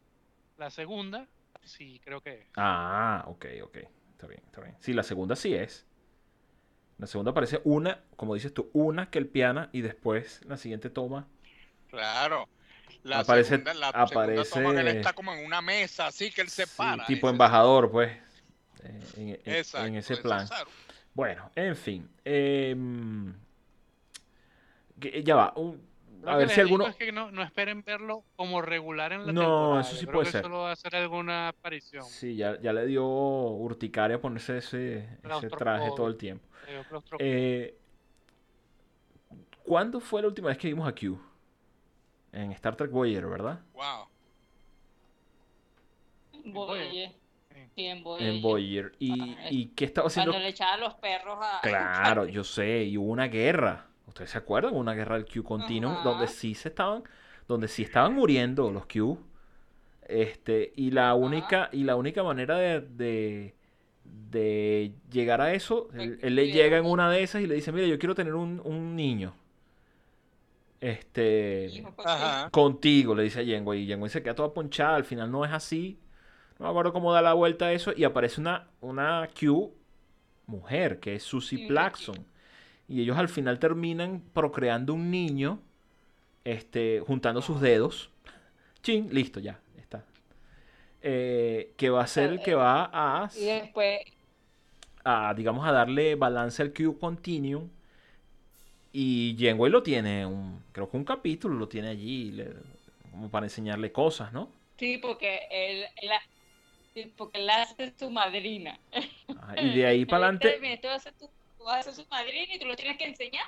La 0.58 0.70
segunda, 0.70 1.28
sí, 1.64 2.00
creo 2.04 2.22
que 2.22 2.34
es. 2.42 2.48
Ah, 2.56 3.24
ok, 3.28 3.46
ok. 3.64 3.78
Está 4.12 4.28
bien, 4.28 4.42
está 4.46 4.62
bien. 4.62 4.76
Sí, 4.80 4.94
la 4.94 5.04
segunda 5.04 5.36
sí 5.36 5.54
es. 5.54 5.86
La 6.98 7.08
segunda 7.08 7.32
aparece 7.32 7.60
una, 7.66 8.02
como 8.16 8.34
dices 8.36 8.54
tú, 8.54 8.70
una 8.74 9.10
que 9.10 9.20
el 9.20 9.28
piana 9.28 9.70
y 9.74 9.82
después 9.82 10.42
la 10.46 10.56
siguiente 10.58 10.90
toma. 10.90 11.28
Claro. 11.90 12.48
La 13.04 13.20
Aparece- 13.20 13.50
segunda, 13.50 13.74
la 13.74 13.92
segunda 13.92 14.44
toma 14.46 14.74
que 14.74 14.80
él 14.80 14.88
aparece- 14.88 14.98
está 15.00 15.14
como 15.14 15.34
en 15.34 15.46
una 15.46 15.62
mesa, 15.62 16.08
así 16.08 16.32
que 16.32 16.42
él 16.42 16.50
se 16.50 16.66
Sí, 16.66 16.72
para. 16.78 17.06
tipo 17.06 17.30
embajador, 17.30 17.92
pues. 17.92 18.12
en, 18.84 19.02
en- 19.18 19.30
en 19.46 19.56
Exacto, 19.56 19.88
ese 19.88 20.14
ese 20.14 20.22
plan. 20.22 20.48
Bueno, 21.14 21.50
en 21.56 21.76
fin. 21.76 22.10
em, 22.24 23.34
ya 25.24 25.36
va. 25.36 25.54
un- 25.56 25.82
Lo 26.26 26.32
a 26.32 26.38
ver 26.38 26.50
si 26.50 26.60
alguno. 26.62 26.88
es 26.88 26.96
que 26.96 27.12
no, 27.12 27.32
no 27.32 27.42
esperen 27.44 27.84
verlo 27.84 28.24
como 28.36 28.62
regular 28.62 29.14
en 29.14 29.26
la 29.26 29.32
No, 29.34 29.42
temporada. 29.42 29.82
eso 29.82 29.96
sí 29.96 30.06
creo 30.06 30.14
puede 30.14 30.26
que 30.26 30.32
ser. 30.32 30.42
solo 30.42 30.58
va 30.60 30.70
a 30.70 30.74
hacer 30.74 30.96
alguna 30.96 31.48
aparición. 31.50 32.04
Sí, 32.06 32.36
ya, 32.36 32.60
ya 32.62 32.74
le 32.74 32.86
dio 32.86 33.06
urticaria 33.06 34.20
ponerse 34.20 34.58
ese, 34.58 35.08
ese 35.24 35.50
traje 35.50 35.90
todo 35.96 36.08
el 36.08 36.18
tiempo. 36.18 36.46
Eh, 37.20 37.78
¿Cuándo 39.64 40.00
fue 40.00 40.22
la 40.22 40.28
última 40.28 40.50
vez 40.50 40.58
que 40.58 40.68
vimos 40.68 40.88
a 40.88 40.94
Q? 40.94 41.18
En 42.32 42.52
Star 42.52 42.76
Trek 42.76 42.92
Voyager, 42.92 43.26
¿verdad? 43.28 43.60
Wow. 43.74 44.08
Voyager. 46.46 47.12
Sí. 47.76 47.86
En 47.86 48.04
Voyager. 48.04 48.34
En 48.36 48.42
Voyager. 48.42 48.92
¿Y, 49.00 49.32
Ajá. 49.34 49.42
y 49.52 49.66
qué 49.68 49.86
estaba 49.86 50.08
haciendo? 50.08 50.32
Cuando 50.32 50.44
le 50.46 50.50
echaban 50.52 50.80
los 50.80 50.94
perros 50.96 51.38
a. 51.42 51.60
Claro, 51.62 52.26
yo 52.26 52.44
sé, 52.44 52.84
y 52.84 52.98
hubo 52.98 53.08
una 53.12 53.28
guerra. 53.28 53.88
¿Ustedes 54.16 54.32
se 54.32 54.38
acuerdan? 54.38 54.76
Una 54.76 54.94
guerra 54.94 55.16
del 55.16 55.26
Q 55.26 55.44
Continuum 55.44 56.02
donde 56.04 56.28
sí 56.28 56.56
se 56.56 56.70
estaban, 56.70 57.04
donde 57.48 57.68
sí 57.68 57.84
estaban 57.84 58.14
muriendo 58.14 58.72
los 58.72 58.86
Q. 58.88 59.20
Este, 60.08 60.74
y 60.76 60.92
la 60.92 61.16
única, 61.16 61.70
y 61.74 61.84
la 61.84 61.96
única 61.98 62.24
manera 62.24 62.58
de, 62.58 62.82
de, 62.82 63.56
de 64.04 64.94
llegar 65.12 65.42
a 65.42 65.54
eso, 65.54 65.90
él, 65.96 66.20
él 66.22 66.36
le 66.36 66.50
llega 66.52 66.78
en 66.78 66.86
una 66.86 67.10
de 67.12 67.24
esas 67.24 67.42
y 67.42 67.48
le 67.48 67.56
dice, 67.56 67.72
mira, 67.74 67.88
yo 67.88 68.00
quiero 68.00 68.16
tener 68.16 68.36
un, 68.36 68.62
un 68.66 68.96
niño. 68.96 69.36
Este, 70.80 71.84
Ajá. 72.04 72.50
contigo, 72.52 73.16
le 73.16 73.24
dice 73.24 73.40
a 73.40 73.44
Yenwei. 73.44 73.82
Y 73.82 73.86
Yenwei 73.88 74.10
se 74.10 74.22
queda 74.22 74.36
toda 74.36 74.54
ponchada. 74.54 74.96
Al 74.96 75.06
final 75.06 75.32
no 75.32 75.46
es 75.46 75.52
así. 75.52 76.00
No 76.60 76.66
me 76.66 76.70
acuerdo 76.72 76.94
cómo 76.94 77.14
da 77.14 77.22
la 77.22 77.34
vuelta 77.34 77.68
a 77.68 77.74
eso. 77.74 77.94
Y 77.96 78.04
aparece 78.04 78.42
una, 78.42 78.70
una 78.82 79.28
Q 79.40 79.74
mujer, 80.48 81.00
que 81.00 81.16
es 81.16 81.24
Susie 81.24 81.60
Sí, 81.60 81.68
Plaxon. 81.68 82.26
Y 82.88 83.02
ellos 83.02 83.18
al 83.18 83.30
final 83.30 83.60
terminan 83.60 84.22
procreando 84.34 84.94
un 84.94 85.10
niño, 85.12 85.60
este, 86.46 87.02
juntando 87.06 87.42
sus 87.42 87.62
dedos. 87.62 88.12
Chin, 88.84 89.10
listo, 89.12 89.40
ya, 89.42 89.60
está. 89.78 90.06
eh, 91.02 91.74
que 91.78 91.90
va 91.90 92.04
a 92.04 92.08
ser 92.08 92.32
el 92.32 92.42
que 92.42 92.56
va 92.56 92.90
a, 92.94 93.30
Y 93.34 93.46
después, 93.46 94.00
a, 95.04 95.34
digamos, 95.34 95.66
a 95.68 95.72
darle 95.72 96.16
balance 96.16 96.62
al 96.62 96.74
Q 96.74 96.98
Continuum. 97.00 97.70
Y 98.94 99.36
Genway 99.38 99.72
lo 99.72 99.84
tiene, 99.84 100.26
un, 100.26 100.64
creo 100.72 100.90
que 100.90 100.98
un 100.98 101.04
capítulo 101.04 101.56
lo 101.56 101.68
tiene 101.68 101.90
allí, 101.90 102.32
le- 102.32 102.54
como 103.12 103.30
para 103.30 103.46
enseñarle 103.46 103.92
cosas, 103.92 104.32
¿no? 104.34 104.50
sí, 104.78 104.98
porque 104.98 105.42
él, 105.50 105.86
sí, 106.94 107.14
porque 107.18 107.40
él 107.40 107.50
hace 107.50 107.94
su 107.98 108.10
madrina. 108.10 108.80
Y 109.58 109.70
de 109.72 109.86
ahí 109.86 110.06
para 110.06 110.26
adelante, 110.28 110.60
a 110.94 111.00
ser 111.00 111.14
tu- 111.16 111.30
vas 111.66 111.80
a 111.88 111.92
ser 111.92 112.06
su 112.06 112.10
madrina 112.10 112.54
y 112.56 112.60
tú 112.60 112.66
lo 112.68 112.76
tienes 112.76 112.98
que 112.98 113.06
enseñar. 113.06 113.46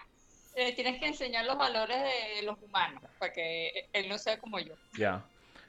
Le 0.55 0.73
tienes 0.73 0.99
que 0.99 1.07
enseñar 1.07 1.45
los 1.45 1.57
valores 1.57 1.97
de 2.01 2.41
los 2.43 2.57
humanos 2.61 3.03
para 3.19 3.31
que 3.31 3.89
él 3.93 4.09
no 4.09 4.17
sea 4.17 4.39
como 4.39 4.59
yo. 4.59 4.73
ya. 4.97 5.25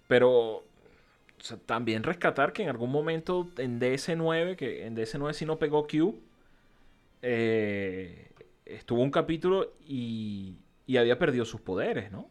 Pero 0.06 0.64
también 1.66 2.02
rescatar 2.02 2.52
que 2.52 2.62
en 2.64 2.70
algún 2.70 2.90
momento 2.90 3.52
en 3.58 3.78
DS9, 3.78 4.56
que 4.56 4.86
en 4.86 4.94
DS9 4.94 5.34
sí 5.34 5.44
no 5.46 5.58
pegó 5.58 5.86
Q, 5.86 6.20
eh, 7.22 8.30
estuvo 8.64 9.02
un 9.02 9.10
capítulo 9.10 9.74
y, 9.86 10.56
y 10.86 10.96
había 10.96 11.18
perdido 11.18 11.44
sus 11.44 11.60
poderes, 11.60 12.10
¿no? 12.12 12.30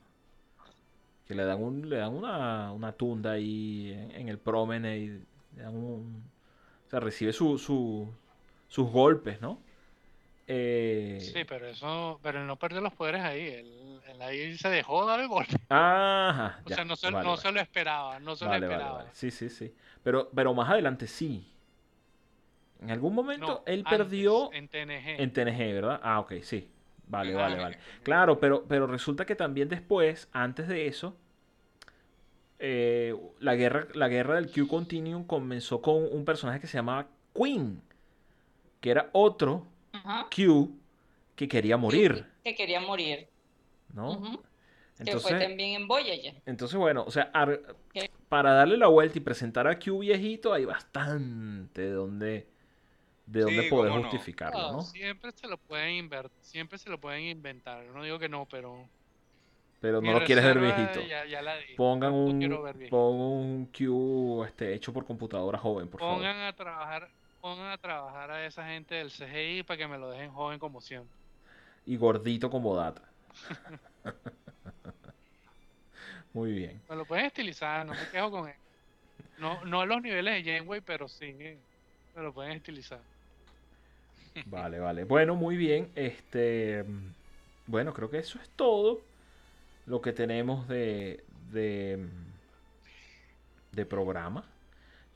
Que 1.27 1.35
le 1.35 1.43
dan, 1.43 1.61
un, 1.61 1.89
le 1.89 1.97
dan 1.97 2.13
una, 2.13 2.71
una 2.71 2.93
tunda 2.93 3.33
ahí 3.33 3.91
en, 4.13 4.29
el 4.29 4.39
prómene 4.39 4.97
y 4.97 5.07
le 5.55 5.61
dan 5.61 5.75
un... 5.75 6.23
O 6.87 6.89
sea, 6.89 7.01
recibe 7.01 7.33
su, 7.33 7.57
su- 7.57 8.07
sus 8.69 8.89
golpes, 8.89 9.41
¿no? 9.41 9.61
Eh, 10.47 11.33
Sí, 11.33 11.43
pero 11.45 11.67
eso, 11.67 12.19
pero 12.23 12.39
él 12.41 12.47
no 12.47 12.57
perdió 12.59 12.81
los 12.81 12.93
poderes 12.93 13.21
ahí. 13.23 13.47
Él, 13.47 14.01
él 14.07 14.21
ahí 14.21 14.57
se 14.57 14.69
dejó 14.69 15.05
dar 15.05 15.19
el 15.19 15.27
golpe. 15.27 15.53
Ajá, 15.69 16.61
O 16.65 16.69
ya, 16.69 16.75
sea, 16.75 16.85
no 16.85 16.95
se, 16.95 17.11
vale, 17.11 17.29
no 17.29 17.35
vale. 17.35 17.37
se 17.37 17.51
lo 17.51 17.59
esperaba, 17.61 18.19
no 18.19 18.35
se 18.35 18.45
Vale, 18.45 18.49
lo 18.49 18.57
esperaba. 18.57 19.09
Sí, 19.13 19.31
sí, 19.31 19.49
sí. 19.49 19.73
Pero, 20.03 20.29
pero 20.33 20.53
más 20.53 20.69
adelante 20.69 21.07
sí. 21.07 21.53
En 22.81 22.91
algún 22.91 23.13
momento 23.15 23.51
No, 23.51 23.63
él 23.65 23.79
antes, 23.83 23.89
perdió 23.89 24.49
en 24.51 24.67
TNG. 24.69 25.07
en 25.17 25.33
TNG, 25.33 25.73
¿verdad? 25.73 25.99
Ah, 26.03 26.19
ok, 26.19 26.33
sí. 26.43 26.69
Vale, 27.07 27.33
vale, 27.35 27.57
vale. 27.57 27.77
Claro, 28.03 28.39
pero, 28.39 28.65
pero 28.67 28.85
resulta 28.87 29.25
que 29.25 29.35
también 29.35 29.69
después, 29.69 30.29
antes 30.33 30.67
de 30.67 30.87
eso, 30.87 31.17
eh, 32.59 33.15
la 33.39 33.55
guerra, 33.55 33.87
la 33.93 34.07
guerra 34.07 34.35
del 34.35 34.51
Q 34.51 34.67
Continuum 34.67 35.25
comenzó 35.25 35.81
con 35.81 36.03
un 36.11 36.25
personaje 36.25 36.59
que 36.59 36.67
se 36.67 36.77
llamaba 36.77 37.07
Queen, 37.33 37.81
que 38.81 38.91
era 38.91 39.09
otro 39.13 39.65
Ajá. 40.07 40.27
Q 40.33 40.69
que 41.35 41.47
quería 41.47 41.77
morir, 41.77 42.25
Que 42.43 42.55
quería 42.55 42.79
morir. 42.79 43.27
¿no? 43.93 44.11
Ujú. 44.13 44.37
Que 45.03 45.11
fue 45.19 45.31
Entonces, 45.31 45.39
también 45.39 45.81
en 45.81 45.87
Voyager. 45.87 46.41
Entonces, 46.45 46.77
bueno, 46.77 47.03
o 47.05 47.11
sea, 47.11 47.31
para 48.29 48.53
darle 48.53 48.77
la 48.77 48.87
vuelta 48.87 49.17
y 49.17 49.21
presentar 49.21 49.67
a 49.67 49.77
Q 49.77 49.99
viejito, 49.99 50.53
hay 50.53 50.65
bastante 50.65 51.81
de 51.81 51.91
donde, 51.91 52.47
de 53.27 53.41
donde 53.41 53.63
Sí, 53.63 53.69
poder 53.69 53.93
no. 53.93 54.01
justificarlo, 54.01 54.59
No, 54.59 54.71
¿no? 54.73 54.81
Siempre 54.81 55.31
se 55.33 55.47
lo 55.47 55.57
pueden 55.57 56.09
siempre 56.41 56.77
se 56.77 56.89
lo 56.89 56.99
pueden 56.99 57.23
inventar. 57.25 57.83
No 57.85 58.03
digo 58.03 58.17
que 58.17 58.29
no, 58.29 58.47
pero 58.49 58.89
Pero 59.79 60.01
mi 60.01 60.07
no 60.07 60.19
lo 60.19 60.25
quieres 60.25 60.43
ver 60.43 60.59
viejito. 60.59 61.01
Ya, 61.07 61.25
ya 61.25 61.41
la 61.43 61.57
di. 61.57 61.75
Pongan 61.75 62.11
No 62.11 62.25
un, 62.25 62.39
quiero 62.39 62.63
ver 62.63 62.75
viejito. 62.75 62.97
pongan 62.97 63.21
un 63.21 63.65
Q 63.67 64.45
este, 64.45 64.73
hecho 64.73 64.91
por 64.93 65.05
computadora 65.05 65.59
joven, 65.59 65.87
por 65.89 65.99
favor. 65.99 66.15
Pongan 66.15 66.37
a 66.41 66.55
trabajar, 66.55 67.07
pongan 67.47 67.71
a 67.71 67.77
trabajar 67.77 68.29
a 68.29 68.45
esa 68.45 68.67
gente 68.67 68.95
del 68.95 69.09
CGI 69.09 69.63
para 69.63 69.77
que 69.77 69.87
me 69.87 69.97
lo 69.97 70.09
dejen 70.09 70.33
joven 70.33 70.59
como 70.59 70.81
siempre. 70.81 71.15
Y 71.85 71.95
gordito 71.95 72.49
como 72.49 72.75
data. 72.75 73.01
Muy 76.33 76.51
bien. 76.51 76.81
Me 76.89 76.97
lo 76.97 77.05
pueden 77.05 77.25
estilizar, 77.25 77.85
no 77.85 77.93
me 77.93 78.09
quejo 78.09 78.31
con 78.31 78.49
él. 78.49 78.55
No, 79.37 79.63
no 79.63 79.79
a 79.79 79.85
los 79.85 80.01
niveles 80.01 80.43
de 80.43 80.57
Janeway, 80.57 80.81
pero 80.81 81.07
sí 81.07 81.33
me 81.33 82.21
lo 82.21 82.33
pueden 82.33 82.51
estilizar. 82.51 82.99
Vale, 84.45 84.79
vale. 84.79 85.05
Bueno, 85.05 85.35
muy 85.35 85.55
bien. 85.55 85.89
Este, 85.95 86.83
bueno, 87.65 87.93
creo 87.93 88.09
que 88.09 88.19
eso 88.19 88.39
es 88.41 88.49
todo 88.57 89.01
lo 89.85 90.01
que 90.01 90.11
tenemos 90.11 90.67
de, 90.67 91.23
de, 91.51 92.07
de 93.71 93.85
programa. 93.85 94.43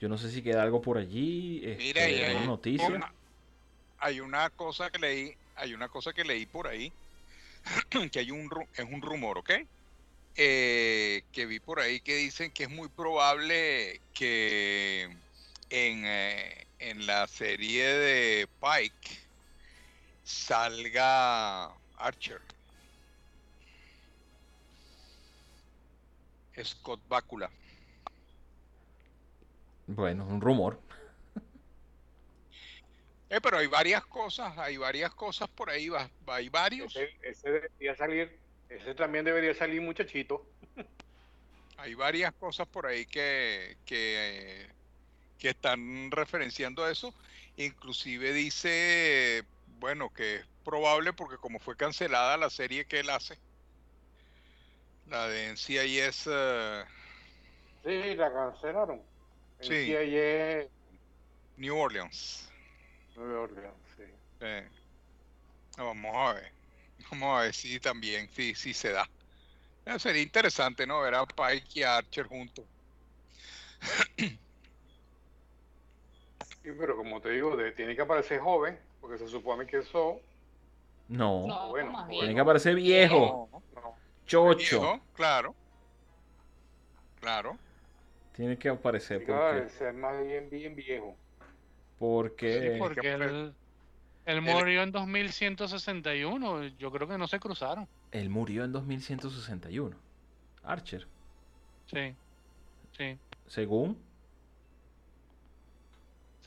Yo 0.02 0.10
no 0.10 0.18
sé 0.18 0.32
si 0.32 0.42
queda 0.42 0.64
algo 0.64 0.82
por 0.82 0.98
allí. 0.98 1.62
Mira, 1.78 2.08
este, 2.08 2.18
y 2.18 2.24
hay, 2.24 2.48
noticia. 2.48 2.88
una- 2.90 3.14
hay 4.00 4.20
una 4.20 4.50
cosa 4.50 4.90
que 4.90 4.98
leí, 4.98 5.36
hay 5.54 5.76
una 5.76 5.90
cosa 5.90 6.12
que 6.12 6.24
leí 6.24 6.48
por 6.48 6.68
ahí, 6.68 6.92
que 8.12 8.18
hay 8.20 8.32
un, 8.32 8.50
es 8.74 8.84
un 8.84 9.00
rumor, 9.00 9.38
¿ok? 9.38 9.52
Eh, 10.34 11.22
que 11.32 11.46
vi 11.46 11.60
por 11.60 11.80
ahí 11.80 12.00
que 12.00 12.16
dicen 12.16 12.52
que 12.52 12.64
es 12.64 12.70
muy 12.72 12.90
probable 12.90 14.02
que 14.16 15.04
en, 15.70 16.04
eh, 16.04 16.66
en 16.80 17.06
la 17.06 17.28
serie 17.28 17.86
de 17.86 18.48
Pike 18.60 19.20
salga 20.24 21.66
Archer. 21.98 22.42
Scott 26.64 27.02
Bakula. 27.08 27.52
Bueno, 29.96 30.26
un 30.26 30.40
rumor. 30.40 30.80
Eh, 33.30 33.40
pero 33.42 33.58
hay 33.58 33.68
varias 33.68 34.06
cosas, 34.06 34.58
hay 34.58 34.78
varias 34.78 35.14
cosas 35.14 35.50
por 35.50 35.70
ahí, 35.70 35.90
va, 35.90 36.10
hay 36.28 36.50
varios. 36.50 36.96
Ese, 36.96 37.14
ese 37.22 37.52
debería 37.52 37.96
salir, 37.96 38.40
ese 38.70 38.94
también 38.96 39.26
debería 39.26 39.54
salir 39.54 39.82
muchachito. 39.82 40.46
Hay 41.78 41.96
varias 41.96 42.32
cosas 42.34 42.68
por 42.68 42.86
ahí 42.86 43.08
que, 43.08 43.76
que, 43.88 44.68
que 45.40 45.50
están 45.50 46.12
referenciando 46.12 46.84
a 46.84 46.92
eso. 46.92 47.12
Inclusive 47.58 48.34
dice, 48.34 49.44
bueno, 49.80 50.14
que 50.14 50.36
es 50.36 50.46
probable 50.64 51.12
porque 51.12 51.38
como 51.38 51.58
fue 51.58 51.76
cancelada 51.76 52.38
la 52.38 52.52
serie 52.52 52.86
que 52.86 53.00
él 53.00 53.10
hace, 53.10 53.40
la 55.08 55.28
de 55.28 55.54
NCIS, 55.54 56.30
eh, 56.32 56.84
Sí, 57.84 58.16
la 58.16 58.32
cancelaron. 58.32 59.02
En 59.62 59.68
Sí. 59.68 59.86
CIA, 59.86 60.68
New 61.58 61.78
Orleans. 61.78 62.50
Nueva 63.16 63.42
Orleans, 63.42 63.76
sí. 63.96 64.04
Eh, 64.40 64.68
vamos 65.78 66.16
a 66.16 66.34
ver, 66.34 66.52
vamos 67.12 67.38
a 67.38 67.42
ver 67.44 67.54
si 67.54 67.80
también, 67.80 68.30
sí, 68.34 68.56
sí 68.56 68.74
se 68.74 68.92
da. 68.92 69.08
Eh, 69.86 70.00
sería 70.00 70.22
interesante, 70.24 70.86
¿no? 70.88 71.02
Ver 71.02 71.16
a 71.16 71.26
Pike 71.26 71.80
y 71.80 71.84
a 71.84 71.98
Archer 71.98 72.26
juntos. 72.28 72.66
Sí, 74.18 74.40
pero 76.78 76.96
como 76.96 77.20
te 77.22 77.30
digo, 77.32 77.56
de- 77.56 77.72
tiene 77.72 77.96
que 77.96 78.02
aparecer 78.02 78.40
joven, 78.40 78.80
porque 79.00 79.18
se 79.18 79.28
supone 79.28 79.66
que 79.66 79.78
eso, 79.80 80.20
No. 81.08 81.46
No, 81.46 81.70
bueno. 81.70 82.08
Tiene 82.10 82.34
que 82.34 82.40
aparecer 82.40 82.74
viejo. 82.76 83.50
no. 83.52 83.96
Chocho. 84.26 84.80
Viejo, 84.80 85.02
claro. 85.14 85.54
Claro. 87.20 87.58
Tiene 88.42 88.58
que 88.58 88.70
aparecer 88.70 89.20
que 89.20 89.28
porque, 89.28 89.38
aparecer 89.38 89.94
más 89.94 90.26
bien, 90.26 90.50
bien 90.50 90.76
viejo. 90.76 91.16
porque 92.00 92.74
Sí, 92.74 92.80
porque 92.80 93.02
que 93.02 93.12
él, 93.12 93.54
él 94.26 94.42
murió 94.42 94.82
en 94.82 94.92
2161. 94.92 96.64
Yo 96.70 96.92
creo 96.92 97.08
que 97.08 97.20
no 97.20 97.28
se 97.28 97.40
cruzaron. 97.40 97.88
él 98.10 98.32
murió 98.32 98.64
en 98.64 98.72
2161. 98.72 99.96
Archer, 100.64 101.08
Sí, 101.86 102.16
sí. 102.98 103.20
según 103.46 104.04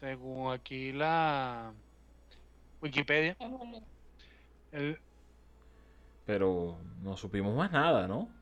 Según 0.01 0.53
aquí 0.53 0.91
la 0.93 1.73
Wikipedia, 2.83 3.37
él, 4.73 4.99
Pero 6.27 6.77
no 7.03 7.17
supimos 7.17 7.57
más 7.57 7.71
nada, 7.71 8.09
¿no? 8.09 8.34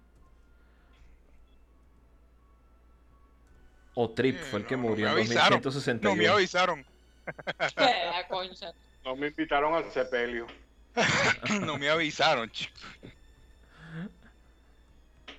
O 3.95 4.11
Trip 4.11 4.39
Sí, 4.39 4.45
fue 4.51 4.61
el 4.61 4.67
que 4.67 4.77
no, 4.77 4.83
no 4.85 4.89
murió 4.91 5.07
me 5.07 5.13
en 5.13 5.19
avisaron. 5.19 5.59
No 5.59 5.63
2161. 5.63 6.17
me 6.17 6.29
avisaron. 6.29 6.85
La 7.77 8.27
concha. 8.29 8.73
No 9.05 9.17
me 9.17 9.27
invitaron 9.29 9.75
al 9.75 9.91
sepelio. 9.93 10.47
No 11.61 11.77
me 11.79 11.89
avisaron, 11.89 12.51
chico. 12.51 12.73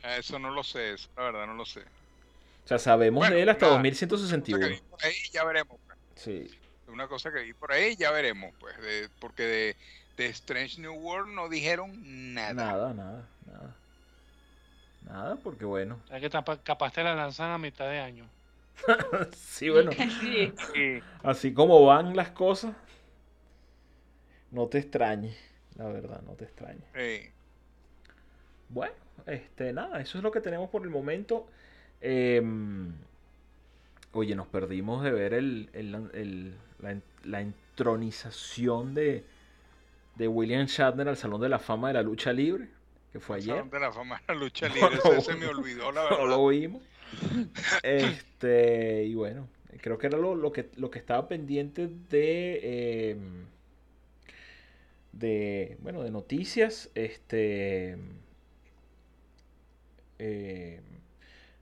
Eso 0.03 0.37
no 0.39 0.51
lo 0.51 0.63
sé, 0.63 0.93
eso, 0.93 1.09
la 1.15 1.23
verdad 1.23 1.47
no 1.47 1.53
lo 1.53 1.65
sé. 1.65 1.79
O 1.79 2.67
sea, 2.67 2.77
sabemos 2.79 3.19
Bueno, 3.19 3.35
de 3.35 3.41
él 3.41 3.49
hasta 3.49 3.65
nada, 3.67 3.77
Una 3.79 3.89
cosa 3.89 3.99
que 3.99 4.05
2161. 4.07 4.67
vi 4.69 4.81
por 4.89 5.05
ahí, 5.05 5.15
ya 5.31 5.43
veremos. 5.45 5.77
pues. 5.85 5.97
Sí. 6.15 6.59
Una 6.87 7.07
cosa 7.07 7.31
que 7.31 7.39
vi 7.41 7.53
por 7.53 7.71
ahí, 7.71 7.95
ya 7.95 8.11
veremos, 8.11 8.53
pues. 8.59 8.77
de- 8.81 9.09
porque 9.19 9.43
de, 9.43 9.75
de 10.17 10.25
Strange 10.27 10.79
New 10.81 10.93
World 10.93 11.33
no 11.33 11.47
dijeron 11.49 12.33
nada. 12.33 12.53
Nada, 12.53 12.93
nada, 12.93 13.27
nada. 13.45 13.75
Nada, 15.03 15.35
porque 15.37 15.65
bueno. 15.65 15.99
o 16.05 16.07
sea, 16.07 16.19
que 16.19 16.29
capaz 16.63 16.91
te 16.93 17.03
la 17.03 17.15
lanzan 17.15 17.51
a 17.51 17.57
mitad 17.57 17.89
de 17.89 17.99
año. 17.99 18.25
Sí, 19.35 19.69
bueno. 19.69 19.91
Sí. 20.21 20.53
Sí. 20.73 20.99
Así 21.23 21.53
como 21.53 21.85
van 21.85 22.15
las 22.15 22.31
cosas, 22.31 22.75
no 24.51 24.67
te 24.67 24.79
extrañe. 24.79 25.35
La 25.75 25.87
verdad, 25.87 26.21
no 26.23 26.33
te 26.33 26.45
extrañe. 26.45 26.83
Sí. 26.95 27.29
Bueno, 28.69 28.95
este, 29.25 29.73
nada, 29.73 30.01
eso 30.01 30.17
es 30.17 30.23
lo 30.23 30.31
que 30.31 30.41
tenemos 30.41 30.69
por 30.69 30.83
el 30.83 30.89
momento. 30.89 31.47
Em, 32.01 32.93
Oye, 34.13 34.35
nos 34.35 34.47
perdimos 34.47 35.03
de 35.03 35.11
ver 35.11 35.33
el, 35.33 36.55
la, 37.23 37.41
entronización 37.41 38.93
de, 38.93 39.25
de 40.15 40.27
William 40.27 40.67
Shatner 40.67 41.07
al 41.07 41.17
Salón 41.17 41.41
de 41.41 41.49
la 41.49 41.57
Fama 41.57 41.87
de 41.87 41.95
la 41.95 42.03
Lucha 42.03 42.31
Libre, 42.31 42.67
que 43.11 43.19
fue 43.19 43.37
ayer. 43.37 43.55
Salón 43.55 43.71
de 43.71 43.79
la 43.79 43.91
Fama 43.91 44.21
de 44.27 44.33
la 44.35 44.39
Lucha 44.39 44.67
Libre, 44.69 45.21
se 45.21 45.33
me 45.33 45.47
olvidó, 45.47 45.91
la 45.91 46.03
verdad. 46.03 46.19
No 46.19 46.25
lo 46.27 46.47
vimos. 46.47 46.83
Este, 47.83 49.05
y 49.05 49.15
bueno, 49.15 49.47
creo 49.81 49.97
que 49.97 50.07
era 50.07 50.17
lo, 50.17 50.51
que, 50.51 50.69
lo 50.75 50.91
que 50.91 50.99
estaba 50.99 51.27
pendiente 51.27 51.89
de... 52.09 53.11
Em, 53.11 53.45
de, 55.13 55.77
bueno, 55.81 56.03
de 56.03 56.11
noticias. 56.11 56.89
Este, 56.95 57.97
eh, 60.19 60.81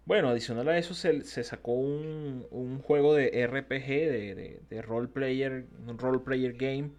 bueno, 0.06 0.30
adicional 0.30 0.68
a 0.70 0.78
eso 0.78 0.94
se, 0.94 1.24
sacó 1.44 1.74
un, 1.74 2.48
un, 2.52 2.80
juego 2.80 3.14
de 3.14 3.48
RPG, 3.48 3.88
de, 3.88 4.62
de, 4.70 4.82
role 4.82 5.08
player, 5.08 5.66
un 5.88 5.98
role 5.98 6.20
player 6.20 6.54
game, 6.54 6.92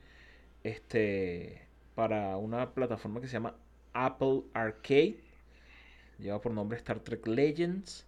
este, 0.64 1.62
para 1.94 2.36
una 2.36 2.74
plataforma 2.74 3.20
que 3.20 3.26
se 3.26 3.34
llama 3.34 3.56
Apple 3.92 4.42
Arcade. 4.54 5.16
Lleva 6.18 6.40
por 6.40 6.52
nombre 6.52 6.78
Star 6.78 7.00
Trek 7.00 7.26
Legends. 7.26 8.06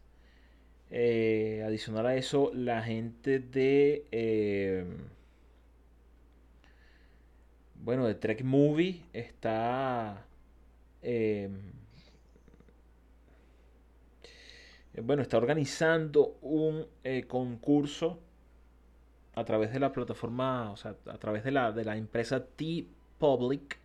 Eh, 0.91 1.63
adicional 1.67 2.07
a 2.07 2.17
eso, 2.17 2.51
la 2.55 2.83
gente 2.83 3.39
de... 3.41 4.07
Eh, 4.13 4.85
bueno, 7.83 8.07
de 8.07 8.15
Trek 8.15 8.43
Movie 8.43 9.03
está... 9.13 10.25
Eh, 11.03 11.51
bueno, 15.03 15.23
está 15.23 15.37
organizando 15.37 16.39
un 16.41 16.87
eh, 17.03 17.25
concurso 17.27 18.21
a 19.35 19.45
través 19.45 19.73
de 19.73 19.81
la 19.81 19.93
plataforma, 19.93 20.71
o 20.71 20.77
sea, 20.77 20.95
a 21.07 21.19
través 21.19 21.43
de 21.45 21.51
la, 21.51 21.73
de 21.73 21.85
la 21.85 21.97
empresa 21.97 22.47
T-Public, 22.47 23.79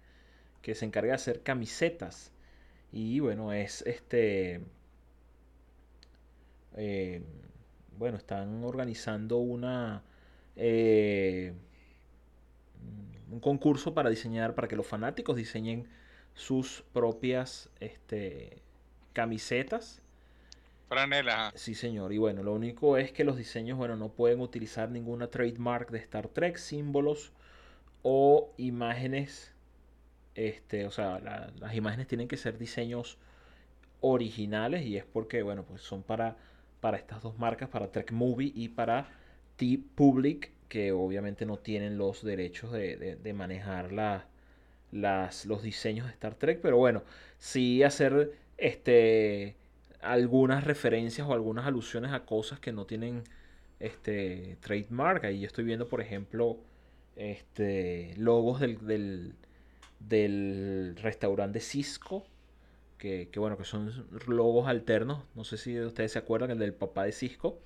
que 0.62 0.76
se 0.76 0.86
encarga 0.86 1.10
de 1.10 1.16
hacer 1.16 1.42
camisetas. 1.42 2.32
Y 2.92 3.20
bueno, 3.20 3.54
es 3.54 3.82
este... 3.84 4.62
Eh, 6.76 7.22
bueno, 7.98 8.18
están 8.18 8.64
organizando 8.64 9.38
una... 9.38 10.04
Eh, 10.56 11.54
un 13.32 13.40
concurso 13.40 13.94
para 13.94 14.10
diseñar, 14.10 14.56
para 14.56 14.68
que 14.68 14.76
los 14.76 14.88
fanáticos 14.88 15.36
diseñen 15.36 15.88
sus 16.34 16.84
propias 16.94 17.70
este, 17.80 18.62
camisetas. 19.14 20.02
Franela. 20.88 21.52
Sí, 21.56 21.76
señor. 21.76 22.12
Y 22.14 22.18
bueno, 22.18 22.42
lo 22.42 22.54
único 22.54 22.98
es 22.98 23.12
que 23.12 23.24
los 23.24 23.38
diseños, 23.38 23.78
bueno, 23.78 23.96
no 23.96 24.10
pueden 24.10 24.42
utilizar 24.42 24.90
ninguna 24.90 25.28
trademark 25.28 25.92
de 25.92 26.00
Star 26.00 26.28
Trek, 26.30 26.58
símbolos 26.58 27.32
o 28.02 28.52
imágenes. 28.58 29.54
Este, 30.34 30.86
o 30.86 30.92
sea, 30.92 31.20
las 31.20 31.76
imágenes 31.76 32.08
tienen 32.08 32.28
que 32.28 32.38
ser 32.38 32.58
diseños 32.58 33.18
originales 34.02 34.86
y 34.86 34.98
es 34.98 35.06
porque, 35.06 35.44
bueno, 35.44 35.64
pues 35.64 35.82
son 35.82 36.02
para, 36.02 36.38
para 36.82 36.98
estas 36.98 37.22
dos 37.22 37.38
marcas, 37.38 37.70
para 37.70 37.92
Trek 37.92 38.12
Movie 38.12 38.52
y 38.56 38.70
para 38.70 39.10
T-Public, 39.58 40.52
que 40.68 40.92
obviamente 40.92 41.46
no 41.46 41.58
tienen 41.58 41.98
los 41.98 42.24
derechos 42.24 42.72
de, 42.72 43.34
manejar 43.34 43.92
las, 44.92 45.46
los 45.46 45.64
diseños 45.64 46.06
de 46.08 46.14
Star 46.14 46.36
Trek, 46.36 46.60
pero 46.62 46.78
bueno, 46.78 47.04
sí 47.38 47.84
hacer 47.84 48.34
este, 48.58 49.56
algunas 50.02 50.64
referencias 50.64 51.28
o 51.28 51.34
algunas 51.34 51.66
alusiones 51.66 52.12
a 52.12 52.26
cosas 52.26 52.60
que 52.60 52.72
no 52.72 52.86
tienen 52.86 53.24
este, 53.80 54.58
trademark. 54.62 55.26
Ahí 55.26 55.42
yo 55.42 55.48
estoy 55.48 55.64
viendo, 55.64 55.88
por 55.88 56.02
ejemplo, 56.02 56.58
este, 57.16 58.14
logos 58.18 58.60
del, 58.60 59.36
del, 60.00 60.96
restaurante 61.02 61.60
Cisco. 61.60 62.26
Que, 63.00 63.30
bueno, 63.38 63.58
que 63.58 63.64
son 63.64 63.92
logos 64.28 64.68
alternos. 64.68 65.24
No 65.34 65.46
sé 65.46 65.58
si 65.58 65.80
ustedes 65.80 66.12
se 66.12 66.20
acuerdan, 66.20 66.52
el 66.52 66.60
del 66.60 66.74
papá 66.74 67.06
de 67.06 67.14
Cisco. 67.14 67.60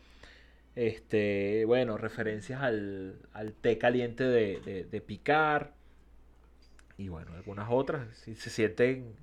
Este, 0.75 1.65
bueno, 1.65 1.97
referencias 1.97 2.61
al, 2.61 3.17
al 3.33 3.53
té 3.53 3.79
caliente 3.79 4.23
de, 4.23 4.87
de, 4.89 5.01
picar. 5.01 5.73
Y 6.97 7.09
bueno, 7.09 7.33
algunas 7.33 7.67
otras. 7.71 8.07
Si 8.17 8.35
se 8.35 8.51
sienten 8.51 9.15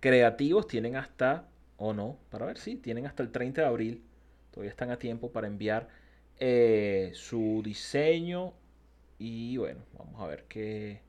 creativos, 0.00 0.66
tienen 0.66 0.96
hasta, 0.96 1.48
o 1.76 1.94
no, 1.94 2.18
para 2.30 2.46
ver 2.46 2.58
si, 2.58 2.76
tienen 2.76 3.06
hasta 3.06 3.22
el 3.22 3.30
30 3.30 3.60
de 3.62 3.66
abril. 3.66 4.02
Todavía 4.50 4.70
están 4.70 4.90
a 4.90 4.98
tiempo 4.98 5.30
para 5.30 5.46
enviar 5.46 5.88
eh, 6.38 7.12
su 7.14 7.62
diseño. 7.64 8.54
Y 9.18 9.56
bueno, 9.56 9.84
vamos 9.96 10.20
a 10.20 10.26
ver 10.26 10.46
qué. 10.48 11.00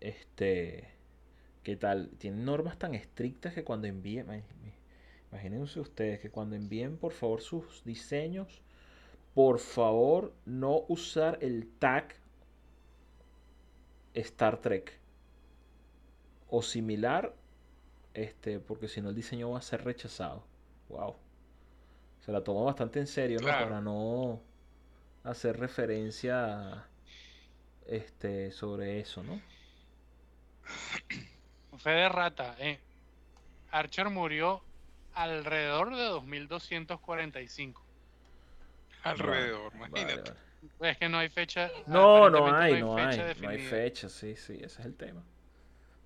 Este. 0.00 0.93
¿Qué 1.64 1.76
tal? 1.76 2.10
Tienen 2.18 2.44
normas 2.44 2.78
tan 2.78 2.94
estrictas 2.94 3.54
que 3.54 3.64
cuando 3.64 3.88
envíen. 3.88 4.44
Imagínense 5.32 5.80
ustedes 5.80 6.20
que 6.20 6.30
cuando 6.30 6.54
envíen 6.54 6.96
por 6.96 7.12
favor 7.12 7.40
sus 7.40 7.82
diseños 7.84 8.62
por 9.34 9.58
favor 9.58 10.32
no 10.46 10.84
usar 10.88 11.38
el 11.40 11.68
tag 11.78 12.14
Star 14.14 14.60
Trek 14.60 14.96
o 16.48 16.62
similar, 16.62 17.34
este, 18.14 18.60
porque 18.60 18.86
si 18.86 19.00
no 19.00 19.08
el 19.08 19.16
diseño 19.16 19.50
va 19.50 19.58
a 19.58 19.62
ser 19.62 19.84
rechazado. 19.84 20.44
Wow. 20.88 21.16
Se 22.20 22.30
la 22.30 22.44
tomó 22.44 22.64
bastante 22.64 23.00
en 23.00 23.08
serio, 23.08 23.40
¿no? 23.40 23.48
Para 23.48 23.80
no 23.80 24.40
hacer 25.24 25.58
referencia 25.58 26.86
este, 27.86 28.52
sobre 28.52 29.00
eso, 29.00 29.24
¿no? 29.24 29.40
Fe 31.78 31.90
de 31.90 32.08
rata, 32.08 32.56
eh. 32.58 32.80
Archer 33.70 34.10
murió 34.10 34.62
alrededor 35.14 35.96
de 35.96 36.04
2245 36.04 37.84
alrededor, 39.04 39.72
imagínate. 39.74 40.32
Es 40.80 40.98
que 40.98 41.08
no 41.08 41.18
hay 41.18 41.28
fecha. 41.28 41.70
No, 41.86 42.30
no 42.30 42.56
hay, 42.56 42.80
no 42.80 42.96
hay, 42.96 43.22
no 43.40 43.48
hay, 43.48 43.58
fecha, 43.58 44.08
sí, 44.08 44.34
sí, 44.34 44.54
ese 44.54 44.80
es 44.80 44.86
el 44.86 44.96
tema. 44.96 45.22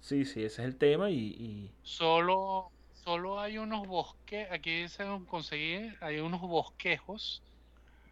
Sí, 0.01 0.25
sí, 0.25 0.45
ese 0.45 0.63
es 0.63 0.69
el 0.69 0.77
tema 0.77 1.11
y... 1.11 1.73
Solo, 1.83 2.71
solo 2.93 3.41
hay 3.41 3.59
unos 3.59 3.87
bosques, 3.87 4.51
aquí 4.51 4.89
se 4.89 5.05
conseguí, 5.29 5.93
hay 6.01 6.19
unos 6.19 6.41
bosquejos 6.41 7.43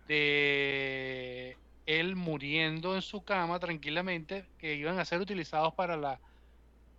de 0.09 1.57
él 1.87 2.17
muriendo 2.17 2.95
en 2.95 3.03
su 3.03 3.23
cama 3.23 3.59
tranquilamente 3.59 4.47
que 4.59 4.75
iban 4.75 4.99
a 4.99 5.05
ser 5.05 5.21
utilizados 5.21 5.75
para 5.75 5.97
la 5.97 6.21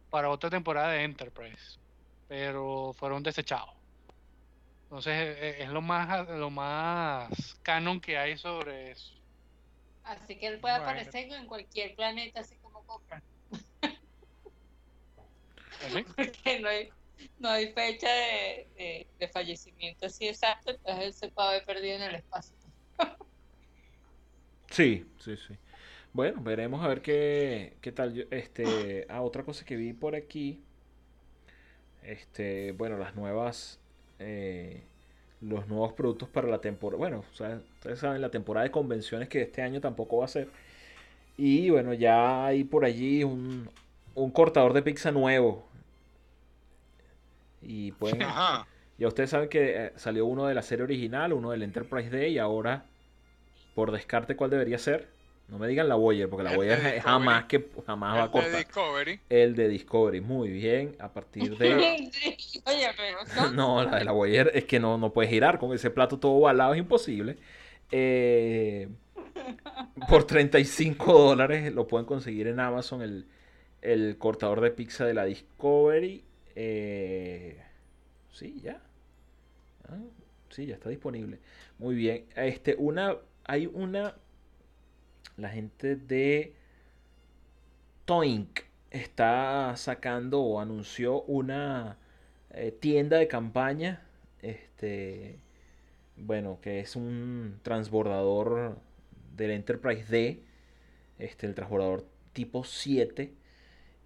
para 0.09 0.29
otra 0.29 0.49
temporada 0.49 0.91
de 0.91 1.03
Enterprise, 1.03 1.79
pero 2.27 2.93
fueron 2.93 3.23
desechados. 3.23 3.75
Entonces 4.83 5.13
e, 5.13 5.49
e, 5.49 5.63
es, 5.63 5.69
lo 5.69 5.81
más 5.81 6.27
lo 6.29 6.49
más 6.49 7.29
canon 7.61 7.99
que 7.99 8.17
hay 8.17 8.37
sobre 8.37 8.91
eso. 8.91 9.13
Así 10.03 10.37
que 10.37 10.47
él 10.47 10.59
puede 10.59 10.75
aparecer 10.75 11.31
en 11.33 11.47
cualquier 11.47 11.93
planeta, 11.95 12.39
así 12.39 12.55
como 12.57 12.81
Copra. 12.83 13.21
Porque 16.15 16.59
no 16.61 16.69
hay, 16.69 16.89
no 17.39 17.49
hay 17.49 17.73
fecha 17.73 18.09
de, 18.09 19.07
de, 19.19 19.27
fallecimiento 19.27 20.05
así 20.05 20.27
exacto, 20.27 20.71
entonces 20.71 21.03
él 21.03 21.13
se 21.13 21.29
puede 21.29 21.49
haber 21.49 21.65
perdido 21.65 21.97
en 21.97 22.03
el 22.03 22.15
espacio. 22.15 22.55
sí, 24.71 25.05
sí, 25.19 25.35
sí. 25.35 25.57
Bueno, 26.18 26.41
veremos 26.41 26.84
a 26.84 26.88
ver 26.88 27.03
qué, 27.03 27.74
qué 27.80 27.91
tal. 27.91 28.28
este, 28.32 29.05
ah, 29.07 29.22
otra 29.22 29.43
cosa 29.43 29.63
que 29.63 29.76
vi 29.76 29.93
por 29.93 30.15
aquí. 30.15 30.59
Este, 32.01 32.72
bueno, 32.72 32.97
las 32.97 33.15
nuevas 33.15 33.80
eh, 34.18 34.82
los 35.41 35.68
nuevos 35.68 35.93
productos 35.93 36.28
para 36.28 36.47
la 36.47 36.59
temporada. 36.59 36.97
Bueno, 36.97 37.20
ustedes 37.20 37.99
saben 37.99 38.20
la 38.20 38.32
temporada 38.32 38.63
de 38.63 38.72
convenciones 38.72 39.30
que 39.30 39.43
este 39.43 39.61
año 39.61 39.80
tampoco 39.80 40.18
va 40.18 40.26
a 40.26 40.28
ser. 40.28 40.49
Y 41.38 41.70
bueno, 41.70 41.93
ya 41.93 42.47
hay 42.47 42.63
por 42.63 42.84
allí 42.84 43.24
un, 43.24 43.70
un 44.15 44.32
cortador 44.32 44.74
de 44.74 44.82
pizza 44.82 45.11
nuevo. 45.11 45.68
Y 47.61 47.91
pueden. 47.99 48.22
Ya 48.97 49.07
ustedes 49.07 49.30
saben 49.30 49.49
que 49.49 49.86
eh, 49.86 49.91
salió 49.97 50.26
uno 50.26 50.47
de 50.47 50.55
la 50.55 50.63
serie 50.63 50.84
original, 50.84 51.32
uno 51.32 51.51
del 51.51 51.61
Enterprise 51.61 52.09
Day, 52.09 52.34
y 52.34 52.39
ahora, 52.39 52.86
por 53.76 53.91
descarte, 53.91 54.36
¿cuál 54.36 54.49
debería 54.49 54.80
ser? 54.80 55.15
No 55.47 55.57
me 55.57 55.67
digan 55.67 55.87
la 55.87 55.95
Voyager, 55.95 56.29
porque 56.29 56.43
la 56.43 56.55
Voyager 56.55 56.99
jamás 57.01 57.45
que 57.45 57.69
jamás 57.85 58.17
va 58.17 58.23
a 58.23 58.31
cortar. 58.31 58.49
El 58.49 58.51
de 58.51 58.57
Discovery. 58.57 59.19
El 59.29 59.55
de 59.55 59.67
Discovery, 59.69 60.21
muy 60.21 60.49
bien. 60.49 60.95
A 60.99 61.11
partir 61.13 61.57
de. 61.57 61.75
Oye, 62.65 62.87
pero 62.97 63.51
no, 63.53 63.83
la 63.83 63.99
de 63.99 64.05
la 64.05 64.11
Voyager 64.11 64.51
es 64.53 64.65
que 64.65 64.79
no, 64.79 64.97
no 64.97 65.13
puedes 65.13 65.31
girar 65.31 65.57
con 65.57 65.73
ese 65.73 65.89
plato 65.89 66.19
todo 66.19 66.47
al 66.47 66.57
lado, 66.57 66.73
es 66.73 66.79
imposible. 66.79 67.37
Eh, 67.91 68.89
por 70.09 70.25
35 70.25 71.13
dólares 71.13 71.73
lo 71.73 71.87
pueden 71.87 72.05
conseguir 72.05 72.47
en 72.47 72.59
Amazon 72.59 73.01
el, 73.01 73.27
el 73.81 74.17
cortador 74.17 74.59
de 74.59 74.71
pizza 74.71 75.05
de 75.05 75.13
la 75.13 75.23
Discovery. 75.23 76.25
Eh, 76.55 77.61
sí, 78.31 78.59
ya. 78.61 78.81
Ah, 79.87 79.97
Sí, 80.49 80.65
ya 80.65 80.75
está 80.75 80.89
disponible. 80.89 81.39
Muy 81.77 81.95
bien. 81.95 82.25
Este, 82.35 82.75
una, 82.77 83.17
hay 83.43 83.67
una, 83.67 84.15
la 85.38 85.49
gente 85.49 85.95
de 85.95 86.53
Toink 88.05 88.61
está 88.91 89.75
sacando 89.75 90.41
o 90.41 90.59
anunció 90.59 91.21
una 91.23 91.97
eh, 92.51 92.71
tienda 92.71 93.17
de 93.17 93.27
campaña, 93.27 94.01
este, 94.41 95.39
bueno, 96.15 96.59
que 96.61 96.79
es 96.79 96.95
un 96.95 97.59
transbordador 97.61 98.79
del 99.35 99.51
Enterprise 99.51 100.11
D, 100.11 100.43
este, 101.19 101.47
el 101.47 101.55
transbordador 101.55 102.05
tipo 102.33 102.63
7. 102.63 103.33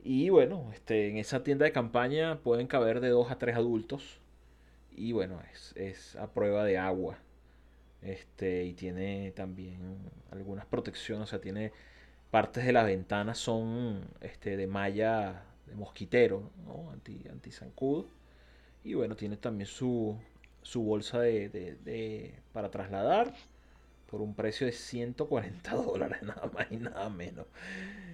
Y 0.04 0.30
bueno, 0.30 0.72
este, 0.74 1.10
en 1.10 1.18
esa 1.18 1.44
tienda 1.44 1.66
de 1.66 1.72
campaña 1.72 2.40
pueden 2.40 2.68
caber 2.68 3.00
de 3.00 3.10
2 3.10 3.32
a 3.32 3.38
3 3.38 3.56
adultos. 3.56 4.20
Y 4.92 5.14
bueno, 5.14 5.40
es, 5.54 5.74
es 5.78 6.16
a 6.18 6.34
prueba 6.34 6.66
de 6.66 6.78
agua. 6.78 7.20
Este, 8.02 8.64
y 8.64 8.74
tiene 8.74 9.32
también 9.32 10.00
algunas 10.32 10.66
protecciones, 10.66 11.28
o 11.28 11.30
sea, 11.30 11.42
tiene 11.42 11.72
partes 12.32 12.66
de 12.66 12.72
las 12.72 12.86
ventanas 12.86 13.38
son 13.38 14.08
este, 14.22 14.58
de 14.58 14.66
malla 14.66 15.44
de 15.68 15.76
mosquitero, 15.76 16.50
¿no? 16.66 16.90
anti, 16.92 17.22
anti 17.30 17.52
zancudo. 17.52 18.08
Y 18.84 18.96
bueno, 18.96 19.16
tiene 19.16 19.38
también 19.38 19.68
su, 19.68 20.18
su 20.64 20.82
bolsa 20.82 21.20
de, 21.20 21.50
de, 21.50 21.76
de, 21.76 22.34
para 22.54 22.72
trasladar 22.72 23.34
por 24.08 24.22
un 24.22 24.34
precio 24.34 24.66
de 24.66 24.74
140 24.74 25.72
dólares, 25.76 26.24
nada 26.24 26.50
más 26.54 26.68
y 26.72 26.78
nada 26.78 27.10
menos. 27.10 27.46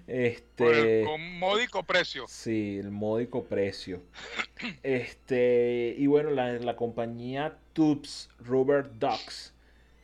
Este, 0.07 1.03
por 1.03 1.19
el 1.19 1.38
módico 1.39 1.83
precio. 1.83 2.25
Sí, 2.27 2.77
el 2.79 2.91
módico 2.91 3.43
precio. 3.45 4.01
Este, 4.83 5.95
y 5.97 6.07
bueno, 6.07 6.31
la, 6.31 6.53
la 6.53 6.75
compañía 6.75 7.57
Tubes 7.73 8.29
Rubber 8.39 8.89
Ducks 8.99 9.53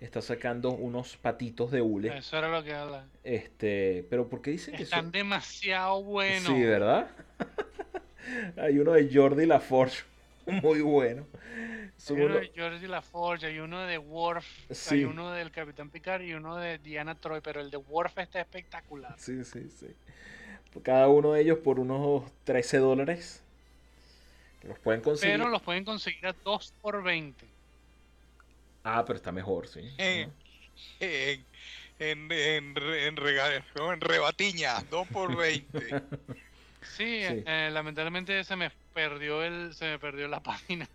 está 0.04 0.22
sacando 0.22 0.72
unos 0.72 1.18
patitos 1.18 1.72
de 1.72 1.82
hule. 1.82 2.18
Eso 2.18 2.38
era 2.38 2.50
lo 2.50 2.64
que 2.64 2.74
habla. 2.74 3.06
Este, 3.24 4.06
pero 4.10 4.28
¿por 4.28 4.42
qué 4.42 4.52
dicen 4.52 4.76
que 4.76 4.84
Están 4.84 5.12
demasiado 5.12 6.04
buenos. 6.04 6.44
Sí, 6.44 6.62
¿verdad? 6.62 7.10
Hay 8.58 8.80
uno 8.80 8.94
de 8.94 9.10
Jordi 9.14 9.46
LaForge, 9.46 10.04
muy 10.46 10.82
bueno. 10.82 11.26
Hay 12.10 12.22
uno 12.22 12.36
de 12.36 12.52
Jordi 12.56 12.88
LaForge, 12.88 13.46
hay 13.46 13.60
uno 13.60 13.82
de 13.82 13.98
Worf, 13.98 14.46
Sí. 14.72 14.96
hay 14.96 15.04
uno 15.06 15.32
del 15.32 15.52
Capitán 15.52 15.90
Picard 15.90 16.22
y 16.22 16.34
uno 16.34 16.58
de 16.58 16.80
Diana 16.80 17.16
Troy, 17.16 17.40
pero 17.42 17.62
el 17.62 17.72
de 17.72 17.78
Worf 17.78 18.18
está 18.18 18.42
espectacular. 18.42 19.16
Sí, 19.18 19.44
sí, 19.46 19.70
sí. 19.70 19.88
Cada 20.82 21.08
uno 21.08 21.34
de 21.34 21.42
ellos 21.42 21.60
por 21.60 21.80
unos 21.80 22.24
13 22.44 22.80
dólares. 22.80 23.42
Los 24.64 24.80
pueden 24.80 25.02
conseguir. 25.02 25.38
Pero 25.38 25.50
los 25.50 25.62
pueden 25.62 25.86
conseguir 25.86 26.26
a 26.28 26.34
2 26.44 26.74
por 26.82 27.04
20. 27.04 27.53
Ah, 28.84 29.04
pero 29.06 29.18
está 29.18 29.32
mejor, 29.32 29.68
sí. 29.68 29.82
Eh, 29.98 30.28
En, 32.00 32.32
en, 32.32 32.32
en, 32.32 32.78
en, 32.78 33.16
rega- 33.18 33.64
no, 33.76 33.94
en 33.94 34.02
rebatiña, 34.02 34.82
2 34.90 35.08
por 35.10 35.36
20. 35.36 35.80
Sí, 36.84 37.22
Sí. 37.26 37.44
eh, 37.48 37.70
lamentablemente 37.72 38.44
se 38.44 38.58
me 38.58 38.70
perdió 38.94 39.42
el, 39.42 39.74
se 39.74 39.86
me 39.86 40.00
perdió 40.00 40.28
la 40.28 40.42
página, 40.44 40.86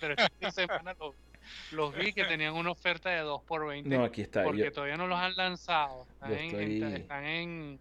pero 0.00 0.14
esta 0.18 0.50
semana 0.50 0.92
los, 0.98 1.14
los 1.70 1.94
vi 1.94 2.12
que 2.12 2.24
tenían 2.24 2.54
una 2.54 2.72
oferta 2.72 3.10
de 3.10 3.20
2 3.20 3.42
por 3.44 3.64
20 3.64 3.88
No, 3.96 4.02
aquí 4.04 4.22
está. 4.22 4.42
porque 4.42 4.64
yo- 4.64 4.72
todavía 4.72 4.96
no 4.96 5.06
los 5.06 5.16
han 5.16 5.36
lanzado. 5.36 6.04
Están, 6.14 6.32
en, 6.32 6.38
estoy- 6.50 6.82
en- 6.82 6.96
están 6.96 7.24
en, 7.24 7.78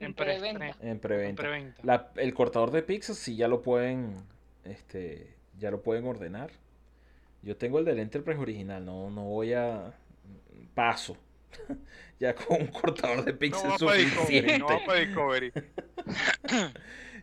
en, 0.00 0.06
En 0.06 0.14
preventa. 0.14 0.66
en 0.80 0.88
en 0.88 0.98
preventa. 0.98 1.42
preventa. 1.42 1.80
La- 1.84 2.10
el 2.16 2.32
cortador 2.32 2.70
de 2.70 2.82
pizzas 2.82 3.18
sí 3.18 3.36
ya 3.36 3.46
lo 3.46 3.60
pueden, 3.60 4.16
este, 4.64 5.28
ya 5.58 5.70
lo 5.70 5.82
pueden 5.82 6.06
ordenar. 6.06 6.50
Yo 7.44 7.56
tengo 7.56 7.78
el 7.78 7.84
del 7.84 7.98
Enterprise 7.98 8.40
original, 8.40 8.84
no, 8.84 9.10
no 9.10 9.24
voy 9.24 9.52
a 9.52 9.92
paso. 10.74 11.16
ya 12.20 12.34
con 12.34 12.62
un 12.62 12.66
cortador 12.68 13.24
de 13.24 13.32
No 13.32 13.38
para 13.62 13.96
Discovery, 13.98 14.10
suficiente. 14.10 14.58
no 14.58 14.94
Discovery. 14.94 15.52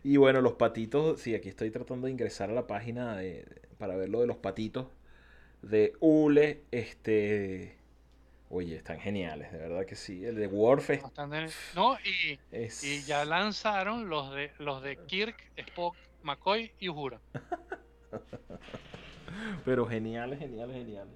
Y 0.04 0.16
bueno, 0.16 0.40
los 0.40 0.54
patitos, 0.54 1.20
sí, 1.20 1.34
aquí 1.34 1.48
estoy 1.48 1.70
tratando 1.70 2.06
de 2.06 2.12
ingresar 2.12 2.50
a 2.50 2.52
la 2.52 2.66
página 2.66 3.16
de- 3.16 3.44
para 3.78 3.94
ver 3.96 4.08
lo 4.08 4.20
de 4.20 4.26
los 4.26 4.36
patitos 4.36 4.88
de 5.62 5.92
Ule, 6.00 6.62
este, 6.72 7.76
oye, 8.50 8.76
están 8.76 9.00
geniales, 9.00 9.52
de 9.52 9.58
verdad 9.58 9.86
que 9.86 9.94
sí. 9.96 10.24
El 10.24 10.36
de 10.36 10.48
Worf 10.48 10.90
es, 10.90 11.02
No, 11.02 11.12
no, 11.74 11.98
y, 12.04 12.38
es- 12.50 12.82
y 12.84 13.02
ya 13.04 13.24
lanzaron 13.24 14.08
los 14.08 14.34
de 14.34 14.50
los 14.58 14.82
de 14.82 14.96
Kirk, 15.06 15.36
Spock, 15.56 15.96
McCoy 16.22 16.72
y 16.80 16.88
Uhura. 16.88 17.20
pero 19.64 19.86
geniales, 19.86 20.38
geniales, 20.38 20.76
geniales, 20.76 21.14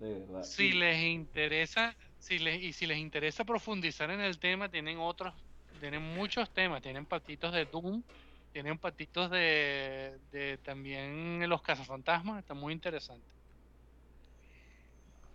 de 0.00 0.20
verdad. 0.20 0.48
Si 0.48 0.72
les 0.72 1.02
interesa, 1.02 1.96
si 2.18 2.38
les, 2.38 2.62
y 2.62 2.72
si 2.72 2.86
les 2.86 2.98
interesa 2.98 3.44
profundizar 3.44 4.10
en 4.10 4.20
el 4.20 4.38
tema, 4.38 4.70
tienen 4.70 4.98
otros, 4.98 5.34
tienen 5.80 6.02
muchos 6.02 6.52
temas, 6.52 6.82
tienen 6.82 7.06
patitos 7.06 7.52
de 7.52 7.66
Doom, 7.66 8.04
tienen 8.52 8.78
patitos 8.78 9.30
de, 9.30 10.20
de 10.30 10.58
también 10.58 11.48
los 11.48 11.62
cazafantasmas, 11.62 12.38
está 12.40 12.54
muy 12.54 12.72
interesante. 12.72 13.28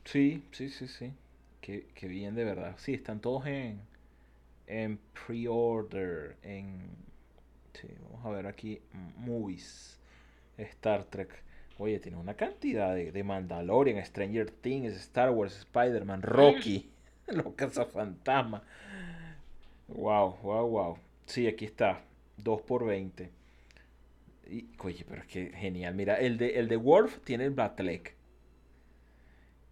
Sí, 0.05 0.43
sí, 0.51 0.69
sí, 0.69 0.87
sí. 0.87 1.13
Qué, 1.61 1.87
qué 1.95 2.07
bien, 2.07 2.35
de 2.35 2.43
verdad. 2.43 2.75
Sí, 2.77 2.93
están 2.93 3.21
todos 3.21 3.45
en, 3.47 3.81
en 4.67 4.99
pre-order. 5.27 6.37
En. 6.43 6.95
Sí, 7.73 7.89
vamos 8.01 8.25
a 8.25 8.29
ver 8.31 8.47
aquí. 8.47 8.81
Movies. 9.17 9.99
Star 10.57 11.05
Trek. 11.05 11.43
Oye, 11.78 11.99
tiene 11.99 12.17
una 12.17 12.36
cantidad 12.36 12.93
de, 12.93 13.11
de 13.11 13.24
Mandalorian, 13.24 14.03
Stranger 14.05 14.49
Things, 14.51 14.93
Star 14.93 15.32
Wars, 15.32 15.57
Spider-Man, 15.57 16.21
Rocky, 16.21 16.89
Los 17.28 17.53
Cazafantasmas. 17.55 18.61
Wow, 19.88 20.38
wow, 20.43 20.67
wow. 20.67 20.97
Sí, 21.26 21.47
aquí 21.47 21.65
está. 21.65 22.01
2 22.38 22.61
por 22.61 22.86
20. 22.86 23.30
Y, 24.49 24.67
oye, 24.80 25.05
pero 25.07 25.21
es 25.21 25.28
que 25.28 25.51
genial. 25.51 25.95
Mira, 25.95 26.15
el 26.15 26.38
de, 26.38 26.59
el 26.59 26.67
de 26.67 26.78
Worf 26.78 27.19
tiene 27.24 27.45
el 27.45 27.51
Battle 27.51 28.01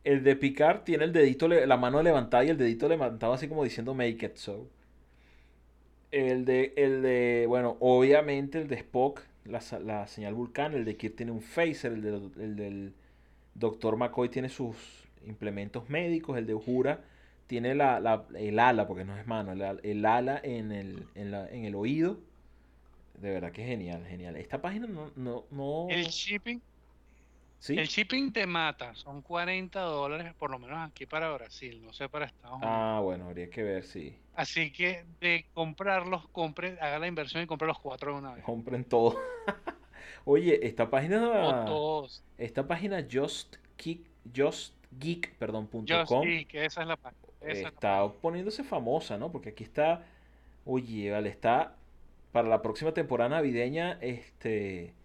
el 0.04 0.24
de 0.24 0.36
Picard 0.36 0.84
tiene 0.84 1.04
el 1.06 1.14
dedito, 1.14 1.48
la 1.48 1.78
mano 1.78 2.02
levantada 2.02 2.44
y 2.44 2.50
el 2.50 2.58
dedito 2.58 2.90
levantado 2.90 3.34
así 3.34 3.48
como 3.48 3.64
diciendo 3.64 3.94
make 3.94 4.26
it 4.26 4.36
so. 4.36 4.68
El 6.12 6.44
de, 6.44 6.74
el 6.76 7.02
de, 7.02 7.46
bueno, 7.48 7.78
obviamente 7.80 8.60
el 8.60 8.68
de 8.68 8.76
Spock, 8.76 9.22
la, 9.46 9.60
la 9.84 10.08
señal 10.08 10.34
Vulcan, 10.34 10.74
el 10.74 10.86
de 10.86 10.98
Kirk 10.98 11.16
tiene 11.16 11.32
un 11.32 11.42
phaser, 11.42 11.94
el, 11.94 12.02
de- 12.02 12.44
el 12.44 12.56
del 12.56 12.94
Dr. 13.56 13.98
McCoy 13.98 14.30
tiene 14.30 14.50
sus 14.50 14.76
implementos 15.26 15.90
médicos, 15.90 16.38
el 16.38 16.46
de 16.48 16.54
Uhura 16.56 17.02
tiene 17.48 17.76
la, 17.76 18.00
la- 18.00 18.26
el 18.36 18.60
ala, 18.60 18.88
porque 18.88 19.04
no 19.04 19.18
es 19.18 19.28
mano, 19.28 19.52
el, 19.52 19.80
el 19.84 20.06
ala 20.06 20.40
en 20.44 20.72
el, 20.72 21.06
en, 21.16 21.32
la- 21.32 21.50
en 21.50 21.66
el 21.66 21.76
oído. 21.76 22.18
De 23.20 23.30
verdad 23.30 23.52
que 23.52 23.64
genial, 23.66 24.04
genial. 24.08 24.36
Esta 24.36 24.62
página 24.62 24.88
no, 24.88 25.12
no, 25.16 25.44
no, 25.52 25.88
El 25.90 26.06
shipping, 26.08 26.60
¿sí? 27.62 27.80
el 27.80 27.88
shipping 27.88 28.34
te 28.34 28.46
mata, 28.46 28.94
son 28.96 29.22
40 29.22 29.80
dólares, 29.82 30.34
por 30.36 30.52
lo 30.52 30.60
menos 30.60 30.78
aquí 30.90 31.06
para 31.06 31.32
Brasil, 31.32 31.82
no 31.84 31.94
sé 31.94 32.10
para 32.10 32.26
Estados 32.26 32.62
Unidos. 32.64 32.88
Ah, 32.88 33.00
bueno, 33.04 33.26
habría 33.28 33.50
que 33.50 33.64
ver 33.64 33.84
si 33.86 34.18
Así 34.34 34.72
que 34.72 35.06
de 35.20 35.46
comprarlos, 35.54 36.28
compre, 36.30 36.78
haga 36.82 37.00
la 37.00 37.08
inversión 37.08 37.44
y 37.44 37.48
compre 37.48 37.68
los 37.68 37.80
cuatro 37.80 38.14
de 38.14 38.20
una 38.20 38.34
vez. 38.36 38.44
compren 38.44 38.84
todo. 38.86 39.18
Oye, 40.26 40.66
esta 40.68 40.90
O 40.90 40.90
página, 40.90 41.66
todos. 41.66 42.24
esta 42.38 42.68
página 42.68 43.06
Just 43.12 43.58
Geek, 43.78 44.10
Just 44.36 44.76
Geek, 45.00 45.36
perdón, 45.38 45.68
punto 45.68 46.00
Just 46.00 46.08
com, 46.08 46.22
Geek, 46.22 46.54
esa 46.56 46.82
es 46.82 46.88
la 46.88 46.98
página. 46.98 47.22
esa 47.42 47.68
es 47.68 47.74
la 47.76 47.80
está 47.80 48.12
poniéndose 48.22 48.64
famosa, 48.64 49.18
¿no? 49.18 49.32
Porque 49.32 49.50
aquí 49.50 49.64
está, 49.64 50.06
oye, 50.66 51.12
vale, 51.12 51.30
está 51.30 51.78
para 52.32 52.48
la 52.50 52.62
próxima 52.62 52.94
temporada 52.94 53.30
navideña, 53.32 53.98
este, 54.02 54.96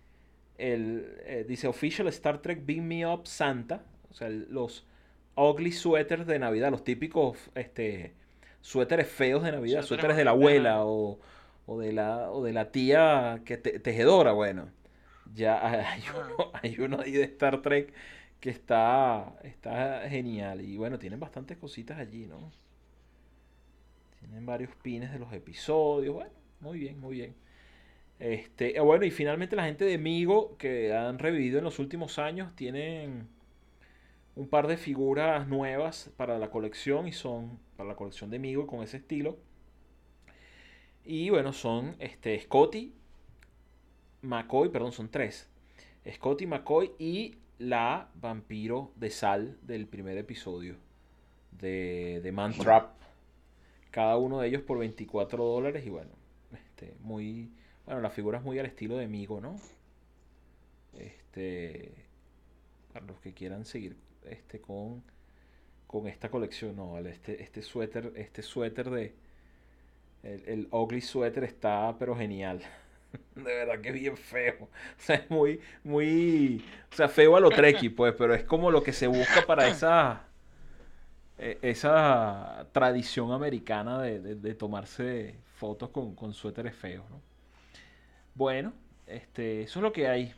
el, 0.59 1.17
eh, 1.25 1.45
dice 1.49 1.69
Official 1.69 2.09
Star 2.09 2.43
Trek 2.43 2.65
Beam 2.67 2.85
Me 2.87 3.07
Up 3.07 3.27
Santa, 3.27 3.85
o 4.11 4.15
sea, 4.15 4.29
el- 4.29 4.49
los 4.51 4.87
ugly 5.37 5.73
sweaters 5.73 6.27
de 6.27 6.39
Navidad, 6.39 6.71
los 6.71 6.85
típicos, 6.85 7.51
este, 7.55 8.15
suéteres 8.61 9.09
feos 9.09 9.43
de 9.45 9.53
Navidad, 9.53 9.83
Suéteres 9.83 9.89
suéteres 9.89 10.17
de 10.17 10.25
la 10.25 10.31
abuela 10.33 10.85
o, 10.85 11.19
o 11.67 11.79
de 11.81 11.93
la, 11.93 12.31
o 12.31 12.43
de 12.45 12.53
la 12.53 12.71
tía 12.73 13.43
que 13.45 13.57
te- 13.59 13.79
tejedora, 13.81 14.33
bueno, 14.33 14.71
ya 15.35 15.61
hay 15.93 16.03
uno, 16.11 16.51
hay 16.63 16.77
uno 16.81 17.01
ahí 17.01 17.13
de 17.13 17.25
Star 17.25 17.63
Trek 17.63 17.93
que 18.41 18.51
está, 18.51 19.39
está 19.45 20.09
genial 20.09 20.61
y 20.63 20.77
bueno, 20.77 20.99
tienen 20.99 21.21
bastantes 21.21 21.59
cositas 21.59 21.99
allí, 21.99 22.27
¿no? 22.27 22.53
Tienen 24.21 24.45
varios 24.47 24.75
pines 24.77 25.13
de 25.13 25.19
los 25.19 25.33
episodios, 25.33 26.15
bueno, 26.15 26.31
muy 26.61 26.79
bien, 26.79 26.99
muy 27.01 27.15
bien. 27.17 27.35
Este, 28.19 28.77
eh, 28.77 28.81
bueno, 28.81 29.05
y 29.05 29.11
finalmente 29.11 29.57
la 29.57 29.65
gente 29.65 29.85
de 29.85 29.99
Migo 29.99 30.57
que 30.57 30.95
han 30.95 31.19
revivido 31.19 31.59
en 31.59 31.65
los 31.65 31.79
últimos 31.79 32.19
años 32.19 32.55
tienen 32.57 33.29
un 34.35 34.49
par 34.49 34.67
de 34.67 34.77
figuras 34.77 35.47
nuevas 35.49 36.11
para 36.17 36.39
la 36.39 36.51
colección 36.51 37.09
y 37.09 37.13
son 37.13 37.59
para 37.77 37.91
la 37.91 37.97
colección 37.97 38.31
de 38.31 38.39
Migo 38.39 38.67
con 38.67 38.83
ese 38.83 38.99
estilo. 38.99 39.39
Y 41.05 41.31
bueno, 41.31 41.53
son 41.53 41.95
este, 41.99 42.39
Scotty, 42.41 42.95
McCoy, 44.23 44.71
perdón, 44.71 44.93
son 44.93 45.11
tres. 45.11 45.49
Scotty, 46.11 46.47
McCoy 46.47 46.93
y 46.99 47.37
la 47.59 48.11
vampiro 48.15 48.93
de 48.97 49.11
sal 49.11 49.59
del 49.63 49.87
primer 49.87 50.19
episodio 50.19 50.77
de, 51.53 52.21
de 52.23 52.33
Man 52.33 52.53
Trap. 52.53 52.97
Cada 53.91 54.17
uno 54.17 54.41
de 54.41 54.49
ellos 54.49 54.63
por 54.63 54.79
24 54.79 55.45
dólares 55.45 55.87
y 55.87 55.91
bueno, 55.91 56.11
este, 56.53 56.95
muy, 57.01 57.51
bueno, 57.87 58.01
la 58.01 58.11
figura 58.11 58.39
es 58.39 58.45
muy 58.45 58.59
al 58.59 58.67
estilo 58.67 58.97
de 58.97 59.09
Migo, 59.09 59.41
¿no? 59.41 59.57
Este, 60.95 61.93
para 62.93 63.07
los 63.07 63.21
que 63.21 63.35
quieran 63.35 63.65
seguir 63.65 63.97
este 64.25 64.61
con, 64.61 65.03
con 65.87 66.09
esta 66.09 66.31
colección, 66.31 66.77
no, 66.77 66.99
este, 67.01 67.43
este 67.43 67.63
suéter, 67.63 68.13
este 68.17 68.43
suéter 68.43 68.91
de, 68.91 69.15
el, 70.23 70.43
el 70.47 70.69
ugly 70.71 71.01
suéter 71.01 71.45
está 71.45 71.95
pero 71.99 72.17
genial. 72.17 72.61
De 73.35 73.43
verdad 73.45 73.81
que 73.81 73.93
bien 73.93 74.17
feo. 74.17 74.65
O 74.65 74.69
sea, 74.99 75.17
es 75.17 75.31
muy, 75.31 75.61
muy. 75.85 76.65
O 76.93 76.95
sea, 76.95 77.09
feo 77.09 77.37
a 77.37 77.41
lo 77.41 77.53
treki, 77.53 77.89
pues, 77.91 78.15
pero 78.19 78.35
es 78.35 78.45
como 78.45 78.71
lo 78.71 78.83
que 78.83 78.93
se 78.93 79.07
busca 79.07 79.47
para 79.47 79.69
esa. 79.69 80.25
e- 81.39 81.59
Esa 81.63 82.67
tradición 82.73 83.33
americana 83.33 84.01
de, 84.03 84.21
de- 84.21 84.35
de 84.37 84.55
tomarse 84.55 85.39
fotos 85.57 85.91
con, 85.91 86.15
con 86.15 86.33
suéteres 86.35 86.75
feos, 86.75 87.09
¿no? 87.11 87.21
Bueno, 88.37 88.73
este, 89.09 89.63
eso 89.63 89.79
es 89.81 89.83
lo 89.83 89.93
que 89.93 90.09
hay. 90.09 90.33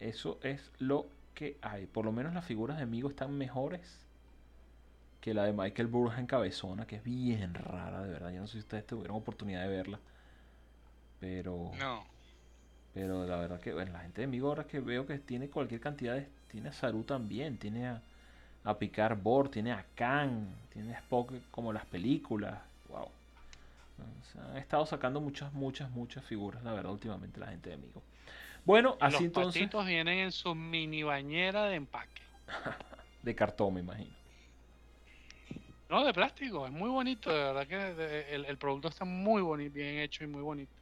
Eso 0.00 0.40
es 0.42 0.72
lo 0.80 1.06
que 1.34 1.56
hay. 1.62 1.86
Por 1.86 2.04
lo 2.04 2.10
menos 2.12 2.34
las 2.34 2.44
figuras 2.44 2.78
de 2.78 2.86
Migo 2.86 3.08
están 3.08 3.36
mejores 3.38 4.04
que 5.20 5.34
la 5.34 5.44
de 5.44 5.52
Michael 5.52 5.88
Burns 5.88 6.18
en 6.18 6.26
Cabezona, 6.26 6.86
que 6.86 6.96
es 6.96 7.04
bien 7.04 7.54
rara, 7.54 8.02
de 8.02 8.10
verdad. 8.12 8.30
Yo 8.32 8.40
no 8.40 8.46
sé 8.46 8.54
si 8.54 8.58
ustedes 8.60 8.86
tuvieron 8.86 9.16
oportunidad 9.16 9.62
de 9.62 9.68
verla. 9.68 10.00
Pero, 11.20 11.70
No. 11.78 12.04
pero 12.94 13.26
la 13.26 13.36
verdad 13.36 13.60
que, 13.60 13.72
bueno, 13.72 13.92
la 13.92 14.00
gente 14.00 14.22
de 14.22 14.26
Migo 14.26 14.48
ahora 14.48 14.66
que 14.66 14.80
veo 14.80 15.06
que 15.06 15.18
tiene 15.18 15.48
cualquier 15.48 15.80
cantidad 15.80 16.14
de... 16.14 16.28
Tiene 16.48 16.70
a 16.70 16.72
Saru 16.72 17.04
también, 17.04 17.58
tiene 17.58 17.86
a, 17.86 18.02
a 18.64 18.78
Picard 18.78 19.18
Bor, 19.22 19.50
tiene 19.50 19.72
a 19.72 19.84
Khan, 19.94 20.48
tiene 20.72 20.94
a 20.94 20.98
Spock 21.00 21.32
como 21.52 21.72
las 21.72 21.86
películas. 21.86 22.58
O 24.20 24.24
sea, 24.24 24.44
han 24.50 24.56
estado 24.58 24.86
sacando 24.86 25.20
muchas, 25.20 25.52
muchas, 25.52 25.90
muchas 25.90 26.24
figuras, 26.24 26.62
la 26.62 26.72
verdad, 26.72 26.92
últimamente 26.92 27.40
la 27.40 27.48
gente 27.48 27.70
de 27.70 27.76
Migo. 27.76 28.02
Bueno, 28.64 28.96
así 29.00 29.14
Los 29.14 29.22
entonces... 29.22 29.62
patitos 29.62 29.86
vienen 29.86 30.18
en 30.18 30.32
su 30.32 30.54
mini 30.54 31.02
bañera 31.02 31.64
de 31.66 31.76
empaque. 31.76 32.22
De 33.22 33.34
cartón, 33.34 33.74
me 33.74 33.80
imagino. 33.80 34.14
No, 35.90 36.04
de 36.06 36.14
plástico, 36.14 36.64
es 36.66 36.72
muy 36.72 36.88
bonito, 36.88 37.30
de 37.30 37.36
verdad 37.36 37.66
que 37.66 38.34
el, 38.34 38.46
el 38.46 38.56
producto 38.56 38.88
está 38.88 39.04
muy 39.04 39.42
bonito, 39.42 39.74
bien 39.74 39.98
hecho 39.98 40.24
y 40.24 40.26
muy 40.26 40.40
bonito. 40.40 40.72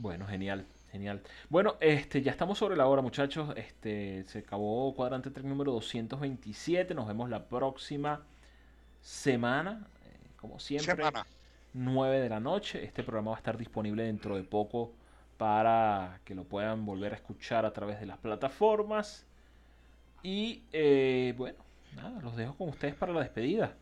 Bueno, 0.00 0.26
genial, 0.26 0.66
genial. 0.90 1.20
Bueno, 1.50 1.76
este, 1.80 2.22
ya 2.22 2.30
estamos 2.30 2.56
sobre 2.56 2.74
la 2.74 2.86
hora, 2.86 3.02
muchachos. 3.02 3.52
Este, 3.54 4.24
se 4.24 4.38
acabó 4.38 4.94
cuadrante 4.94 5.30
Trek 5.30 5.44
número 5.44 5.72
227. 5.72 6.94
Nos 6.94 7.06
vemos 7.06 7.28
la 7.28 7.46
próxima 7.48 8.24
semana. 9.00 9.86
eh, 10.04 10.30
como 10.36 10.58
siempre, 10.60 11.04
Semana. 11.04 11.26
9 11.72 12.20
de 12.20 12.28
la 12.28 12.40
noche. 12.40 12.84
Este 12.84 13.02
programa 13.02 13.30
va 13.32 13.36
a 13.36 13.40
estar 13.40 13.56
disponible 13.58 14.04
dentro 14.04 14.36
de 14.36 14.44
poco 14.44 14.92
para 15.36 16.20
que 16.24 16.34
lo 16.34 16.44
puedan 16.44 16.84
volver 16.86 17.12
a 17.12 17.16
escuchar 17.16 17.64
a 17.66 17.72
través 17.72 18.00
de 18.00 18.06
las 18.06 18.18
plataformas. 18.18 19.26
Y 20.22 20.64
eh, 20.72 21.34
bueno, 21.36 21.58
nada, 21.96 22.20
los 22.22 22.36
dejo 22.36 22.56
con 22.56 22.68
ustedes 22.70 22.94
para 22.94 23.12
la 23.12 23.20
despedida. 23.20 23.76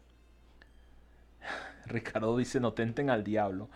Ricardo 1.86 2.36
dice, 2.36 2.60
no 2.60 2.72
tenten 2.72 3.10
al 3.10 3.24
diablo. 3.24 3.68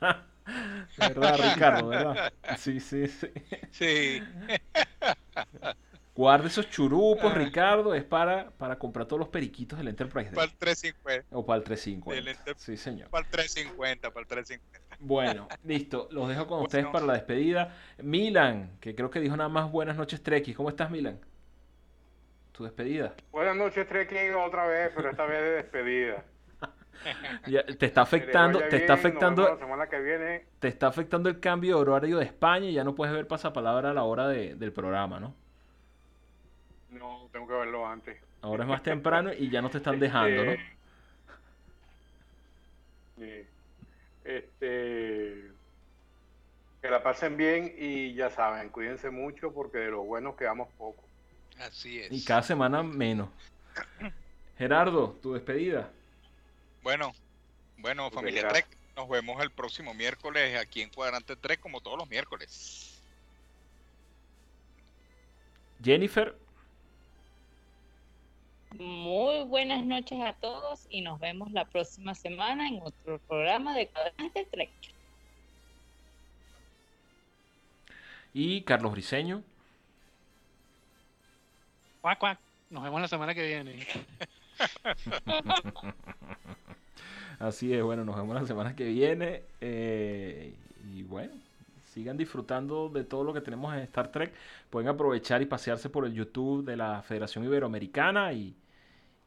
¿Verdad, 0.96 1.38
Ricardo? 1.38 1.88
¿Verdad? 1.88 2.18
Sí, 2.56 2.80
sí, 2.80 3.06
sí. 3.08 3.28
Sí. 3.70 4.22
Guarda 6.20 6.48
esos 6.48 6.68
churupos, 6.68 7.32
Ah. 7.32 7.34
Ricardo. 7.34 7.94
Es 7.94 8.04
para, 8.04 8.50
para 8.50 8.76
comprar 8.78 9.06
todos 9.06 9.20
los 9.20 9.28
periquitos 9.30 9.78
del 9.78 9.88
Enterprise 9.88 10.28
Para 10.32 10.42
Day. 10.48 10.50
el 10.52 10.58
350. 10.58 11.26
O 11.34 11.46
para 11.46 11.56
el 11.56 11.64
350. 11.64 12.14
Del 12.14 12.36
Enter- 12.36 12.56
Sí, 12.58 12.76
señor. 12.76 13.08
Para 13.08 13.24
el 13.24 13.30
350. 13.30 14.10
Para 14.10 14.20
el 14.20 14.26
350. 14.28 14.96
Bueno, 15.00 15.48
listo. 15.64 16.08
Los 16.10 16.28
dejo 16.28 16.46
con 16.46 16.60
ustedes 16.60 16.84
para 16.88 17.06
la 17.06 17.14
despedida. 17.14 17.74
Milan, 18.02 18.72
que 18.82 18.94
creo 18.94 19.08
que 19.08 19.18
dijo 19.18 19.34
nada 19.34 19.48
más 19.48 19.72
buenas 19.72 19.96
noches, 19.96 20.22
Treki. 20.22 20.52
¿Cómo 20.52 20.68
estás, 20.68 20.90
Milan? 20.90 21.18
Tu 22.52 22.64
despedida. 22.64 23.14
Buenas 23.32 23.56
noches, 23.56 23.88
Trekking, 23.88 24.34
otra 24.34 24.66
vez, 24.66 24.92
pero 24.94 25.08
esta 25.08 25.24
vez 25.24 25.40
de 25.42 25.50
despedida. 25.52 26.22
Ya, 27.46 27.64
te 27.64 27.86
está 27.86 28.02
afectando, 28.02 28.58
te 28.58 28.76
está 28.76 28.76
bien, 28.76 28.90
afectando, 28.92 29.48
La 29.48 29.56
semana 29.56 29.86
que 29.88 29.98
viene, 30.00 30.44
te 30.58 30.68
está 30.68 30.88
afectando 30.88 31.30
el 31.30 31.40
cambio 31.40 31.76
de 31.76 31.90
horario 31.90 32.18
de 32.18 32.26
España 32.26 32.66
y 32.66 32.74
ya 32.74 32.84
no 32.84 32.94
puedes 32.94 33.14
ver 33.14 33.26
pasapalabra 33.26 33.92
a 33.92 33.94
la 33.94 34.02
hora 34.02 34.28
de- 34.28 34.54
del 34.56 34.70
programa, 34.74 35.18
¿no? 35.18 35.34
No, 36.90 37.28
tengo 37.32 37.46
que 37.46 37.54
verlo 37.54 37.86
antes. 37.86 38.18
Ahora 38.42 38.64
es 38.64 38.68
más 38.68 38.82
temprano 38.82 39.32
y 39.32 39.50
ya 39.50 39.62
no 39.62 39.70
te 39.70 39.78
están 39.78 39.98
dejando, 39.98 40.44
¿no? 40.44 40.52
Este, 40.52 40.66
sí. 43.18 43.46
Este, 44.24 45.50
que 46.80 46.88
la 46.88 47.02
pasen 47.02 47.36
bien 47.36 47.74
y 47.78 48.14
ya 48.14 48.30
saben, 48.30 48.70
cuídense 48.70 49.10
mucho 49.10 49.52
porque 49.52 49.78
de 49.78 49.90
los 49.90 50.06
buenos 50.06 50.36
quedamos 50.36 50.68
pocos. 50.78 51.04
Así 51.58 52.00
es. 52.00 52.10
Y 52.10 52.24
cada 52.24 52.42
semana 52.42 52.82
menos. 52.82 53.28
Gerardo, 54.58 55.18
tu 55.22 55.34
despedida. 55.34 55.90
Bueno, 56.82 57.12
bueno, 57.78 58.10
familia. 58.10 58.48
Trek, 58.48 58.66
nos 58.96 59.08
vemos 59.08 59.42
el 59.42 59.50
próximo 59.50 59.92
miércoles 59.94 60.58
aquí 60.58 60.80
en 60.80 60.90
Cuadrante 60.90 61.36
Trek, 61.36 61.60
como 61.60 61.80
todos 61.80 61.98
los 61.98 62.08
miércoles. 62.08 63.02
Jennifer, 65.82 66.34
Muy 68.78 69.44
buenas 69.44 69.84
noches 69.84 70.20
a 70.20 70.32
todos 70.34 70.86
y 70.90 71.02
nos 71.02 71.18
vemos 71.20 71.50
la 71.52 71.64
próxima 71.64 72.14
semana 72.14 72.68
en 72.68 72.80
otro 72.82 73.18
programa 73.28 73.74
de 73.74 73.88
Cuadrante 73.88 74.46
Trek. 74.50 74.70
y 78.32 78.62
Carlos 78.62 78.92
Briseño. 78.92 79.42
Cuac, 82.00 82.18
cuac. 82.18 82.38
Nos 82.70 82.82
vemos 82.82 83.00
la 83.00 83.08
semana 83.08 83.34
que 83.34 83.46
viene. 83.46 83.86
Así 87.38 87.72
es, 87.72 87.82
bueno, 87.82 88.04
nos 88.04 88.16
vemos 88.16 88.34
la 88.34 88.46
semana 88.46 88.76
que 88.76 88.84
viene. 88.84 89.42
eh, 89.60 90.54
y 90.94 91.02
bueno, 91.02 91.32
sigan 91.90 92.16
disfrutando 92.16 92.88
de 92.88 93.04
todo 93.04 93.24
lo 93.24 93.32
que 93.32 93.40
tenemos 93.40 93.74
en 93.74 93.80
Star 93.80 94.10
Trek. 94.10 94.32
Pueden 94.70 94.88
aprovechar 94.88 95.42
y 95.42 95.46
pasearse 95.46 95.90
por 95.90 96.06
el 96.06 96.14
YouTube 96.14 96.64
de 96.64 96.76
la 96.76 97.02
Federación 97.02 97.44
Iberoamericana 97.44 98.32
y, 98.32 98.56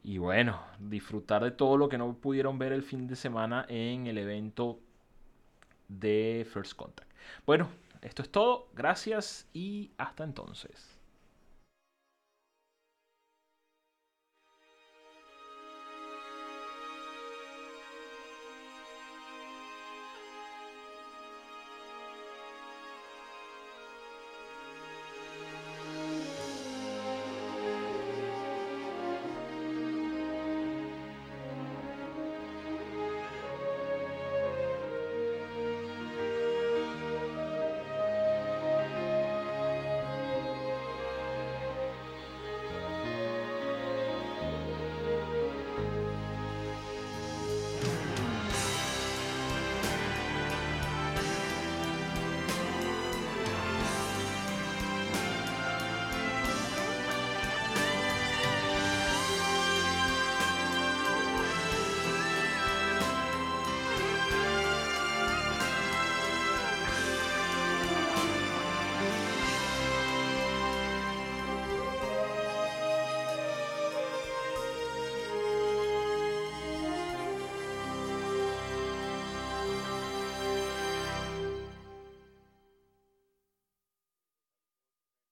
y 0.03 0.18
bueno, 0.18 0.61
disfrutar 0.80 1.44
de 1.44 1.52
todo 1.52 1.77
lo 1.77 1.90
que 1.90 1.98
no 1.98 2.14
pudieron 2.14 2.57
ver 2.57 2.72
el 2.72 2.84
fin 2.84 3.07
de 3.07 3.15
semana 3.15 3.65
en 3.68 4.07
el 4.07 4.18
evento 4.18 4.80
de 5.90 6.48
First 6.52 6.76
Contact. 6.76 7.11
Bueno, 7.45 7.69
esto 8.02 8.22
es 8.22 8.30
todo. 8.30 8.68
Gracias 8.73 9.48
y 9.53 9.91
hasta 9.98 10.23
entonces. 10.23 10.93